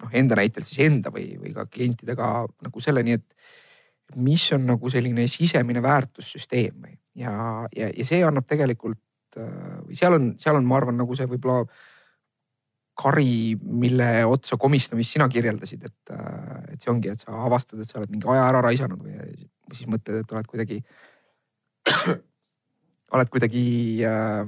noh 0.00 0.16
enda 0.16 0.36
näitel 0.36 0.64
siis 0.64 0.80
enda 0.86 1.12
või, 1.12 1.34
või 1.40 1.52
ka 1.56 1.66
klientidega 1.66 2.30
nagu 2.64 2.80
selleni, 2.80 3.18
et 3.20 4.16
mis 4.16 4.52
on 4.56 4.64
nagu 4.66 4.90
selline 4.90 5.26
sisemine 5.30 5.82
väärtussüsteem 5.82 6.80
või 6.82 6.96
ja, 7.20 7.32
ja, 7.76 7.90
ja 7.94 8.06
see 8.06 8.24
annab 8.26 8.48
tegelikult 8.48 8.98
Äh, 9.38 9.80
või 9.86 9.98
seal 9.98 10.16
on, 10.16 10.32
seal 10.40 10.58
on, 10.58 10.66
ma 10.66 10.78
arvan, 10.80 10.98
nagu 11.00 11.16
see 11.18 11.28
võib-olla 11.30 11.62
kari, 13.00 13.56
mille 13.60 14.08
otsa 14.28 14.58
komistamist 14.60 15.14
sina 15.16 15.28
kirjeldasid, 15.30 15.86
et, 15.88 16.14
äh, 16.14 16.74
et 16.74 16.82
see 16.82 16.92
ongi, 16.92 17.12
et 17.12 17.22
sa 17.22 17.36
avastad, 17.46 17.80
et 17.80 17.88
sa 17.88 18.00
oled 18.00 18.12
mingi 18.12 18.28
aja 18.28 18.48
ära 18.48 18.64
raisanud 18.66 19.00
või 19.04 19.16
siis 19.72 19.86
mõtled, 19.88 20.24
et 20.24 20.34
oled 20.34 20.50
kuidagi 20.50 20.80
oled 23.14 23.32
kuidagi 23.32 23.64
äh, 24.06 24.44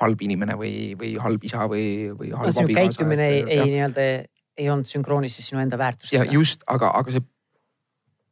halb 0.00 0.22
inimene 0.26 0.56
või, 0.58 0.94
või 0.98 1.14
halb 1.22 1.44
isa 1.46 1.66
või, 1.70 2.12
või 2.14 2.32
halb 2.34 2.50
no, 2.50 2.64
abikaasa. 2.64 2.74
käitumine 2.78 3.28
ei, 3.30 3.44
ei 3.56 3.68
nii-öelda 3.72 4.06
ei 4.54 4.68
olnud 4.70 4.88
sünkroonis 4.88 5.34
siis 5.34 5.50
sinu 5.50 5.62
enda 5.62 5.78
väärtustega. 5.78 6.26
just, 6.32 6.62
aga, 6.70 6.92
aga 6.94 7.16
see 7.16 7.24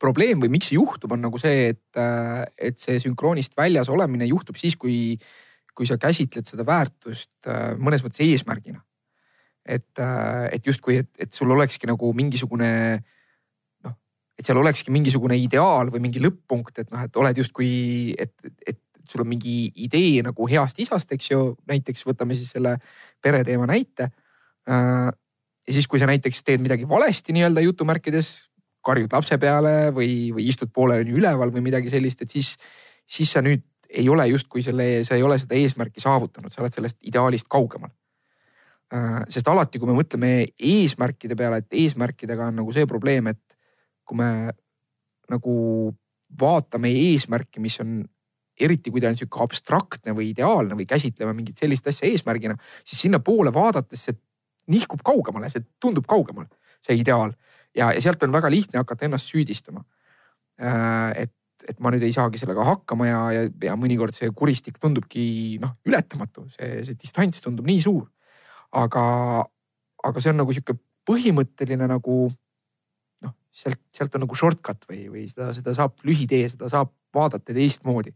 probleem 0.03 0.43
või 0.43 0.51
miks 0.55 0.71
see 0.71 0.79
juhtub, 0.79 1.15
on 1.15 1.23
nagu 1.23 1.39
see, 1.39 1.73
et, 1.75 1.85
äh, 1.99 2.45
et 2.71 2.79
see 2.79 2.99
sünkroonist 3.03 3.57
väljas 3.59 3.91
olemine 3.93 4.27
juhtub 4.31 4.59
siis, 4.59 4.77
kui, 4.79 5.17
kui 5.77 5.89
sa 5.89 5.99
käsitled 6.01 6.49
seda 6.49 6.67
väärtust 6.69 7.49
äh, 7.49 7.73
mõnes 7.81 8.05
mõttes 8.05 8.23
eesmärgina. 8.25 8.83
et, 9.65 9.99
äh, 9.99 10.49
et 10.53 10.67
justkui, 10.67 10.97
et, 10.99 11.11
et 11.19 11.33
sul 11.33 11.51
olekski 11.55 11.87
nagu 11.87 12.13
mingisugune 12.19 12.71
noh, 13.85 13.95
et 14.39 14.47
seal 14.47 14.59
olekski 14.59 14.91
mingisugune 14.91 15.37
ideaal 15.39 15.93
või 15.93 16.03
mingi 16.03 16.23
lõpp-punkt, 16.23 16.83
et 16.83 16.91
noh, 16.91 17.05
et 17.07 17.17
oled 17.17 17.39
justkui, 17.39 18.15
et, 18.19 18.35
et 18.67 18.81
sul 19.09 19.23
on 19.23 19.31
mingi 19.31 19.71
idee 19.85 20.23
nagu 20.27 20.49
heast 20.51 20.81
isast, 20.83 21.15
eks 21.15 21.31
ju, 21.31 21.45
näiteks 21.71 22.03
võtame 22.09 22.35
siis 22.39 22.51
selle 22.57 22.77
pereteema 23.23 23.67
näite. 23.71 24.11
ja 24.67 25.73
siis, 25.75 25.87
kui 25.91 25.99
sa 25.99 26.07
näiteks 26.07 26.43
teed 26.47 26.63
midagi 26.63 26.87
valesti 26.89 27.35
nii-öelda 27.35 27.65
jutumärkides, 27.67 28.31
karjud 28.83 29.13
lapse 29.15 29.39
peale 29.39 29.91
või, 29.95 30.31
või 30.35 30.47
istud 30.51 30.73
poole 30.75 30.99
ööni 31.01 31.15
üleval 31.15 31.53
või 31.55 31.65
midagi 31.67 31.91
sellist, 31.91 32.23
et 32.23 32.31
siis, 32.31 32.57
siis 33.07 33.31
sa 33.31 33.43
nüüd 33.45 33.63
ei 33.93 34.09
ole 34.09 34.27
justkui 34.31 34.63
selle, 34.65 35.05
sa 35.05 35.17
ei 35.19 35.23
ole 35.23 35.37
seda 35.41 35.59
eesmärki 35.59 36.01
saavutanud, 36.01 36.53
sa 36.53 36.63
oled 36.63 36.75
sellest 36.75 36.99
ideaalist 37.09 37.49
kaugemal. 37.53 37.93
Äh, 38.93 39.23
sest 39.33 39.49
alati, 39.49 39.81
kui 39.81 39.89
me 39.89 39.97
mõtleme 39.97 40.33
eesmärkide 40.57 41.37
peale, 41.37 41.63
et 41.63 41.77
eesmärkidega 41.83 42.51
on 42.51 42.61
nagu 42.63 42.73
see 42.75 42.89
probleem, 42.89 43.31
et 43.33 43.59
kui 44.09 44.19
me 44.21 44.31
nagu 45.33 45.55
vaatame 46.41 46.91
eesmärki, 47.13 47.61
mis 47.61 47.79
on 47.85 48.01
eriti 48.61 48.93
kui 48.93 49.01
ta 49.01 49.11
on 49.11 49.17
sihuke 49.17 49.41
abstraktne 49.43 50.15
või 50.17 50.31
ideaalne 50.33 50.77
või 50.77 50.87
käsitleme 50.89 51.33
mingit 51.37 51.61
sellist 51.61 51.87
asja 51.89 52.09
eesmärgina, 52.09 52.57
siis 52.85 53.07
sinnapoole 53.07 53.53
vaadates 53.55 54.05
see 54.09 54.19
nihkub 54.73 55.01
kaugemale, 55.05 55.49
see 55.51 55.65
tundub 55.83 56.07
kaugemal, 56.09 56.47
see 56.85 56.99
ideaal 57.01 57.33
ja, 57.75 57.91
ja 57.93 58.01
sealt 58.01 58.23
on 58.23 58.35
väga 58.35 58.51
lihtne 58.53 58.83
hakata 58.83 59.09
ennast 59.09 59.31
süüdistama. 59.33 59.85
Äh, 60.61 61.25
et, 61.63 61.71
et 61.71 61.81
ma 61.83 61.93
nüüd 61.93 62.05
ei 62.07 62.15
saagi 62.15 62.41
sellega 62.41 62.65
hakkama 62.67 63.09
ja, 63.09 63.21
ja, 63.35 63.47
ja 63.69 63.77
mõnikord 63.79 64.15
see 64.17 64.31
kuristik 64.37 64.81
tundubki 64.83 65.59
noh 65.63 65.77
ületamatu, 65.89 66.47
see, 66.53 66.83
see 66.87 66.99
distants 66.99 67.43
tundub 67.45 67.69
nii 67.69 67.81
suur. 67.85 68.07
aga, 68.73 69.05
aga 70.09 70.21
see 70.23 70.33
on 70.33 70.41
nagu 70.41 70.55
sihuke 70.55 70.79
põhimõtteline 71.09 71.89
nagu 71.91 72.19
noh, 73.23 73.35
sealt, 73.53 73.81
sealt 73.95 74.15
on 74.17 74.25
nagu 74.25 74.39
shortcut 74.39 74.87
või, 74.89 75.07
või 75.13 75.27
seda, 75.31 75.51
seda 75.57 75.75
saab 75.77 75.99
lühitee, 76.09 76.47
seda 76.49 76.71
saab 76.73 76.93
vaadata 77.15 77.55
teistmoodi. 77.55 78.15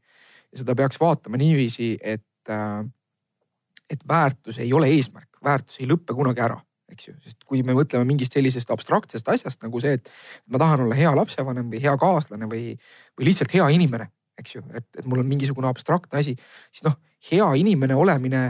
ja 0.52 0.62
seda 0.62 0.76
peaks 0.78 1.00
vaatama 1.00 1.37
niiviisi, 1.40 1.96
et, 2.00 2.48
äh, 2.48 2.85
et 3.90 4.09
väärtus 4.09 4.59
ei 4.62 4.72
ole 4.72 4.88
eesmärk, 4.94 5.37
väärtus 5.44 5.80
ei 5.80 5.90
lõppe 5.90 6.14
kunagi 6.16 6.44
ära 6.46 6.61
eks 6.96 7.11
ju, 7.11 7.14
sest 7.24 7.44
kui 7.46 7.62
me 7.66 7.76
mõtleme 7.76 8.09
mingist 8.09 8.35
sellisest 8.37 8.72
abstraktsest 8.72 9.28
asjast 9.28 9.62
nagu 9.64 9.80
see, 9.85 9.98
et 10.00 10.11
ma 10.48 10.61
tahan 10.62 10.87
olla 10.87 10.96
hea 10.98 11.12
lapsevanem 11.16 11.68
või 11.72 11.82
hea 11.85 11.96
kaaslane 12.00 12.48
või, 12.50 12.70
või 13.18 13.28
lihtsalt 13.28 13.52
hea 13.54 13.68
inimene, 13.76 14.09
eks 14.40 14.56
ju, 14.56 14.64
et, 14.76 14.88
et 14.96 15.04
mul 15.04 15.20
on 15.22 15.28
mingisugune 15.28 15.68
abstraktne 15.68 16.22
asi, 16.22 16.35
siis 16.72 16.87
noh, 16.88 16.96
hea 17.30 17.46
inimene 17.61 17.96
olemine 17.98 18.48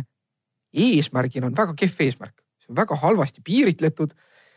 eesmärgina 0.77 1.51
on 1.51 1.57
väga 1.57 1.75
kehv 1.79 2.03
eesmärk, 2.07 2.39
see 2.63 2.73
on 2.73 2.81
väga 2.83 2.99
halvasti 3.03 3.45
piiritletud. 3.45 4.17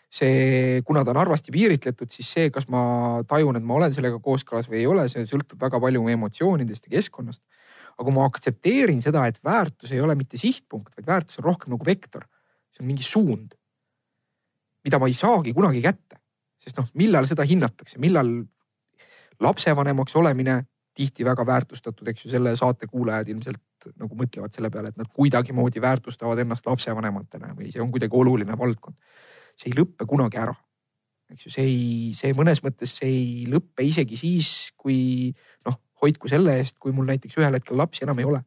see, 0.10 0.82
kuna 0.82 1.04
ta 1.06 1.12
on 1.14 1.20
halvasti 1.22 1.52
piiritletud, 1.54 2.10
siis 2.10 2.32
see, 2.34 2.48
kas 2.50 2.66
ma 2.66 3.22
tajun, 3.30 3.60
et 3.60 3.66
ma 3.66 3.76
olen 3.78 3.94
sellega 3.94 4.18
kooskõlas 4.18 4.66
või 4.66 4.80
ei 4.80 4.88
ole, 4.90 5.04
see 5.06 5.22
sõltub 5.30 5.62
väga 5.62 5.78
palju 5.78 6.02
mu 6.02 6.10
emotsioonidest 6.10 6.88
ja 6.88 6.96
keskkonnast. 6.96 7.44
aga 7.94 8.08
kui 8.08 8.16
ma 8.16 8.24
aktsepteerin 8.26 9.04
seda, 9.06 9.28
et 9.28 9.38
väärtus 9.46 9.92
ei 9.94 10.02
ole 10.02 10.16
mitte 10.18 10.40
sihtpunkt, 10.42 10.96
vaid 10.98 11.06
väärtus 11.06 11.38
on 11.38 11.46
rohkem 11.46 11.76
nagu 11.76 11.86
vektor, 11.86 12.26
see 12.74 12.82
on 12.82 12.90
mingi 12.90 13.06
suund 13.06 13.54
mida 14.86 15.00
ma 15.00 15.10
ei 15.10 15.16
saagi 15.18 15.54
kunagi 15.54 15.82
kätte. 15.84 16.20
sest 16.60 16.78
noh, 16.78 16.88
millal 17.00 17.28
seda 17.28 17.46
hinnatakse, 17.48 17.98
millal 18.04 18.28
lapsevanemaks 19.40 20.16
olemine 20.20 20.60
tihti 20.94 21.24
väga 21.24 21.46
väärtustatud, 21.48 22.08
eks 22.12 22.26
ju, 22.26 22.32
selle 22.34 22.52
saate 22.60 22.88
kuulajad 22.90 23.30
ilmselt 23.32 23.88
nagu 23.96 24.18
mõtlevad 24.20 24.52
selle 24.52 24.72
peale, 24.74 24.92
et 24.92 24.98
nad 25.00 25.08
kuidagimoodi 25.16 25.80
väärtustavad 25.82 26.42
ennast 26.44 26.68
lapsevanematena 26.68 27.54
või 27.56 27.72
see 27.72 27.84
on 27.84 27.94
kuidagi 27.94 28.18
oluline 28.20 28.58
valdkond. 28.60 28.98
see 29.56 29.72
ei 29.72 29.78
lõppe 29.80 30.08
kunagi 30.08 30.38
ära. 30.38 30.56
eks 31.32 31.46
ju, 31.46 31.52
see 31.54 31.64
ei, 31.64 32.14
see 32.18 32.36
mõnes 32.36 32.60
mõttes 32.66 32.98
see 33.00 33.08
ei 33.08 33.48
lõppe 33.48 33.86
isegi 33.88 34.20
siis, 34.20 34.74
kui 34.76 35.32
noh, 35.66 35.80
hoidku 36.02 36.28
selle 36.28 36.58
eest, 36.60 36.76
kui 36.80 36.92
mul 36.92 37.08
näiteks 37.08 37.38
ühel 37.40 37.56
hetkel 37.56 37.78
lapsi 37.78 38.04
enam 38.04 38.20
ei 38.20 38.28
ole. 38.28 38.44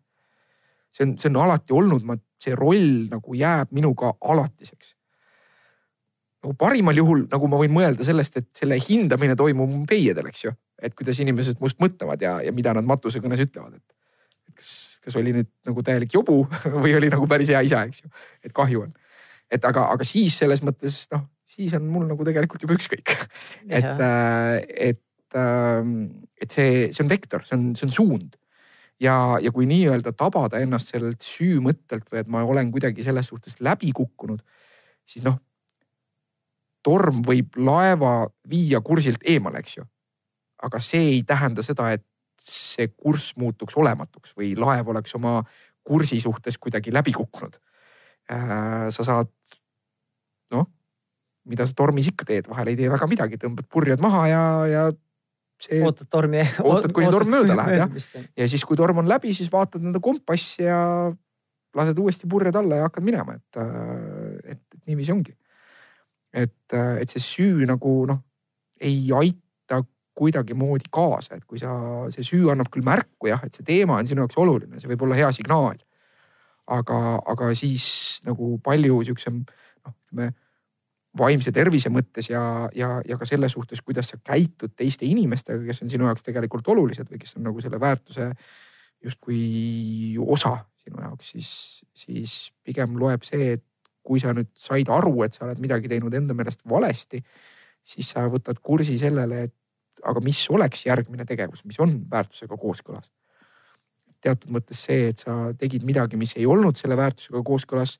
see 0.92 1.06
on, 1.06 1.16
see 1.16 1.32
on 1.32 1.40
alati 1.46 1.72
olnud, 1.72 2.04
ma, 2.04 2.18
see 2.36 2.52
roll 2.58 3.06
nagu 3.08 3.38
jääb 3.38 3.72
minuga 3.72 4.12
alatiseks 4.20 4.92
nagu 6.42 6.54
parimal 6.58 6.98
juhul 6.98 7.24
nagu 7.30 7.48
ma 7.50 7.60
võin 7.60 7.74
mõelda 7.74 8.06
sellest, 8.06 8.38
et 8.40 8.48
selle 8.56 8.78
hindamine 8.82 9.36
toimub 9.38 9.74
peiedel, 9.88 10.28
eks 10.30 10.46
ju. 10.46 10.54
et 10.82 10.94
kuidas 10.98 11.20
inimesed 11.22 11.60
must 11.62 11.78
mõtlevad 11.82 12.22
ja, 12.22 12.38
ja 12.42 12.52
mida 12.54 12.74
nad 12.74 12.86
matusekõnes 12.88 13.44
ütlevad, 13.44 13.78
et, 13.78 14.56
kas, 14.58 14.72
kas 15.04 15.18
oli 15.20 15.34
nüüd 15.36 15.50
nagu 15.68 15.84
täielik 15.86 16.16
jobu 16.18 16.42
või 16.82 16.96
oli 16.98 17.12
nagu 17.12 17.28
päris 17.30 17.52
hea 17.54 17.62
isa, 17.66 17.84
eks 17.86 18.04
ju. 18.04 18.12
et 18.42 18.54
kahju 18.56 18.88
on. 18.88 18.92
et 19.52 19.64
aga, 19.68 19.86
aga 19.94 20.06
siis 20.08 20.40
selles 20.42 20.64
mõttes 20.66 21.04
noh, 21.14 21.28
siis 21.46 21.74
on 21.78 21.86
mul 21.92 22.08
nagu 22.08 22.26
tegelikult 22.26 22.64
juba 22.64 22.76
ükskõik. 22.78 23.12
et, 23.78 23.84
äh, 23.86 24.58
et, 24.90 25.38
ähm, 25.38 25.96
et 26.40 26.50
see, 26.50 26.88
see 26.90 27.04
on 27.04 27.12
vektor, 27.12 27.46
see 27.46 27.58
on, 27.58 27.72
see 27.78 27.86
on 27.86 27.94
suund 27.94 28.38
ja, 29.02 29.38
ja 29.42 29.52
kui 29.54 29.66
nii-öelda 29.70 30.14
tabada 30.18 30.60
ennast 30.62 30.92
sellelt 30.92 31.22
süümõttelt 31.24 32.10
või 32.10 32.22
et 32.22 32.30
ma 32.30 32.42
olen 32.46 32.70
kuidagi 32.74 33.06
selles 33.06 33.30
suhtes 33.30 33.58
läbi 33.62 33.92
kukkunud, 33.96 34.42
siis 35.08 35.24
noh, 35.26 35.38
torm 36.82 37.22
võib 37.26 37.56
laeva 37.56 38.26
viia 38.48 38.82
kursilt 38.84 39.22
eemale, 39.28 39.62
eks 39.62 39.78
ju. 39.78 39.86
aga 40.62 40.78
see 40.82 41.16
ei 41.16 41.22
tähenda 41.26 41.62
seda, 41.66 41.88
et 41.90 42.04
see 42.38 42.88
kurss 42.94 43.34
muutuks 43.38 43.76
olematuks 43.78 44.34
või 44.38 44.52
laev 44.58 44.92
oleks 44.92 45.14
oma 45.18 45.40
kursi 45.82 46.20
suhtes 46.22 46.58
kuidagi 46.58 46.92
läbi 46.94 47.12
kukkunud. 47.14 47.58
Äh, 48.30 48.86
sa 48.94 49.06
saad, 49.06 49.30
noh, 50.54 50.68
mida 51.50 51.66
sa 51.66 51.74
tormis 51.76 52.12
ikka 52.12 52.26
teed, 52.28 52.50
vahel 52.50 52.70
ei 52.70 52.78
tee 52.78 52.90
väga 52.90 53.08
midagi, 53.10 53.40
tõmbad 53.42 53.66
purjed 53.70 54.02
maha 54.02 54.22
ja, 54.30 54.44
ja 54.70 54.84
see. 55.58 55.82
ootad 55.82 56.10
tormi. 56.10 56.44
ootad, 56.62 56.94
kuni 56.94 57.10
torm 57.10 57.34
mööda 57.34 57.58
läheb 57.58 57.82
jah. 57.82 58.24
ja 58.38 58.48
siis, 58.48 58.62
kui 58.66 58.78
torm 58.78 59.02
on 59.02 59.10
läbi, 59.10 59.34
siis 59.34 59.50
vaatad 59.52 59.82
enda 59.82 60.02
kompassi 60.02 60.68
ja 60.68 60.78
lased 61.74 61.98
uuesti 61.98 62.30
purjed 62.30 62.56
alla 62.58 62.78
ja 62.78 62.88
hakkad 62.88 63.06
minema, 63.06 63.34
et, 63.38 63.58
äh, 63.58 64.54
et, 64.54 64.62
et 64.62 64.86
niiviisi 64.86 65.14
ongi 65.14 65.34
et, 66.32 66.74
äh, 66.74 66.98
et 67.02 67.12
see 67.12 67.22
süü 67.22 67.68
nagu 67.68 67.94
noh, 68.08 68.22
ei 68.80 69.06
aita 69.14 69.82
kuidagimoodi 70.18 70.90
kaasa, 70.92 71.38
et 71.38 71.46
kui 71.48 71.60
sa, 71.60 71.72
see 72.12 72.24
süü 72.26 72.50
annab 72.52 72.70
küll 72.72 72.84
märku 72.84 73.30
jah, 73.30 73.42
et 73.46 73.54
see 73.56 73.66
teema 73.66 74.00
on 74.00 74.08
sinu 74.08 74.24
jaoks 74.24 74.38
oluline, 74.40 74.80
see 74.80 74.90
võib 74.92 75.06
olla 75.06 75.18
hea 75.18 75.32
signaal. 75.32 75.80
aga, 76.72 76.96
aga 77.26 77.48
siis 77.58 78.22
nagu 78.24 78.54
palju 78.62 79.00
sihukesem 79.02 79.40
noh, 79.42 79.92
ütleme 79.92 80.28
vaimse 81.18 81.52
tervise 81.52 81.90
mõttes 81.92 82.30
ja, 82.30 82.42
ja, 82.76 82.94
ja 83.04 83.18
ka 83.20 83.26
selle 83.28 83.48
suhtes, 83.52 83.82
kuidas 83.84 84.12
sa 84.12 84.18
käitud 84.24 84.72
teiste 84.76 85.04
inimestega, 85.04 85.60
kes 85.66 85.82
on 85.84 85.90
sinu 85.92 86.06
jaoks 86.08 86.24
tegelikult 86.24 86.68
olulised 86.72 87.10
või 87.10 87.20
kes 87.20 87.36
on 87.36 87.48
nagu 87.50 87.60
selle 87.60 87.80
väärtuse 87.82 88.30
justkui 89.02 90.16
osa 90.22 90.54
sinu 90.84 91.02
jaoks, 91.02 91.34
siis, 91.34 91.50
siis 91.94 92.36
pigem 92.64 92.96
loeb 93.00 93.26
see, 93.26 93.58
et 93.58 93.64
kui 94.02 94.20
sa 94.22 94.34
nüüd 94.34 94.50
said 94.58 94.90
aru, 94.92 95.14
et 95.26 95.36
sa 95.36 95.46
oled 95.46 95.60
midagi 95.62 95.90
teinud 95.90 96.14
enda 96.18 96.34
meelest 96.36 96.64
valesti, 96.68 97.22
siis 97.86 98.12
sa 98.14 98.26
võtad 98.30 98.58
kursi 98.62 98.98
sellele, 99.00 99.44
et 99.48 100.02
aga 100.08 100.22
mis 100.24 100.40
oleks 100.50 100.86
järgmine 100.86 101.26
tegevus, 101.28 101.64
mis 101.68 101.78
on 101.82 102.00
väärtusega 102.10 102.58
kooskõlas. 102.58 103.10
teatud 104.22 104.52
mõttes 104.54 104.78
see, 104.78 105.08
et 105.10 105.18
sa 105.18 105.50
tegid 105.58 105.82
midagi, 105.82 106.16
mis 106.16 106.36
ei 106.38 106.46
olnud 106.46 106.78
selle 106.78 106.96
väärtusega 106.96 107.42
kooskõlas. 107.42 107.98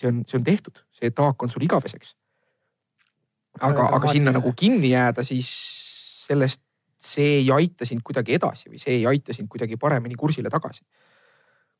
see 0.00 0.08
on, 0.08 0.24
see 0.26 0.38
on 0.38 0.44
tehtud, 0.44 0.80
see 0.90 1.10
taak 1.10 1.42
on 1.42 1.48
sul 1.48 1.62
igaveseks. 1.62 2.14
aga, 3.60 3.88
aga 3.96 4.12
sinna 4.12 4.32
nagu 4.32 4.52
kinni 4.52 4.92
jääda, 4.92 5.24
siis 5.24 5.50
sellest, 6.26 6.62
see 7.00 7.40
ei 7.40 7.50
aita 7.50 7.84
sind 7.84 8.02
kuidagi 8.04 8.34
edasi 8.36 8.68
või 8.70 8.78
see 8.78 9.00
ei 9.00 9.06
aita 9.06 9.34
sind 9.34 9.48
kuidagi 9.48 9.76
paremini 9.76 10.14
kursile 10.14 10.50
tagasi 10.52 10.84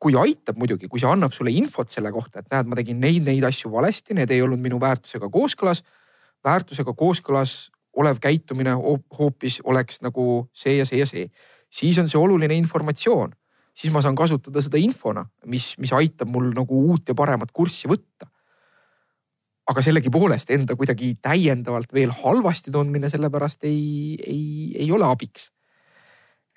kui 0.01 0.15
aitab 0.17 0.57
muidugi, 0.57 0.89
kui 0.89 1.01
see 1.01 1.11
annab 1.11 1.35
sulle 1.37 1.53
infot 1.53 1.91
selle 1.93 2.09
kohta, 2.13 2.41
et 2.41 2.49
näed, 2.49 2.69
ma 2.71 2.79
tegin 2.79 3.01
neid, 3.03 3.27
neid 3.27 3.45
asju 3.45 3.69
valesti, 3.73 4.17
need 4.17 4.31
ei 4.33 4.41
olnud 4.41 4.61
minu 4.61 4.81
väärtusega 4.81 5.29
kooskõlas. 5.29 5.83
väärtusega 6.45 6.95
kooskõlas 6.97 7.71
olev 7.97 8.21
käitumine 8.23 8.75
hoopis 9.19 9.61
oleks 9.65 10.01
nagu 10.05 10.47
see 10.55 10.79
ja 10.79 10.87
see 10.87 11.01
ja 11.01 11.07
see. 11.07 11.29
siis 11.71 11.99
on 11.99 12.09
see 12.09 12.19
oluline 12.19 12.55
informatsioon, 12.59 13.33
siis 13.75 13.93
ma 13.95 14.03
saan 14.03 14.19
kasutada 14.19 14.63
seda 14.63 14.79
infona, 14.81 15.25
mis, 15.47 15.73
mis 15.79 15.93
aitab 15.95 16.31
mul 16.31 16.51
nagu 16.57 16.83
uut 16.91 17.09
ja 17.09 17.15
paremat 17.15 17.53
kurssi 17.53 17.91
võtta. 17.91 18.29
aga 19.71 19.83
sellegipoolest 19.87 20.51
enda 20.51 20.75
kuidagi 20.75 21.13
täiendavalt 21.23 21.93
veel 21.95 22.11
halvasti 22.25 22.73
tundmine 22.75 23.07
sellepärast 23.11 23.65
ei, 23.69 24.17
ei, 24.27 24.45
ei 24.83 24.93
ole 24.93 25.07
abiks. 25.07 25.51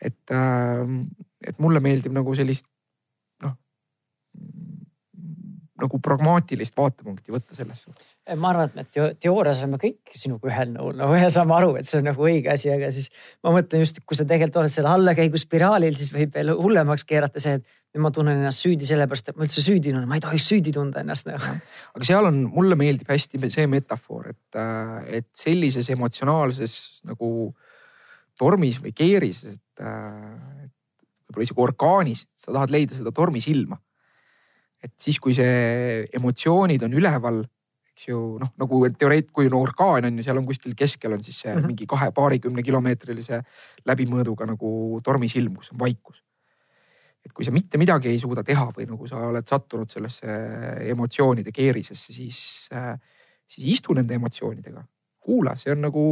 et, 0.01 0.31
ähm, 0.31 1.07
et 1.47 1.59
mulle 1.59 1.79
meeldib 1.79 2.13
nagu 2.13 2.35
sellist 2.35 2.65
noh 3.43 3.57
nagu 5.81 5.97
pragmaatilist 6.05 6.75
vaatepunkti 6.77 7.33
võtta 7.33 7.55
selles 7.57 7.85
suhtes. 7.85 8.09
ma 8.39 8.51
arvan, 8.51 8.69
et 8.69 8.75
me 8.77 8.83
teo 8.93 9.07
teoorias 9.19 9.63
oleme 9.63 9.79
kõik 9.81 10.11
sinuga 10.15 10.49
ühel 10.51 10.69
nõul 10.75 10.97
nagu 10.99 11.15
ja 11.17 11.31
saame 11.33 11.55
aru, 11.57 11.71
et 11.79 11.87
see 11.87 11.97
on 11.99 12.05
nagu 12.11 12.27
õige 12.27 12.51
asi, 12.53 12.69
aga 12.73 12.91
siis 12.93 13.09
ma 13.43 13.55
mõtlen 13.55 13.81
just, 13.81 14.03
kui 14.05 14.17
sa 14.17 14.25
tegelikult 14.27 14.61
oled 14.61 14.73
seal 14.75 14.89
allakäiguspiraalil, 14.91 15.97
siis 15.97 16.13
võib 16.13 16.35
veel 16.37 16.53
hullemaks 16.53 17.07
keerata 17.09 17.41
see, 17.41 17.57
et 17.57 17.65
nüüd 17.93 18.05
ma 18.05 18.11
tunnen 18.13 18.39
ennast 18.41 18.65
süüdi 18.65 18.87
sellepärast, 18.89 19.31
et 19.31 19.39
ma 19.39 19.47
üldse 19.47 19.63
süüdi 19.65 19.91
tunnen, 19.91 20.07
ma 20.09 20.17
ei 20.17 20.23
tohiks 20.23 20.47
süüdi 20.49 20.73
tunda 20.75 21.01
ennast 21.01 21.29
nagu. 21.29 21.57
aga 21.97 22.09
seal 22.09 22.29
on, 22.29 22.43
mulle 22.53 22.77
meeldib 22.79 23.09
hästi 23.09 23.41
see 23.53 23.65
metafoor, 23.69 24.29
et, 24.33 24.59
äh, 24.59 24.99
et 25.21 25.29
sellises 25.37 25.89
emotsionaalses 25.93 26.75
nagu 27.09 27.29
tormis 28.39 28.77
või 28.81 28.93
keeris, 28.97 29.43
et, 29.55 29.81
äh, 29.81 30.67
et 30.67 30.71
võib-olla 31.29 31.49
isegi 31.49 31.65
orkaanis, 31.65 32.27
sa 32.37 32.53
tahad 32.53 32.73
leida 32.73 32.97
seda 32.97 33.13
tormi 33.13 33.41
silma. 33.41 33.81
Et 34.83 34.93
siis, 34.99 35.19
kui 35.19 35.35
see 35.37 36.03
emotsioonid 36.19 36.83
on 36.83 36.97
üleval, 36.99 37.43
eks 37.93 38.09
ju 38.09 38.19
noh, 38.41 38.51
nagu 38.59 38.81
teoreet-, 38.89 39.31
kui 39.31 39.47
on 39.47 39.55
orkaan 39.61 40.09
on 40.09 40.19
ju, 40.19 40.25
seal 40.25 40.41
on 40.41 40.49
kuskil 40.49 40.75
keskel 40.75 41.13
on 41.15 41.23
siis 41.23 41.39
see 41.45 41.53
mm 41.53 41.59
-hmm. 41.59 41.71
mingi 41.71 41.87
kahe, 41.87 42.11
paarikümne 42.11 42.63
kilomeetrilise 42.63 43.41
läbimõõduga 43.85 44.49
nagu 44.49 44.99
tormisilm, 45.03 45.55
kus 45.55 45.71
on 45.71 45.79
vaikus 45.79 46.23
et 47.23 47.31
kui 47.31 47.45
sa 47.47 47.53
mitte 47.55 47.79
midagi 47.79 48.11
ei 48.11 48.19
suuda 48.19 48.43
teha 48.45 48.67
või 48.75 48.87
nagu 48.89 49.07
sa 49.07 49.21
oled 49.29 49.47
sattunud 49.47 49.91
sellesse 49.91 50.33
emotsioonide 50.91 51.53
keerisesse, 51.55 52.15
siis, 52.15 52.39
äh, 52.75 52.97
siis 53.47 53.77
istu 53.77 53.95
nende 53.95 54.17
emotsioonidega, 54.19 54.83
kuula, 55.23 55.55
see 55.59 55.71
on 55.71 55.85
nagu, 55.87 56.03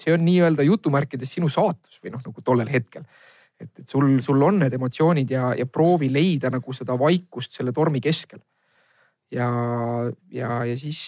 see 0.00 0.14
on 0.16 0.24
nii-öelda 0.24 0.64
jutumärkides 0.64 1.36
sinu 1.36 1.50
saatus 1.52 2.00
või 2.00 2.14
noh, 2.16 2.24
nagu 2.24 2.44
tollel 2.44 2.72
hetkel. 2.72 3.04
Et, 3.60 3.82
et 3.82 3.88
sul, 3.88 4.06
sul 4.24 4.42
on 4.42 4.58
need 4.62 4.74
emotsioonid 4.76 5.30
ja, 5.30 5.50
ja 5.58 5.66
proovi 5.66 6.10
leida 6.12 6.50
nagu 6.52 6.74
seda 6.76 6.96
vaikust 6.98 7.56
selle 7.56 7.72
tormi 7.76 8.00
keskel. 8.00 8.40
ja, 9.30 9.50
ja, 10.32 10.64
ja 10.66 10.78
siis 10.78 11.02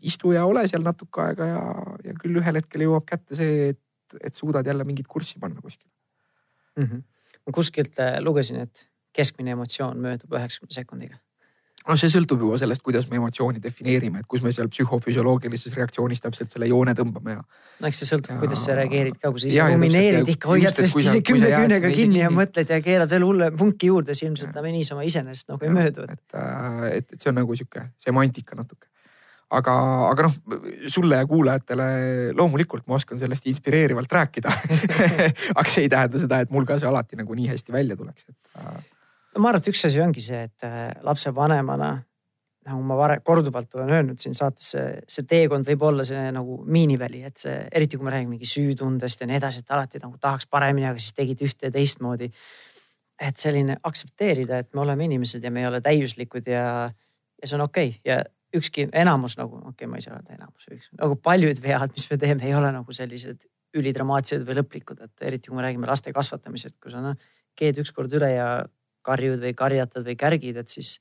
istu 0.00 0.32
ja 0.32 0.46
ole 0.48 0.66
seal 0.68 0.82
natuke 0.82 1.22
aega 1.22 1.46
ja, 1.46 1.62
ja 2.04 2.16
küll 2.18 2.40
ühel 2.40 2.58
hetkel 2.58 2.86
jõuab 2.86 3.06
kätte 3.06 3.36
see, 3.38 3.70
et, 3.74 4.18
et 4.24 4.34
suudad 4.34 4.66
jälle 4.66 4.84
mingit 4.88 5.06
kurssi 5.06 5.38
panna 5.38 5.60
kuskile 5.60 5.90
mm. 6.76 6.84
-hmm 6.84 7.06
ma 7.46 7.56
kuskilt 7.56 7.98
äh, 7.98 8.20
lugesin, 8.20 8.60
et 8.66 8.86
keskmine 9.16 9.56
emotsioon 9.56 9.98
möödub 9.98 10.36
üheksakümne 10.36 10.74
sekundiga 10.74 11.18
no 11.88 11.96
see 12.00 12.10
sõltub 12.12 12.42
juba 12.44 12.58
sellest, 12.60 12.82
kuidas 12.84 13.06
me 13.10 13.18
emotsiooni 13.20 13.62
defineerime, 13.62 14.22
et 14.22 14.28
kus 14.30 14.44
me 14.44 14.52
seal 14.56 14.68
psühhofüsioloogilises 14.72 15.74
reaktsioonis 15.78 16.22
täpselt 16.24 16.52
selle 16.52 16.68
joone 16.70 16.94
tõmbame 16.98 17.38
ja. 17.38 17.40
no 17.80 17.90
eks 17.90 18.02
see 18.02 18.10
sõltub, 18.10 18.36
kuidas 18.42 18.64
sa 18.66 18.76
reageerid 18.78 19.16
ka, 19.16 19.32
kui 19.32 19.44
sa 19.44 19.50
ise 19.50 19.66
rumineerid 19.72 20.34
ikka, 20.34 20.52
hoiad 20.52 20.76
sellest 20.76 21.00
ise 21.02 21.24
kümne 21.26 21.50
küünega 21.54 21.94
kinni 21.94 22.22
ja 22.22 22.30
mõtled 22.34 22.70
ja 22.76 22.80
keerad 22.84 23.10
veel 23.12 23.26
hulle 23.26 23.50
punki 23.56 23.90
juurde, 23.92 24.16
siis 24.16 24.28
ilmselt 24.28 24.54
ta 24.56 24.64
niisama 24.66 25.06
iseenesest 25.08 25.48
nagu 25.52 25.66
ei 25.66 25.74
möödu. 25.74 26.06
et, 26.06 26.24
äh, 26.36 26.86
et, 27.00 27.12
et 27.12 27.18
see 27.18 27.32
on 27.32 27.40
nagu 27.40 27.56
sihuke 27.56 27.88
semantika 28.04 28.58
natuke 28.58 28.90
aga, 29.56 29.74
aga 30.10 30.28
noh, 30.28 30.38
sulle 30.90 31.18
ja 31.18 31.26
kuulajatele 31.26 31.90
loomulikult 32.38 32.86
ma 32.86 32.98
oskan 33.00 33.18
sellest 33.18 33.48
inspireerivalt 33.50 34.12
rääkida 34.12 34.52
aga 35.58 35.66
see 35.66 35.86
ei 35.86 35.92
tähenda 35.92 36.22
seda, 36.22 36.44
et 36.44 36.54
mul 36.54 36.68
ka 36.68 36.78
see 36.78 36.90
alati 36.90 37.18
nagu 37.18 37.36
nii 37.36 37.50
hästi 37.50 37.74
välja 37.74 37.98
tuleks, 37.98 38.28
et. 38.28 38.38
No 39.34 39.42
ma 39.42 39.50
arvan, 39.50 39.62
et 39.62 39.70
üks 39.70 39.84
asi 39.86 40.00
ongi 40.02 40.22
see, 40.24 40.40
et 40.48 40.66
äh, 40.66 40.90
lapsevanemana 41.06 41.92
nagu 42.66 42.80
ma 42.84 42.96
varem 42.98 43.22
korduvalt 43.24 43.74
olen 43.74 43.92
öelnud 43.96 44.20
siin 44.20 44.34
saates, 44.36 44.72
see, 44.74 44.88
see 45.08 45.26
teekond 45.28 45.68
võib 45.68 45.84
olla 45.88 46.04
see 46.06 46.26
nagu 46.34 46.58
miiniväli, 46.68 47.22
et 47.26 47.40
see 47.40 47.54
eriti 47.72 47.96
kui 47.96 48.06
me 48.06 48.12
räägime 48.14 48.36
mingi 48.36 48.48
süütundest 48.48 49.22
ja 49.22 49.28
nii 49.30 49.38
edasi, 49.38 49.62
et 49.62 49.72
alati 49.72 50.00
nagu 50.02 50.18
tahaks 50.20 50.48
paremini, 50.50 50.88
aga 50.90 51.00
siis 51.00 51.16
tegid 51.16 51.40
ühte 51.46 51.70
ja 51.70 51.74
teistmoodi. 51.74 52.30
et 53.20 53.36
selline 53.36 53.74
aktsepteerida, 53.84 54.58
et 54.62 54.68
me 54.72 54.80
oleme 54.80 55.04
inimesed 55.04 55.44
ja 55.44 55.50
me 55.52 55.60
ei 55.60 55.66
ole 55.68 55.82
täiuslikud 55.84 56.46
ja, 56.48 56.88
ja 56.88 57.48
see 57.48 57.56
on 57.58 57.66
okei 57.66 57.88
okay. 57.88 58.00
ja 58.04 58.22
ükski 58.56 58.86
enamus 58.96 59.36
nagu, 59.36 59.58
okei 59.58 59.68
okay,, 59.70 59.88
ma 59.90 59.98
ei 59.98 60.04
saa 60.06 60.14
öelda 60.16 60.38
enamus, 60.38 60.88
nagu 60.96 61.16
paljud 61.20 61.60
vead, 61.60 61.92
mis 61.92 62.08
me 62.10 62.16
teeme, 62.18 62.46
ei 62.48 62.54
ole 62.56 62.72
nagu 62.72 62.96
sellised 62.96 63.44
ülidramaatilised 63.76 64.48
või 64.48 64.56
lõplikud, 64.62 65.04
et 65.04 65.28
eriti 65.28 65.52
kui 65.52 65.58
me 65.58 65.66
räägime 65.66 65.86
laste 65.90 66.12
kasvatamisest, 66.16 66.78
kui 66.80 66.92
sa 66.92 67.04
noh 67.04 67.20
keed 67.60 67.80
ükskord 67.82 68.12
üle 68.16 68.30
ja 68.32 68.48
karjud 69.06 69.40
või 69.42 69.54
karjatad 69.56 70.06
või 70.06 70.16
kärgid, 70.18 70.60
et 70.60 70.68
siis. 70.68 70.98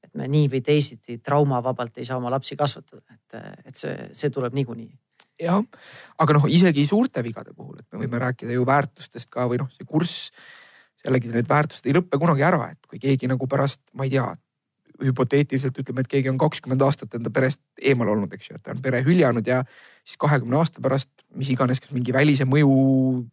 et 0.00 0.14
me 0.16 0.26
nii 0.28 0.48
või 0.48 0.62
teisiti 0.64 1.18
traumavabalt 1.18 1.98
ei 1.98 2.08
saa 2.08 2.16
oma 2.16 2.30
lapsi 2.32 2.56
kasvatada, 2.56 3.04
et, 3.14 3.66
et 3.68 3.76
see, 3.76 4.08
see 4.16 4.30
tuleb 4.30 4.54
niikuinii 4.56 4.90
jah, 5.40 5.60
aga 6.20 6.36
noh, 6.36 6.46
isegi 6.48 6.86
suurte 6.88 7.22
vigade 7.24 7.52
puhul, 7.56 7.80
et 7.80 7.86
me 7.92 8.04
võime 8.04 8.20
rääkida 8.20 8.52
ju 8.52 8.64
väärtustest 8.68 9.30
ka 9.32 9.46
või 9.48 9.60
noh, 9.62 9.68
see 9.76 9.88
kurss 9.88 10.30
jällegi 11.04 11.32
need 11.32 11.48
väärtused 11.48 11.88
ei 11.88 11.96
lõppe 11.96 12.18
kunagi 12.20 12.44
ära, 12.44 12.70
et 12.74 12.88
kui 12.88 13.00
keegi 13.00 13.28
nagu 13.30 13.48
pärast, 13.48 13.82
ma 13.96 14.06
ei 14.06 14.12
tea, 14.14 14.26
hüpoteetiliselt 15.04 15.78
ütleme, 15.82 16.04
et 16.04 16.10
keegi 16.10 16.30
on 16.30 16.38
kakskümmend 16.40 16.82
aastat 16.84 17.14
enda 17.16 17.32
perest 17.34 17.60
eemal 17.80 18.10
olnud, 18.12 18.32
eks 18.36 18.50
ju, 18.50 18.58
et 18.58 18.64
ta 18.66 18.74
on 18.74 18.82
pere 18.84 19.00
hüljanud 19.06 19.46
ja 19.46 19.62
siis 20.04 20.18
kahekümne 20.20 20.58
aasta 20.58 20.82
pärast, 20.84 21.10
mis 21.38 21.50
iganes, 21.52 21.80
kas 21.80 21.94
mingi 21.96 22.14
välise 22.14 22.46
mõju 22.48 22.70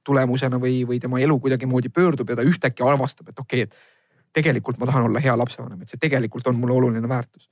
tulemusena 0.08 0.60
või, 0.62 0.82
või 0.88 1.02
tema 1.04 1.22
elu 1.24 1.40
kuidagimoodi 1.44 1.92
pöördub 1.94 2.30
ja 2.30 2.40
ta 2.40 2.48
ühtäkki 2.48 2.86
avastab, 2.86 3.30
et 3.32 3.44
okei 3.44 3.66
okay,, 3.66 3.70
et 3.70 4.34
tegelikult 4.38 4.80
ma 4.80 4.90
tahan 4.90 5.10
olla 5.10 5.22
hea 5.24 5.36
lapsevanem, 5.40 5.82
et 5.82 5.92
see 5.92 6.02
tegelikult 6.02 6.48
on 6.48 6.58
mulle 6.62 6.76
oluline 6.78 7.10
väärtus. 7.10 7.50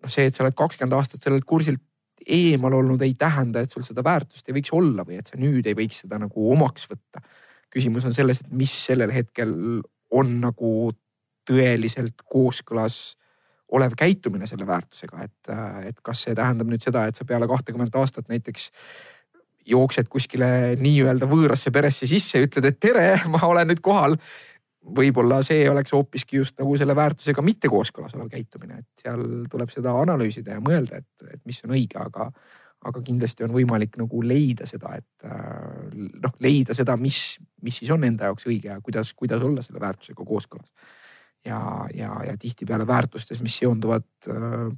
noh, 0.00 0.10
see, 0.10 0.26
et 0.28 0.34
sa 0.34 0.44
oled 0.44 0.56
kakskümmend 0.56 0.96
aastat 0.96 1.22
sellelt 1.24 1.44
kursilt 1.44 1.82
eemal 2.26 2.74
olnud, 2.76 3.00
ei 3.02 3.14
tähenda, 3.18 3.60
et 3.60 3.72
sul 3.72 3.84
seda 3.84 4.04
väärtust 4.04 4.48
ei 4.48 4.56
võiks 4.58 4.72
olla 4.76 5.04
või 5.08 5.18
et 5.20 5.28
sa 5.30 5.38
nüüd 5.40 5.66
ei 5.66 5.76
võiks 5.76 6.02
seda 6.04 6.18
nagu 6.20 6.50
omaks 6.52 6.88
võtta. 6.90 7.22
küsimus 7.70 8.04
on 8.04 8.14
selles, 8.14 8.40
et 8.40 8.52
mis 8.52 8.72
sellel 8.86 9.12
hetkel 9.14 9.54
on 10.10 10.32
nagu 10.42 10.92
tõeliselt 11.48 12.24
kooskõlas 12.28 13.00
olev 13.76 13.94
käitumine 13.98 14.48
selle 14.50 14.66
väärtusega, 14.66 15.24
et, 15.24 15.50
et 15.86 16.02
kas 16.02 16.26
see 16.26 16.34
tähendab 16.36 16.70
nüüd 16.70 16.82
seda, 16.82 17.06
et 17.06 17.18
sa 17.18 17.26
peale 17.28 17.48
kahtekümmet 17.50 17.96
aastat 18.00 18.30
näiteks 18.30 18.70
jooksed 19.70 20.08
kuskile 20.10 20.76
nii-öelda 20.80 21.28
võõrasse 21.30 21.72
peresse 21.74 22.08
sisse, 22.10 22.40
ütled, 22.46 22.66
et 22.66 22.80
tere, 22.82 23.12
ma 23.32 23.42
olen 23.48 23.70
nüüd 23.70 23.82
kohal. 23.84 24.18
võib-olla 24.80 25.42
see 25.44 25.68
oleks 25.68 25.92
hoopiski 25.92 26.38
just 26.38 26.56
nagu 26.58 26.72
selle 26.80 26.94
väärtusega 26.96 27.42
mitte 27.44 27.68
kooskõlas 27.68 28.14
olev 28.16 28.30
käitumine, 28.32 28.80
et 28.80 29.02
seal 29.04 29.20
tuleb 29.52 29.70
seda 29.70 29.92
analüüsida 30.00 30.56
ja 30.56 30.62
mõelda, 30.64 31.02
et, 31.02 31.34
et 31.34 31.42
mis 31.44 31.60
on 31.66 31.74
õige, 31.76 32.00
aga, 32.00 32.30
aga 32.88 33.02
kindlasti 33.04 33.44
on 33.44 33.52
võimalik 33.54 33.98
nagu 34.00 34.22
leida 34.24 34.66
seda, 34.66 34.94
et 34.96 35.28
noh, 35.94 36.32
leida 36.40 36.74
seda, 36.74 36.96
mis, 36.96 37.36
mis 37.62 37.82
siis 37.82 37.92
on 37.92 38.08
enda 38.08 38.32
jaoks 38.32 38.48
õige 38.48 38.72
ja 38.72 38.80
kuidas, 38.80 39.12
kuidas 39.12 39.44
olla 39.44 39.62
selle 39.62 39.84
väärtusega 39.84 40.26
kooskõlas 40.26 40.72
ja, 41.46 41.86
ja, 41.94 42.14
ja 42.26 42.36
tihtipeale 42.36 42.86
väärtustes, 42.86 43.42
mis 43.42 43.56
seonduvad 43.58 44.06
äh, 44.28 44.70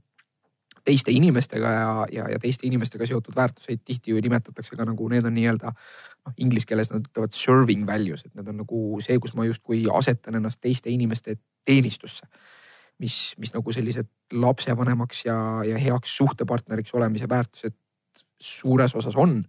teiste 0.85 1.13
inimestega 1.15 1.73
ja, 1.73 2.07
ja, 2.13 2.29
ja 2.33 2.39
teiste 2.43 2.67
inimestega 2.67 3.07
seotud 3.07 3.37
väärtuseid 3.37 3.83
tihti 3.85 4.11
ju 4.11 4.23
nimetatakse 4.23 4.77
ka 4.77 4.87
nagu 4.87 5.09
need 5.11 5.27
on 5.27 5.35
nii-öelda 5.37 5.71
noh, 5.73 6.35
inglise 6.43 6.67
keeles 6.71 6.91
nad 6.91 7.07
ütlevad 7.07 7.35
serving 7.37 7.87
values, 7.87 8.25
et 8.27 8.35
need 8.39 8.49
on 8.51 8.63
nagu 8.65 8.83
see, 9.05 9.19
kus 9.23 9.37
ma 9.39 9.47
justkui 9.47 9.85
asetan 9.93 10.39
ennast 10.39 10.61
teiste 10.63 10.91
inimeste 10.91 11.39
teenistusse. 11.67 12.27
mis, 13.03 13.35
mis 13.39 13.55
nagu 13.55 13.73
sellised 13.73 14.07
lapsevanemaks 14.33 15.25
ja, 15.25 15.37
ja 15.67 15.79
heaks 15.79 16.17
suhtepartneriks 16.17 16.95
olemise 16.95 17.29
väärtused 17.29 17.75
suures 18.39 18.95
osas 18.95 19.17
on. 19.17 19.45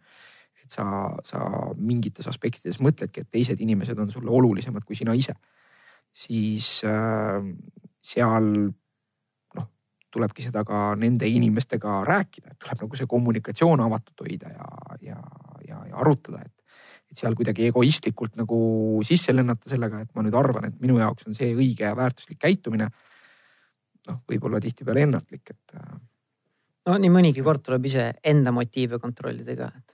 et 0.64 0.72
sa, 0.72 0.86
sa 1.28 1.40
mingites 1.76 2.28
aspektides 2.28 2.80
mõtledki, 2.80 3.22
et 3.22 3.30
teised 3.30 3.60
inimesed 3.60 4.00
on 4.00 4.10
sulle 4.10 4.32
olulisemad 4.32 4.86
kui 4.88 4.96
sina 4.96 5.14
ise 5.14 5.34
siis 6.14 6.84
äh, 6.86 7.42
seal 8.04 8.50
noh, 9.58 9.70
tulebki 10.14 10.46
seda 10.46 10.64
ka 10.68 10.92
nende 11.00 11.28
inimestega 11.30 12.02
rääkida, 12.08 12.54
et 12.54 12.60
tuleb 12.62 12.86
nagu 12.86 13.00
see 13.00 13.10
kommunikatsioon 13.10 13.82
avatud 13.86 14.26
hoida 14.26 14.52
ja, 14.54 14.68
ja, 15.02 15.22
ja, 15.68 15.80
ja 15.90 16.04
arutada, 16.04 16.44
et 16.46 16.54
et 17.14 17.20
seal 17.22 17.36
kuidagi 17.38 17.68
egoistlikult 17.70 18.40
nagu 18.40 18.58
sisse 19.06 19.36
lennata 19.36 19.70
sellega, 19.70 20.02
et 20.02 20.10
ma 20.18 20.24
nüüd 20.26 20.34
arvan, 20.38 20.66
et 20.66 20.80
minu 20.82 20.98
jaoks 20.98 21.28
on 21.30 21.38
see 21.38 21.52
õige 21.54 21.86
ja 21.86 21.94
väärtuslik 21.98 22.40
käitumine. 22.42 22.90
noh, 24.04 24.18
võib-olla 24.28 24.60
tihtipeale 24.60 25.06
ennatlik, 25.06 25.54
et. 25.54 25.76
Äh, 25.78 25.92
no 26.90 26.98
nii 27.00 27.12
mõnigi 27.14 27.44
kord 27.46 27.62
tuleb 27.64 27.86
ise 27.88 28.10
enda 28.20 28.52
motiive 28.52 29.00
kontrollida 29.00 29.56
ka, 29.56 29.70
et. 29.78 29.94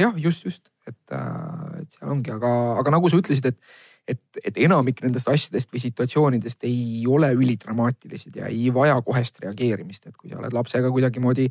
jah, 0.00 0.16
just, 0.18 0.48
just, 0.48 0.72
et, 0.88 1.04
äh, 1.12 1.82
et 1.82 1.92
seal 1.92 2.16
ongi, 2.16 2.32
aga, 2.34 2.54
aga 2.80 2.96
nagu 2.96 3.12
sa 3.12 3.20
ütlesid, 3.20 3.52
et 3.52 3.60
et, 4.08 4.40
et 4.44 4.58
enamik 4.64 5.02
nendest 5.04 5.28
asjadest 5.28 5.72
või 5.72 5.82
situatsioonidest 5.82 6.64
ei 6.68 7.04
ole 7.08 7.30
ülidramaatilised 7.36 8.40
ja 8.40 8.48
ei 8.48 8.68
vaja 8.74 8.96
kohest 9.04 9.40
reageerimist, 9.44 10.08
et 10.08 10.16
kui 10.16 10.30
sa 10.30 10.40
oled 10.40 10.54
lapsega 10.56 10.90
kuidagimoodi 10.94 11.48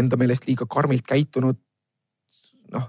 enda 0.00 0.18
meelest 0.20 0.46
liiga 0.46 0.68
karmilt 0.70 1.06
käitunud. 1.06 1.58
noh, 2.74 2.88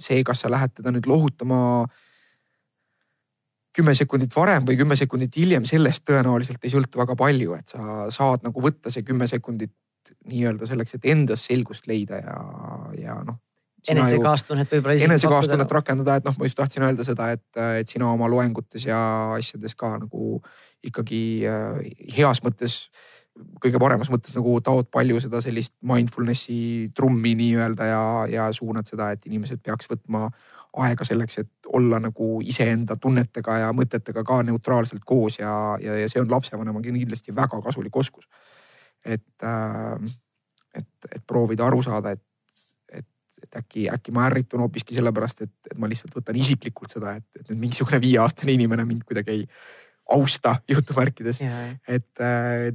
see, 0.00 0.22
kas 0.24 0.44
sa 0.44 0.50
lähed 0.50 0.72
teda 0.78 0.92
nüüd 0.94 1.06
lohutama 1.08 1.86
kümme 3.76 3.94
sekundit 3.96 4.32
varem 4.36 4.66
või 4.68 4.76
kümme 4.80 4.96
sekundit 4.96 5.36
hiljem, 5.36 5.64
sellest 5.68 6.04
tõenäoliselt 6.08 6.64
ei 6.64 6.72
sõltu 6.72 7.00
väga 7.00 7.16
palju, 7.16 7.54
et 7.56 7.72
sa 7.72 8.08
saad 8.12 8.44
nagu 8.44 8.64
võtta 8.64 8.92
see 8.92 9.04
kümme 9.06 9.28
sekundit 9.28 9.72
nii-öelda 10.28 10.68
selleks, 10.68 10.96
et 10.96 11.08
endas 11.12 11.46
selgust 11.48 11.88
leida 11.88 12.20
ja, 12.20 12.36
ja 12.98 13.16
noh. 13.24 13.40
Enesekaastunnet 13.88 14.70
võib-olla. 14.70 14.98
enesekaastunnet 15.08 15.72
rakendada, 15.78 16.18
et 16.20 16.26
noh, 16.26 16.36
ma 16.38 16.48
just 16.48 16.58
tahtsin 16.58 16.86
öelda 16.86 17.06
seda, 17.06 17.32
et, 17.34 17.44
et 17.80 17.88
sina 17.88 18.10
oma 18.12 18.28
loengutes 18.30 18.86
ja 18.86 19.00
asjades 19.38 19.74
ka 19.78 19.96
nagu 20.02 20.38
ikkagi 20.86 21.22
äh, 21.48 21.82
heas 22.16 22.42
mõttes 22.44 22.84
kõige 23.62 23.80
paremas 23.80 24.10
mõttes 24.12 24.34
nagu 24.36 24.58
taod 24.64 24.90
palju 24.92 25.20
seda 25.24 25.40
sellist 25.40 25.72
mindfulness'i 25.88 26.90
trummi 26.96 27.32
nii-öelda 27.38 27.86
ja, 27.88 28.02
ja 28.28 28.48
suunad 28.52 28.88
seda, 28.88 29.12
et 29.14 29.24
inimesed 29.28 29.62
peaks 29.64 29.88
võtma 29.90 30.26
aega 30.82 31.04
selleks, 31.04 31.38
et 31.42 31.70
olla 31.76 31.98
nagu 32.00 32.38
iseenda 32.44 32.96
tunnetega 33.00 33.58
ja 33.64 33.72
mõtetega 33.76 34.24
ka 34.24 34.40
neutraalselt 34.48 35.04
koos 35.04 35.38
ja, 35.40 35.52
ja, 35.80 35.96
ja 36.00 36.10
see 36.12 36.20
on 36.20 36.30
lapsevanema 36.32 36.80
kindlasti 36.84 37.34
väga 37.36 37.60
kasulik 37.64 37.96
oskus. 37.96 38.28
et 39.04 39.44
äh,, 39.44 40.12
et, 40.74 40.88
et 41.14 41.24
proovida 41.26 41.66
aru 41.66 41.82
saada, 41.84 42.14
et, 42.16 42.22
et, 43.42 43.60
äkki, 43.60 43.86
äkki 43.92 44.14
ma 44.14 44.26
ärritun 44.30 44.64
hoopiski 44.64 44.96
sellepärast, 44.96 45.44
et, 45.46 45.54
et 45.70 45.78
ma 45.78 45.90
lihtsalt 45.90 46.14
võtan 46.16 46.38
isiklikult 46.40 46.92
seda, 46.92 47.16
et, 47.20 47.28
et 47.40 47.52
nüüd 47.52 47.68
mingisugune 47.68 48.00
viieaastane 48.02 48.54
inimene 48.54 48.86
mind 48.88 49.06
kuidagi 49.08 49.36
ei 49.36 49.46
austa 50.12 50.56
jutumärkides. 50.68 51.40
et 51.88 52.22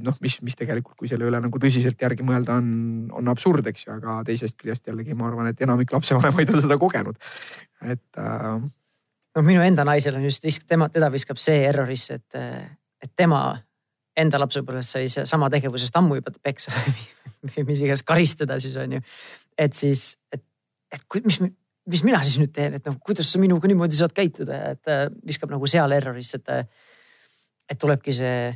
noh, 0.02 0.16
mis, 0.24 0.38
mis 0.42 0.56
tegelikult, 0.58 0.96
kui 0.98 1.10
selle 1.10 1.28
üle 1.28 1.40
nagu 1.42 1.60
tõsiselt 1.60 2.00
järgi 2.02 2.24
mõelda, 2.26 2.56
on, 2.58 2.70
on 3.14 3.30
absurd, 3.30 3.66
eks 3.70 3.86
ju, 3.86 3.92
aga 3.98 4.18
teisest 4.26 4.58
küljest 4.58 4.88
jällegi 4.88 5.14
ma 5.14 5.28
arvan, 5.28 5.50
et 5.52 5.62
enamik 5.62 5.92
lapsevanemaid 5.94 6.54
on 6.54 6.64
seda 6.64 6.78
kogenud, 6.80 7.20
et 7.84 8.20
äh.... 8.22 8.50
no 9.36 9.46
minu 9.46 9.62
enda 9.62 9.86
naisel 9.86 10.18
on 10.18 10.26
just, 10.26 10.48
tema, 10.66 10.88
teda 10.92 11.12
viskab 11.14 11.40
see 11.42 11.62
errorisse, 11.68 12.18
et, 12.18 12.42
et 13.04 13.14
tema 13.16 13.42
enda 14.18 14.40
lapsepõlves 14.42 14.92
sai 14.94 15.08
sama 15.08 15.50
tegevusest 15.52 15.96
ammu 15.98 16.18
juba 16.18 16.32
peksa 16.42 16.72
või 17.52 17.66
mis 17.68 17.84
iganes 17.84 18.02
karistada 18.06 18.58
siis 18.62 18.76
on 18.80 18.98
ju. 18.98 19.04
et 19.58 19.74
siis, 19.78 20.10
et, 20.32 20.42
et 20.92 21.18
mis, 21.24 21.40
mis 21.92 22.04
mina 22.06 22.22
siis 22.24 22.38
nüüd 22.42 22.52
teen, 22.54 22.78
et 22.78 22.86
noh, 22.88 22.98
kuidas 23.04 23.30
sa 23.32 23.40
minuga 23.42 23.70
niimoodi 23.70 23.98
saad 23.98 24.14
käituda, 24.16 24.60
et 24.74 24.92
viskab 25.26 25.52
nagu 25.52 25.68
seal 25.70 25.94
errorisse, 25.96 26.40
et 26.42 26.68
et 27.68 27.76
tulebki 27.76 28.14
see 28.16 28.48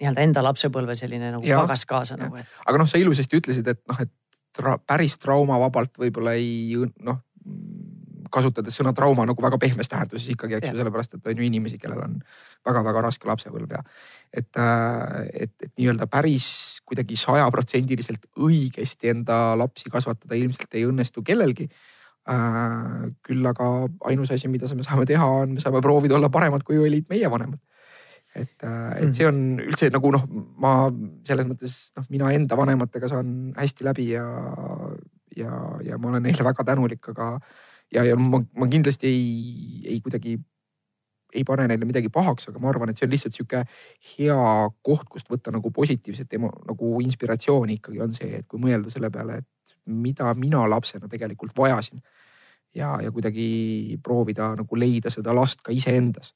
nii-öelda 0.00 0.24
enda 0.26 0.42
lapsepõlve 0.44 0.96
selline 0.96 1.30
nagu 1.32 1.46
ja, 1.46 1.60
pagas 1.62 1.86
kaasa 1.88 2.16
ja. 2.16 2.24
nagu, 2.26 2.40
et. 2.40 2.58
aga 2.68 2.80
noh, 2.80 2.88
sa 2.88 3.00
ilusasti 3.00 3.40
ütlesid, 3.40 3.68
et 3.72 3.80
noh, 3.88 4.00
et 4.04 4.12
tra, 4.56 4.76
päris 4.78 5.16
traumavabalt 5.20 6.00
võib-olla 6.00 6.36
ei 6.36 6.76
noh 7.06 7.20
kasutades 8.30 8.76
sõna 8.78 8.92
trauma 8.96 9.24
nagu 9.28 9.42
väga 9.42 9.58
pehmes 9.60 9.90
tähenduses 9.90 10.28
ikkagi, 10.32 10.58
eks 10.58 10.70
ju, 10.70 10.78
sellepärast 10.78 11.16
et 11.16 11.30
on 11.32 11.40
ju 11.40 11.46
inimesi, 11.46 11.78
kellel 11.82 12.02
on 12.04 12.18
väga-väga 12.66 13.02
raske 13.08 13.28
lapsepõlv 13.28 13.74
ja 13.74 13.80
et, 14.30 14.50
äh, 14.54 15.16
et, 15.46 15.54
et 15.58 15.72
nii-öelda 15.74 16.06
päris 16.10 16.46
kuidagi 16.90 17.18
sajaprotsendiliselt 17.20 18.26
õigesti 18.42 19.14
enda 19.14 19.54
lapsi 19.58 19.92
kasvatada 19.92 20.38
ilmselt 20.38 20.74
ei 20.74 20.86
õnnestu 20.88 21.24
kellelgi 21.26 21.70
äh,. 22.30 23.08
küll 23.26 23.46
aga 23.46 23.70
ainus 24.10 24.34
asi, 24.34 24.50
mida 24.50 24.68
me 24.74 24.86
saame 24.86 25.06
teha, 25.08 25.26
on, 25.42 25.56
me 25.56 25.62
saame 25.62 25.82
proovida 25.84 26.18
olla 26.18 26.28
paremad, 26.32 26.66
kui 26.66 26.78
olid 26.78 27.06
meie 27.10 27.30
vanemad 27.30 27.60
et, 28.34 28.62
äh, 28.62 28.92
et 29.02 29.08
mm. 29.08 29.14
see 29.16 29.26
on 29.26 29.40
üldse 29.64 29.90
nagu 29.90 30.12
noh, 30.14 30.26
ma 30.62 30.74
selles 31.26 31.48
mõttes 31.48 31.76
noh, 31.98 32.06
mina 32.12 32.30
enda 32.36 32.58
vanematega 32.58 33.10
saan 33.10 33.50
hästi 33.58 33.86
läbi 33.86 34.10
ja, 34.12 34.26
ja, 35.36 35.56
ja 35.86 35.98
ma 35.98 36.12
olen 36.12 36.24
neile 36.28 36.46
väga 36.46 36.66
tänulik, 36.68 37.10
aga 37.12 37.32
ja, 37.90 38.04
ja 38.06 38.16
ma, 38.18 38.42
ma 38.54 38.70
kindlasti 38.70 39.10
ei, 39.10 39.26
ei 39.96 39.98
kuidagi 40.04 40.38
ei 41.34 41.44
pane 41.46 41.66
neile 41.70 41.86
midagi 41.88 42.10
pahaks, 42.12 42.48
aga 42.50 42.62
ma 42.62 42.70
arvan, 42.72 42.90
et 42.90 42.98
see 42.98 43.06
on 43.06 43.14
lihtsalt 43.14 43.36
sihuke 43.36 43.62
hea 44.12 44.38
koht, 44.86 45.08
kust 45.12 45.30
võtta 45.30 45.52
nagu 45.54 45.72
positiivset 45.74 46.38
emo, 46.38 46.50
nagu 46.68 46.92
inspiratsiooni 47.04 47.78
ikkagi 47.80 48.02
on 48.04 48.14
see, 48.16 48.40
et 48.40 48.48
kui 48.50 48.62
mõelda 48.62 48.92
selle 48.92 49.10
peale, 49.14 49.40
et 49.42 49.76
mida 49.90 50.32
mina 50.38 50.64
lapsena 50.70 51.08
tegelikult 51.10 51.56
vajasin. 51.56 52.02
ja, 52.74 52.98
ja 53.02 53.10
kuidagi 53.10 53.98
proovida 54.02 54.52
nagu 54.56 54.76
leida 54.78 55.10
seda 55.10 55.34
last 55.34 55.62
ka 55.62 55.72
iseendas. 55.72 56.34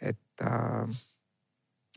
et 0.00 0.42
äh, 0.42 0.88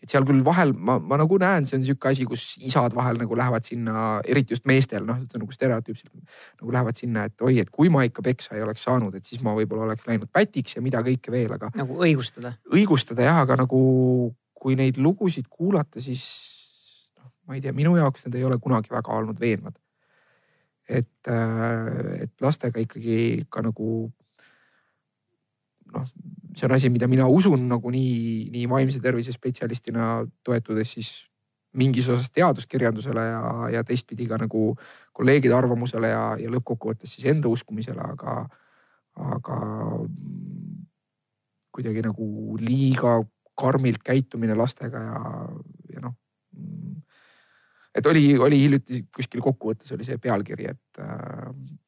et 0.04 0.12
seal 0.12 0.26
küll 0.28 0.42
vahel 0.44 0.74
ma, 0.76 0.98
ma 1.00 1.18
nagu 1.20 1.38
näen, 1.40 1.64
see 1.68 1.78
on 1.80 1.86
sihuke 1.86 2.10
asi, 2.12 2.26
kus 2.28 2.58
isad 2.68 2.96
vahel 2.98 3.20
nagu 3.22 3.38
lähevad 3.40 3.64
sinna, 3.64 4.18
eriti 4.28 4.56
just 4.56 4.68
meestel, 4.68 5.06
noh, 5.08 5.22
see 5.24 5.38
on 5.40 5.46
nagu 5.46 5.56
stereotüüpselt 5.56 6.12
nagu 6.12 6.74
lähevad 6.76 7.00
sinna, 7.00 7.28
et 7.30 7.46
oi, 7.46 7.56
et 7.64 7.72
kui 7.74 7.92
ma 7.94 8.04
ikka 8.08 8.26
peksa 8.26 8.58
ei 8.58 8.66
oleks 8.66 8.84
saanud, 8.84 9.16
et 9.16 9.24
siis 9.28 9.44
ma 9.46 9.56
võib-olla 9.56 9.88
oleks 9.88 10.08
läinud 10.10 10.28
pätiks 10.34 10.76
ja 10.76 10.84
mida 10.84 11.00
kõike 11.06 11.32
veel, 11.32 11.56
aga. 11.56 11.72
nagu 11.80 12.02
õigustada. 12.04 12.56
õigustada 12.74 13.30
jah, 13.30 13.40
aga 13.46 13.62
nagu 13.64 13.80
kui 14.64 14.76
neid 14.80 15.00
lugusid 15.00 15.48
kuulata, 15.52 16.04
siis 16.04 16.26
noh, 17.16 17.32
ma 17.48 17.56
ei 17.56 17.64
tea, 17.64 17.76
minu 17.76 17.96
jaoks 18.00 18.28
need 18.28 18.42
ei 18.42 18.46
ole 18.50 18.60
kunagi 18.64 18.92
väga 18.92 19.16
olnud 19.22 19.40
veenvad. 19.40 19.80
et, 20.84 21.32
äh, 21.32 22.24
et 22.28 22.34
lastega 22.44 22.82
ikkagi 22.84 23.46
ka 23.50 23.62
nagu 23.64 24.12
noh 25.94 26.10
see 26.54 26.68
on 26.68 26.76
asi, 26.76 26.90
mida 26.94 27.08
mina 27.10 27.28
usun 27.28 27.68
nagu 27.70 27.92
nii, 27.92 28.50
nii 28.54 28.66
vaimse 28.70 29.02
tervise 29.02 29.34
spetsialistina 29.34 30.24
toetudes 30.46 30.96
siis 30.98 31.12
mingis 31.78 32.10
osas 32.14 32.30
teaduskirjandusele 32.34 33.24
ja, 33.26 33.54
ja 33.78 33.84
teistpidi 33.84 34.28
ka 34.30 34.38
nagu 34.42 34.74
kolleegide 35.16 35.56
arvamusele 35.58 36.12
ja, 36.12 36.26
ja 36.40 36.52
lõppkokkuvõttes 36.54 37.16
siis 37.16 37.32
enda 37.32 37.50
uskumisele, 37.50 38.02
aga, 38.14 38.44
aga 39.34 39.58
kuidagi 41.74 42.04
nagu 42.06 42.28
liiga 42.62 43.18
karmilt 43.58 44.04
käitumine 44.06 44.58
lastega 44.58 45.02
ja, 45.02 45.24
ja 45.96 46.06
noh. 46.06 46.14
et 47.94 48.06
oli, 48.10 48.28
oli 48.38 48.62
hiljuti 48.66 49.04
kuskil 49.14 49.42
kokkuvõttes 49.42 49.94
oli 49.98 50.06
see 50.06 50.22
pealkiri, 50.22 50.70
et, 50.70 51.04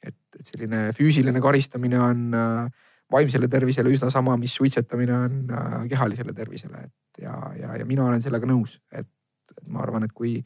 et, 0.02 0.18
et 0.42 0.50
selline 0.50 0.88
füüsiline 0.98 1.42
karistamine 1.42 2.02
on 2.02 2.28
äh, 2.38 2.84
vaimsele 3.12 3.48
tervisele 3.48 3.92
üsna 3.94 4.10
sama, 4.14 4.38
mis 4.38 4.56
suitsetamine 4.58 5.14
on 5.14 5.42
äh, 5.54 5.74
kehalisele 5.90 6.34
tervisele, 6.34 6.86
et 6.88 7.24
ja, 7.24 7.36
ja, 7.60 7.76
ja 7.80 7.86
mina 7.86 8.06
olen 8.08 8.22
sellega 8.22 8.50
nõus, 8.50 8.80
et, 8.92 9.10
ma 9.70 9.84
arvan, 9.86 10.08
et 10.08 10.14
kui, 10.14 10.40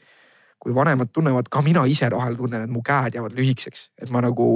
kui 0.59 0.75
vanemad 0.75 1.11
tunnevad, 1.15 1.49
ka 1.51 1.63
mina 1.65 1.85
ise 1.89 2.09
vahel 2.11 2.37
tunnen, 2.37 2.65
et 2.65 2.71
mu 2.71 2.83
käed 2.85 3.15
jäävad 3.15 3.35
lühikeseks, 3.37 3.89
et 4.01 4.11
ma 4.13 4.23
nagu, 4.25 4.49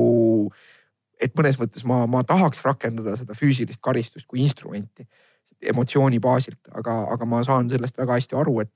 et 1.21 1.35
mõnes 1.39 1.59
mõttes 1.61 1.87
ma, 1.87 2.03
ma 2.07 2.25
tahaks 2.27 2.63
rakendada 2.65 3.15
seda 3.19 3.37
füüsilist 3.37 3.81
karistust 3.83 4.27
kui 4.27 4.43
instrumenti 4.43 5.07
emotsiooni 5.63 6.19
baasilt, 6.19 6.59
aga, 6.75 7.03
aga 7.13 7.25
ma 7.29 7.39
saan 7.45 7.69
sellest 7.71 7.97
väga 7.97 8.17
hästi 8.19 8.35
aru, 8.35 8.57
et 8.65 8.73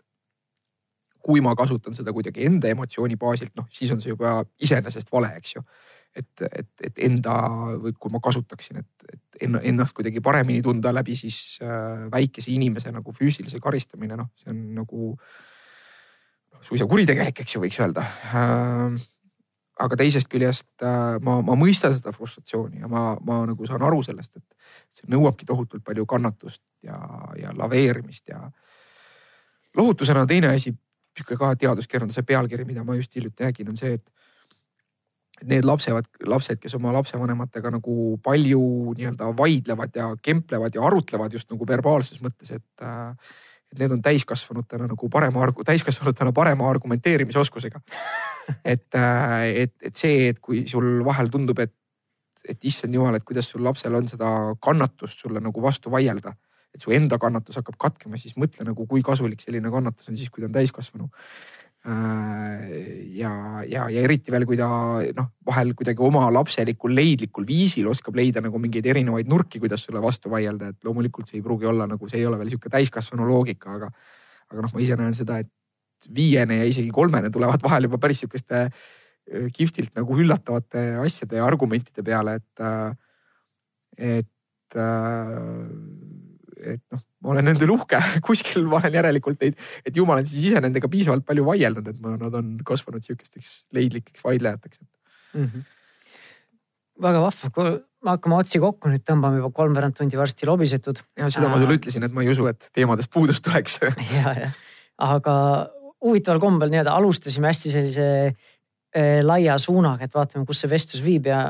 kui 1.28 1.41
ma 1.43 1.51
kasutan 1.59 1.95
seda 1.97 2.13
kuidagi 2.15 2.45
enda 2.47 2.69
emotsiooni 2.71 3.17
baasilt, 3.19 3.51
noh 3.59 3.67
siis 3.73 3.91
on 3.91 3.99
see 3.99 4.13
juba 4.13 4.39
iseenesest 4.63 5.11
vale, 5.11 5.34
eks 5.41 5.57
ju 5.57 5.63
et, 6.16 6.43
et, 6.47 6.70
et 6.84 7.01
enda 7.08 7.36
või 7.82 7.93
kui 7.99 8.14
ma 8.14 8.22
kasutaksin, 8.24 8.82
et, 8.82 9.12
et 9.14 9.43
ennast 9.43 9.95
kuidagi 9.97 10.22
paremini 10.24 10.64
tunda 10.66 10.93
läbi 10.95 11.16
siis 11.20 11.60
äh, 11.62 12.08
väikese 12.14 12.51
inimese 12.53 12.91
nagu 12.93 13.14
füüsilise 13.14 13.62
karistamine, 13.64 14.18
noh, 14.18 14.32
see 14.39 14.51
on 14.53 14.64
nagu 14.80 15.12
suisa 16.66 16.88
kuritegelik, 16.89 17.43
eks 17.43 17.55
ju, 17.55 17.62
võiks 17.62 17.80
öelda 17.84 18.05
äh,. 18.34 18.97
aga 19.78 19.97
teisest 19.99 20.30
küljest 20.32 20.82
äh, 20.82 21.20
ma, 21.22 21.38
ma 21.45 21.58
mõistan 21.60 21.93
seda 21.93 22.14
frustratsiooni 22.16 22.82
ja 22.82 22.89
ma, 22.89 23.12
ma 23.22 23.43
nagu 23.45 23.70
saan 23.70 23.86
aru 23.86 24.01
sellest, 24.05 24.39
et 24.39 24.97
see 24.97 25.12
nõuabki 25.14 25.45
tohutult 25.45 25.86
palju 25.86 26.05
kannatust 26.10 26.64
ja, 26.84 26.97
ja 27.38 27.53
laveerimist 27.53 28.34
ja 28.34 28.47
lohutusena 29.78 30.26
teine 30.26 30.55
asi, 30.55 30.74
sihuke 31.18 31.38
ka 31.38 31.53
teaduskirjanduse 31.62 32.24
pealkiri, 32.26 32.66
mida 32.66 32.84
ma 32.86 32.97
just 32.97 33.14
hiljuti 33.16 33.45
nägin, 33.45 33.70
on 33.70 33.78
see, 33.78 33.93
et 33.97 34.16
need 35.45 35.65
lapsevad, 35.67 36.07
lapsed, 36.25 36.59
kes 36.61 36.73
oma 36.77 36.93
lapsevanematega 36.95 37.71
nagu 37.75 38.17
palju 38.23 38.61
nii-öelda 38.97 39.29
vaidlevad 39.38 39.99
ja 39.99 40.07
kemplevad 40.21 40.75
ja 40.75 40.85
arutlevad 40.88 41.33
just 41.33 41.51
nagu 41.53 41.67
verbaalses 41.67 42.21
mõttes, 42.23 42.55
et 42.57 42.85
äh, 42.85 43.35
et 43.71 43.81
need 43.81 43.91
on 43.91 44.01
täiskasvanutena 44.03 44.88
nagu 44.88 45.09
parema, 45.11 45.49
täiskasvanutena 45.65 46.31
parema 46.35 46.69
argumenteerimisoskusega. 46.69 47.81
et, 48.63 48.95
äh, 48.95 49.41
et, 49.65 49.73
et 49.83 49.95
see, 49.95 50.29
et 50.31 50.39
kui 50.39 50.63
sul 50.71 51.03
vahel 51.05 51.29
tundub, 51.29 51.59
et, 51.59 51.73
et 52.47 52.67
issand 52.69 52.95
jumal, 52.95 53.17
et 53.17 53.25
kuidas 53.27 53.49
sul 53.51 53.63
lapsel 53.63 53.95
on 53.97 54.07
seda 54.07 54.31
kannatust 54.63 55.25
sulle 55.25 55.43
nagu 55.43 55.63
vastu 55.63 55.91
vaielda. 55.91 56.35
et 56.75 56.83
su 56.83 56.91
enda 56.91 57.17
kannatus 57.17 57.55
hakkab 57.57 57.77
katkema, 57.79 58.17
siis 58.21 58.35
mõtle 58.38 58.65
nagu, 58.67 58.85
kui 58.85 59.01
kasulik 59.01 59.39
selline 59.41 59.71
kannatus 59.71 60.09
on 60.11 60.17
siis, 60.19 60.29
kui 60.29 60.43
ta 60.43 60.49
on 60.49 60.53
täiskasvanu 60.53 61.07
ja, 61.88 63.31
ja, 63.63 63.85
ja 63.88 64.01
eriti 64.03 64.33
veel, 64.33 64.45
kui 64.47 64.57
ta 64.59 64.67
noh, 65.15 65.29
vahel 65.47 65.71
kuidagi 65.77 66.03
oma 66.03 66.25
lapselikul 66.35 66.91
leidlikul 66.95 67.47
viisil 67.47 67.88
oskab 67.88 68.17
leida 68.19 68.43
nagu 68.43 68.59
mingeid 68.59 68.89
erinevaid 68.91 69.29
nurki, 69.31 69.61
kuidas 69.63 69.85
sulle 69.88 70.01
vastu 70.03 70.31
vaielda, 70.33 70.73
et 70.73 70.88
loomulikult 70.88 71.29
see 71.29 71.39
ei 71.39 71.45
pruugi 71.45 71.69
olla 71.69 71.88
nagu, 71.88 72.09
see 72.11 72.19
ei 72.19 72.27
ole 72.27 72.39
veel 72.41 72.51
sihuke 72.51 72.71
täiskasvanu 72.73 73.27
loogika, 73.29 73.77
aga, 73.79 73.91
aga 74.51 74.65
noh, 74.65 74.73
ma 74.73 74.83
ise 74.83 74.99
näen 74.99 75.15
seda, 75.15 75.39
et 75.43 76.11
viiene 76.13 76.59
ja 76.59 76.67
isegi 76.69 76.91
kolmene 76.93 77.31
tulevad 77.33 77.63
vahel 77.63 77.88
juba 77.88 78.01
päris 78.03 78.19
sihukeste 78.23 78.63
äh, 78.67 79.47
kihvtilt 79.55 79.95
nagu 79.97 80.19
üllatavate 80.19 80.89
asjade 81.03 81.39
ja 81.39 81.47
argumentide 81.47 82.03
peale, 82.05 82.38
et, 82.41 82.63
äh, 82.63 82.91
et 84.17 84.33
et 86.67 86.81
noh, 86.91 87.01
ma 87.24 87.34
olen 87.34 87.47
nendel 87.49 87.72
uhke, 87.74 87.99
kuskil 88.28 88.68
ma 88.70 88.80
olen 88.82 88.99
järelikult 88.99 89.41
neid, 89.43 89.57
et 89.86 89.97
ju 89.97 90.05
ma 90.07 90.18
olen 90.18 90.28
siis 90.30 90.51
ise 90.51 90.61
nendega 90.63 90.89
piisavalt 90.91 91.26
palju 91.28 91.45
vaielnud, 91.47 91.89
et 91.89 91.99
ma, 92.03 92.15
nad 92.20 92.38
on 92.38 92.55
kasvanud 92.68 93.05
sihukesteks 93.05 93.53
leidlikeks 93.78 94.26
vaidlejateks 94.26 94.82
mm. 94.82 95.45
-hmm. 95.45 95.63
väga 97.07 97.24
vahva, 97.26 97.53
kui 97.55 97.72
me 98.05 98.13
hakkame 98.13 98.38
otsi 98.38 98.61
kokku 98.61 98.91
nüüd 98.91 99.05
tõmbame 99.07 99.41
juba 99.41 99.51
kolmveerand 99.61 99.97
tundi 99.97 100.20
varsti 100.20 100.49
lobisetud. 100.49 101.01
ja 101.18 101.30
seda 101.34 101.49
ma 101.49 101.61
sulle 101.61 101.80
ütlesin, 101.80 102.05
et 102.05 102.13
ma 102.13 102.26
ei 102.26 102.34
usu, 102.34 102.45
et 102.51 102.70
teemadest 102.74 103.11
puudust 103.13 103.43
tuleks 103.45 103.80
ja, 104.20 104.36
jah, 104.43 104.61
aga 105.09 105.36
huvitaval 106.03 106.41
kombel 106.41 106.70
nii-öelda 106.74 106.93
alustasime 106.93 107.49
hästi 107.49 107.74
sellise 107.74 108.09
äh, 108.28 109.24
laia 109.26 109.57
suunaga, 109.61 110.05
et 110.05 110.13
vaatame, 110.13 110.45
kus 110.45 110.61
see 110.61 110.70
vestlus 110.70 111.01
viib 111.05 111.32
ja 111.32 111.47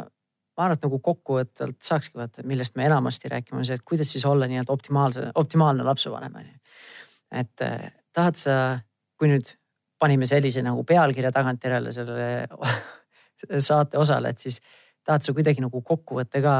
ma 0.58 0.66
arvan, 0.66 0.80
et 0.80 0.88
nagu 0.88 0.99
kokkuvõtvalt 1.05 1.78
saakski 1.86 2.18
vaata, 2.18 2.43
millest 2.49 2.76
me 2.80 2.88
enamasti 2.88 3.30
räägime, 3.32 3.62
on 3.62 3.68
see, 3.68 3.78
et 3.78 3.86
kuidas 3.86 4.10
siis 4.14 4.26
olla 4.26 4.49
nii-öelda 4.49 4.74
optimaalse, 4.74 5.30
optimaalne 5.38 5.86
lapsevanem 5.86 6.41
on 6.41 6.47
ju. 6.47 6.58
et 7.43 7.66
eh, 7.66 7.88
tahad 8.16 8.39
sa, 8.39 8.58
kui 9.20 9.30
nüüd 9.30 9.53
panime 10.01 10.26
sellise 10.30 10.64
nagu 10.66 10.84
pealkirja 10.88 11.32
tagantjärele 11.36 11.93
sellele 11.93 12.47
saate 13.70 14.01
osale, 14.01 14.34
et 14.34 14.41
siis 14.41 14.60
tahad 15.05 15.26
sa 15.26 15.34
kuidagi 15.38 15.62
nagu 15.64 15.82
kokkuvõtte 15.86 16.41
ka 16.43 16.58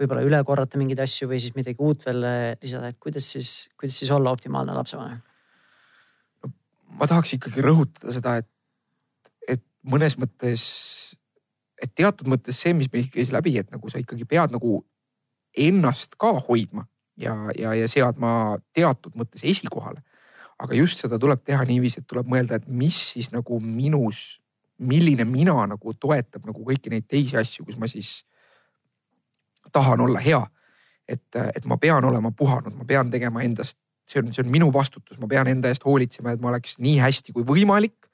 võib-olla 0.00 0.24
üle 0.24 0.40
korrata 0.46 0.78
mingeid 0.80 1.02
asju 1.02 1.28
või 1.30 1.40
siis 1.42 1.56
midagi 1.58 1.82
uut 1.84 2.06
veel 2.06 2.22
eh, 2.24 2.54
lisada, 2.62 2.92
et 2.92 3.00
kuidas 3.02 3.26
siis, 3.34 3.68
kuidas 3.80 3.98
siis 3.98 4.14
olla 4.14 4.30
optimaalne 4.30 4.78
lapsevanem? 4.78 5.18
no 6.44 6.54
ma 7.02 7.10
tahaks 7.10 7.34
ikkagi 7.34 7.66
rõhutada 7.66 8.14
seda, 8.14 8.38
et, 8.44 8.50
et 9.58 9.66
mõnes 9.82 10.14
mõttes 10.22 10.68
et 11.82 11.92
teatud 11.96 12.28
mõttes 12.28 12.60
see, 12.60 12.74
mis 12.76 12.90
meil 12.92 13.08
käis 13.12 13.32
läbi, 13.32 13.56
et 13.58 13.70
nagu 13.72 13.90
sa 13.90 14.00
ikkagi 14.00 14.26
pead 14.28 14.54
nagu 14.54 14.80
ennast 15.56 16.16
ka 16.20 16.32
hoidma 16.46 16.86
ja, 17.20 17.34
ja, 17.58 17.74
ja 17.74 17.88
seadma 17.90 18.60
teatud 18.76 19.16
mõttes 19.18 19.44
esikohale. 19.44 20.02
aga 20.60 20.76
just 20.76 21.00
seda 21.00 21.16
tuleb 21.18 21.40
teha 21.44 21.64
niiviisi, 21.64 22.02
et 22.02 22.06
tuleb 22.06 22.28
mõelda, 22.28 22.58
et 22.60 22.66
mis 22.68 22.96
siis 23.14 23.30
nagu 23.32 23.60
minus, 23.64 24.40
milline 24.76 25.24
mina 25.24 25.54
nagu 25.66 25.94
toetab 25.96 26.44
nagu 26.46 26.64
kõiki 26.64 26.92
neid 26.92 27.06
teisi 27.08 27.36
asju, 27.40 27.64
kus 27.64 27.78
ma 27.80 27.88
siis 27.88 28.24
tahan 29.72 30.00
olla 30.00 30.20
hea. 30.20 30.46
et, 31.08 31.36
et 31.56 31.64
ma 31.66 31.76
pean 31.76 32.04
olema 32.04 32.30
puhanud, 32.30 32.74
ma 32.76 32.84
pean 32.86 33.08
tegema 33.10 33.42
endast, 33.42 33.74
see 34.06 34.20
on, 34.20 34.28
see 34.32 34.44
on 34.44 34.50
minu 34.50 34.68
vastutus, 34.72 35.18
ma 35.18 35.26
pean 35.26 35.48
enda 35.50 35.68
eest 35.68 35.82
hoolitsema, 35.82 36.36
et 36.36 36.40
ma 36.40 36.52
oleks 36.52 36.76
nii 36.78 37.00
hästi 37.02 37.32
kui 37.34 37.42
võimalik 37.42 38.06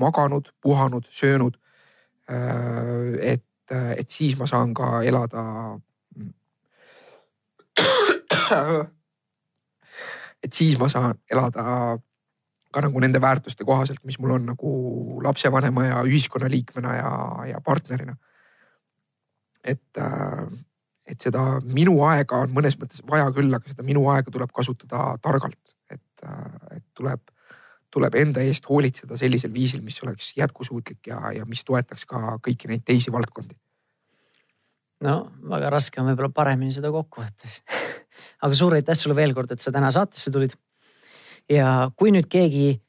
maganud, 0.00 0.48
puhanud, 0.62 1.04
söönud 1.12 1.58
et, 2.30 3.44
et 3.96 4.10
siis 4.10 4.38
ma 4.38 4.46
saan 4.46 4.74
ka 4.74 5.02
elada. 5.02 5.44
et 10.44 10.52
siis 10.52 10.78
ma 10.78 10.88
saan 10.88 11.18
elada 11.30 11.98
ka 12.70 12.82
nagu 12.84 13.02
nende 13.02 13.20
väärtuste 13.22 13.66
kohaselt, 13.66 14.02
mis 14.06 14.18
mul 14.22 14.36
on 14.36 14.46
nagu 14.52 14.72
lapsevanema 15.24 15.86
ja 15.86 16.02
ühiskonnaliikmena 16.06 16.94
ja, 16.96 17.12
ja 17.50 17.60
partnerina. 17.64 18.16
et, 19.64 19.82
äh, 19.98 20.44
et 21.06 21.20
seda 21.20 21.60
minu 21.74 21.98
aega 22.06 22.38
on 22.40 22.54
mõnes 22.54 22.78
mõttes 22.80 23.02
vaja 23.10 23.26
küll, 23.36 23.52
aga 23.54 23.68
seda 23.68 23.84
minu 23.84 24.06
aega 24.08 24.30
tuleb 24.32 24.54
kasutada 24.56 25.18
targalt, 25.22 25.74
et, 25.90 26.24
äh, 26.24 26.78
et 26.78 26.84
tuleb 26.94 27.20
tuleb 27.90 28.14
enda 28.14 28.42
eest 28.46 28.68
hoolitseda 28.68 29.16
sellisel 29.18 29.52
viisil, 29.52 29.82
mis 29.82 29.98
oleks 30.04 30.32
jätkusuutlik 30.36 31.10
ja, 31.10 31.32
ja 31.34 31.46
mis 31.46 31.64
toetaks 31.64 32.06
ka 32.06 32.38
kõiki 32.46 32.70
neid 32.70 32.84
teisi 32.86 33.12
valdkondi. 33.12 33.56
no 35.06 35.16
väga 35.54 35.70
raske 35.70 36.00
on 36.00 36.10
võib-olla 36.10 36.32
paremini 36.34 36.72
seda 36.72 36.92
kokku 36.94 37.22
võtta 37.22 37.50
aga 38.44 38.54
suur 38.54 38.76
aitäh 38.76 38.96
sulle 38.96 39.16
veel 39.16 39.34
kord, 39.34 39.52
et 39.52 39.60
sa 39.62 39.72
täna 39.72 39.90
saatesse 39.90 40.30
tulid. 40.30 40.54
ja 41.50 41.90
kui 41.96 42.12
nüüd 42.14 42.28
keegi 42.30 42.80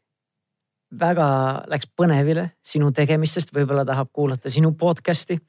väga 1.00 1.28
läks 1.72 1.88
põnevile 1.96 2.50
sinu 2.64 2.92
tegemistest, 2.92 3.54
võib-olla 3.56 3.86
tahab 3.88 4.12
kuulata 4.14 4.52
sinu 4.52 4.74
podcast'i 4.78 5.40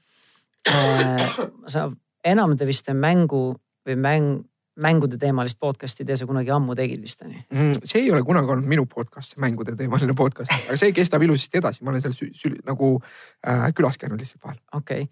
äh,. 0.70 1.28
sa 1.66 1.90
enam 2.24 2.56
te 2.56 2.66
vist 2.66 2.88
mängu 2.94 3.44
või 3.86 3.98
mäng, 3.98 4.42
mängude 4.82 5.18
teemalist 5.20 5.58
podcast'i 5.62 6.06
te 6.06 6.16
sa 6.18 6.26
kunagi 6.28 6.52
ammu 6.54 6.76
tegid 6.78 7.02
vist 7.02 7.22
on 7.24 7.34
ju 7.34 7.42
mm,? 7.42 7.84
see 7.84 8.02
ei 8.04 8.10
ole 8.12 8.22
kunagi 8.26 8.52
olnud 8.54 8.68
minu 8.68 8.86
podcast, 8.90 9.34
see 9.34 9.42
mängude 9.42 9.76
teemaline 9.78 10.16
podcast, 10.18 10.52
aga 10.56 10.78
see 10.80 10.94
kestab 10.96 11.24
ilusasti 11.26 11.60
edasi, 11.62 11.84
ma 11.84 11.92
olen 11.92 12.04
seal 12.04 12.58
nagu 12.68 12.94
äh, 12.98 13.68
külas 13.76 13.98
käinud 14.00 14.20
lihtsalt 14.20 14.44
vahel. 14.44 14.60
okei 14.78 15.06
okay. 15.06 15.08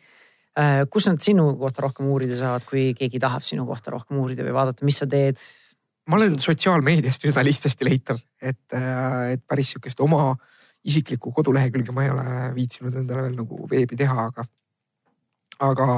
äh,, 0.58 0.84
kus 0.90 1.08
nad 1.10 1.22
sinu 1.24 1.48
kohta 1.60 1.86
rohkem 1.86 2.10
uurida 2.10 2.38
saavad, 2.40 2.66
kui 2.68 2.90
keegi 2.98 3.22
tahab 3.22 3.46
sinu 3.46 3.66
kohta 3.68 3.94
rohkem 3.94 4.20
uurida 4.22 4.46
või 4.46 4.56
vaadata, 4.56 4.86
mis 4.88 5.00
sa 5.02 5.08
teed? 5.10 5.40
ma 6.10 6.18
olen 6.18 6.38
sotsiaalmeediast 6.42 7.28
üsna 7.30 7.44
lihtsasti 7.46 7.86
leitav, 7.86 8.22
et, 8.42 8.62
äh, 8.74 9.36
et 9.36 9.44
päris 9.46 9.74
sihukest 9.74 10.00
oma 10.06 10.34
isiklikku 10.84 11.32
kodulehekülge 11.36 11.92
ma 11.92 12.06
ei 12.06 12.12
ole 12.14 12.26
viitsinud 12.56 12.94
endale 12.96 13.28
veel 13.28 13.36
nagu 13.36 13.66
veebi 13.70 13.98
teha, 14.00 14.30
aga, 14.30 14.46
aga 15.66 15.88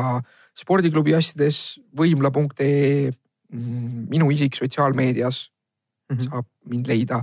spordiklubi 0.59 1.15
asjades 1.17 1.79
võimla.ee 1.97 3.13
minu 3.53 4.31
isik 4.31 4.57
sotsiaalmeedias 4.57 5.53
mm 6.11 6.17
-hmm. 6.17 6.31
saab 6.31 6.47
mind 6.65 6.87
leida. 6.87 7.23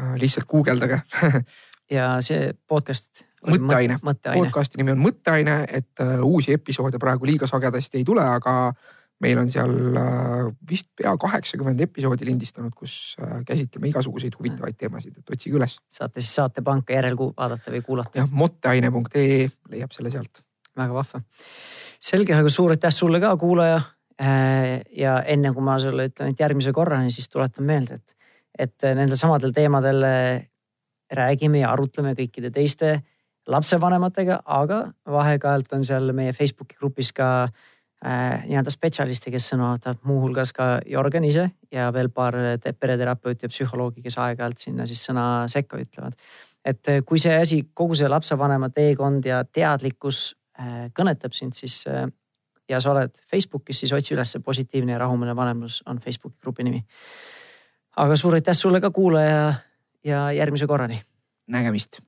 Äh, 0.00 0.16
lihtsalt 0.18 0.48
guugeldage 0.50 1.02
ja 1.96 2.16
see 2.20 2.54
podcast. 2.66 3.22
mõtteaine, 3.46 4.00
mõtteaine., 4.02 4.40
podcast'i 4.40 4.80
nimi 4.80 4.90
on 4.90 4.98
Mõtteaine, 5.04 5.54
et 5.68 6.02
uh, 6.02 6.24
uusi 6.26 6.52
episoode 6.52 6.98
praegu 6.98 7.28
liiga 7.28 7.46
sagedasti 7.46 8.00
ei 8.00 8.04
tule, 8.04 8.24
aga 8.24 8.72
meil 9.22 9.38
on 9.38 9.48
seal 9.52 9.70
uh, 9.70 10.50
vist 10.70 10.88
pea 10.96 11.12
kaheksakümmend 11.20 11.80
episoodi 11.86 12.26
lindistanud, 12.26 12.74
kus 12.74 13.14
käsitleme 13.46 13.92
igasuguseid 13.92 14.34
huvitavaid 14.38 14.74
teemasid, 14.80 15.14
et 15.18 15.30
otsige 15.30 15.60
üles. 15.60 15.78
saate 15.86 16.20
siis 16.20 16.34
saatepanka 16.40 16.96
järel 16.96 17.16
vaadata 17.20 17.70
või 17.70 17.82
kuulata. 17.86 18.18
jah, 18.18 18.30
motteaine.ee 18.30 19.48
leiab 19.70 19.94
selle 19.94 20.10
sealt. 20.10 20.42
väga 20.76 20.94
vahva. 20.94 21.22
selge, 22.00 22.34
aga 22.34 22.48
suur 22.48 22.74
aitäh 22.74 22.90
sulle 22.90 23.20
ka, 23.20 23.36
kuulaja 23.36 23.78
Äh, 23.78 23.93
ja 24.18 25.12
enne 25.26 25.50
kui 25.50 25.64
ma 25.66 25.74
sulle 25.82 26.04
ütlen, 26.06 26.30
et 26.30 26.40
järgmise 26.40 26.70
korrani, 26.72 27.10
siis 27.10 27.26
tuletan 27.28 27.66
meelde, 27.66 27.96
et, 27.98 28.14
et 28.66 28.86
nendel 28.94 29.18
samadel 29.18 29.50
teemadel 29.56 30.06
äh, 30.06 30.44
räägime 31.12 31.62
ja 31.62 31.72
arutleme 31.72 32.14
kõikide 32.18 32.50
teiste 32.54 32.98
lapsevanematega, 33.50 34.40
aga 34.46 34.80
vahe-ajalt 35.10 35.72
on 35.76 35.84
seal 35.84 36.12
meie 36.16 36.32
Facebooki 36.32 36.78
grupis 36.80 37.12
ka 37.16 37.28
äh, 37.44 38.46
nii-öelda 38.46 38.72
spetsialiste, 38.72 39.32
kes 39.34 39.50
sõna 39.52 39.74
võtab, 39.74 40.00
muuhulgas 40.08 40.54
ka 40.56 40.78
Jörgen 40.88 41.26
ise 41.28 41.50
ja 41.72 41.90
veel 41.92 42.10
paar 42.14 42.36
pereterapeuti 42.64 43.44
ja 43.44 43.52
psühholoogi, 43.52 44.02
kes 44.04 44.18
aeg-ajalt 44.22 44.64
sinna 44.64 44.88
siis 44.88 45.04
sõna 45.04 45.44
sekka 45.52 45.80
ütlevad. 45.82 46.16
et 46.64 46.88
äh, 46.88 47.02
kui 47.04 47.18
see 47.20 47.36
asi, 47.36 47.62
kogu 47.74 47.94
see 47.94 48.08
lapsevanema 48.08 48.70
teekond 48.70 49.26
ja 49.26 49.44
teadlikkus 49.44 50.30
äh, 50.58 50.88
kõnetab 50.96 51.36
sind, 51.36 51.52
siis 51.52 51.82
äh, 51.86 52.08
ja 52.68 52.80
sa 52.80 52.92
oled 52.92 53.12
Facebookis, 53.30 53.80
siis 53.80 53.92
otsi 53.92 54.14
üles 54.14 54.36
positiivne 54.44 54.92
ja 54.92 54.98
rahumeelne 54.98 55.36
vanemlus 55.36 55.82
on 55.86 56.00
Facebooki 56.00 56.36
grupi 56.40 56.64
nimi. 56.64 56.84
aga 57.96 58.16
suur 58.16 58.34
aitäh 58.34 58.56
sulle 58.56 58.80
ka 58.80 58.90
kuulaja 58.90 59.54
ja 60.04 60.32
järgmise 60.32 60.66
korrani. 60.66 61.02
nägemist 61.46 62.00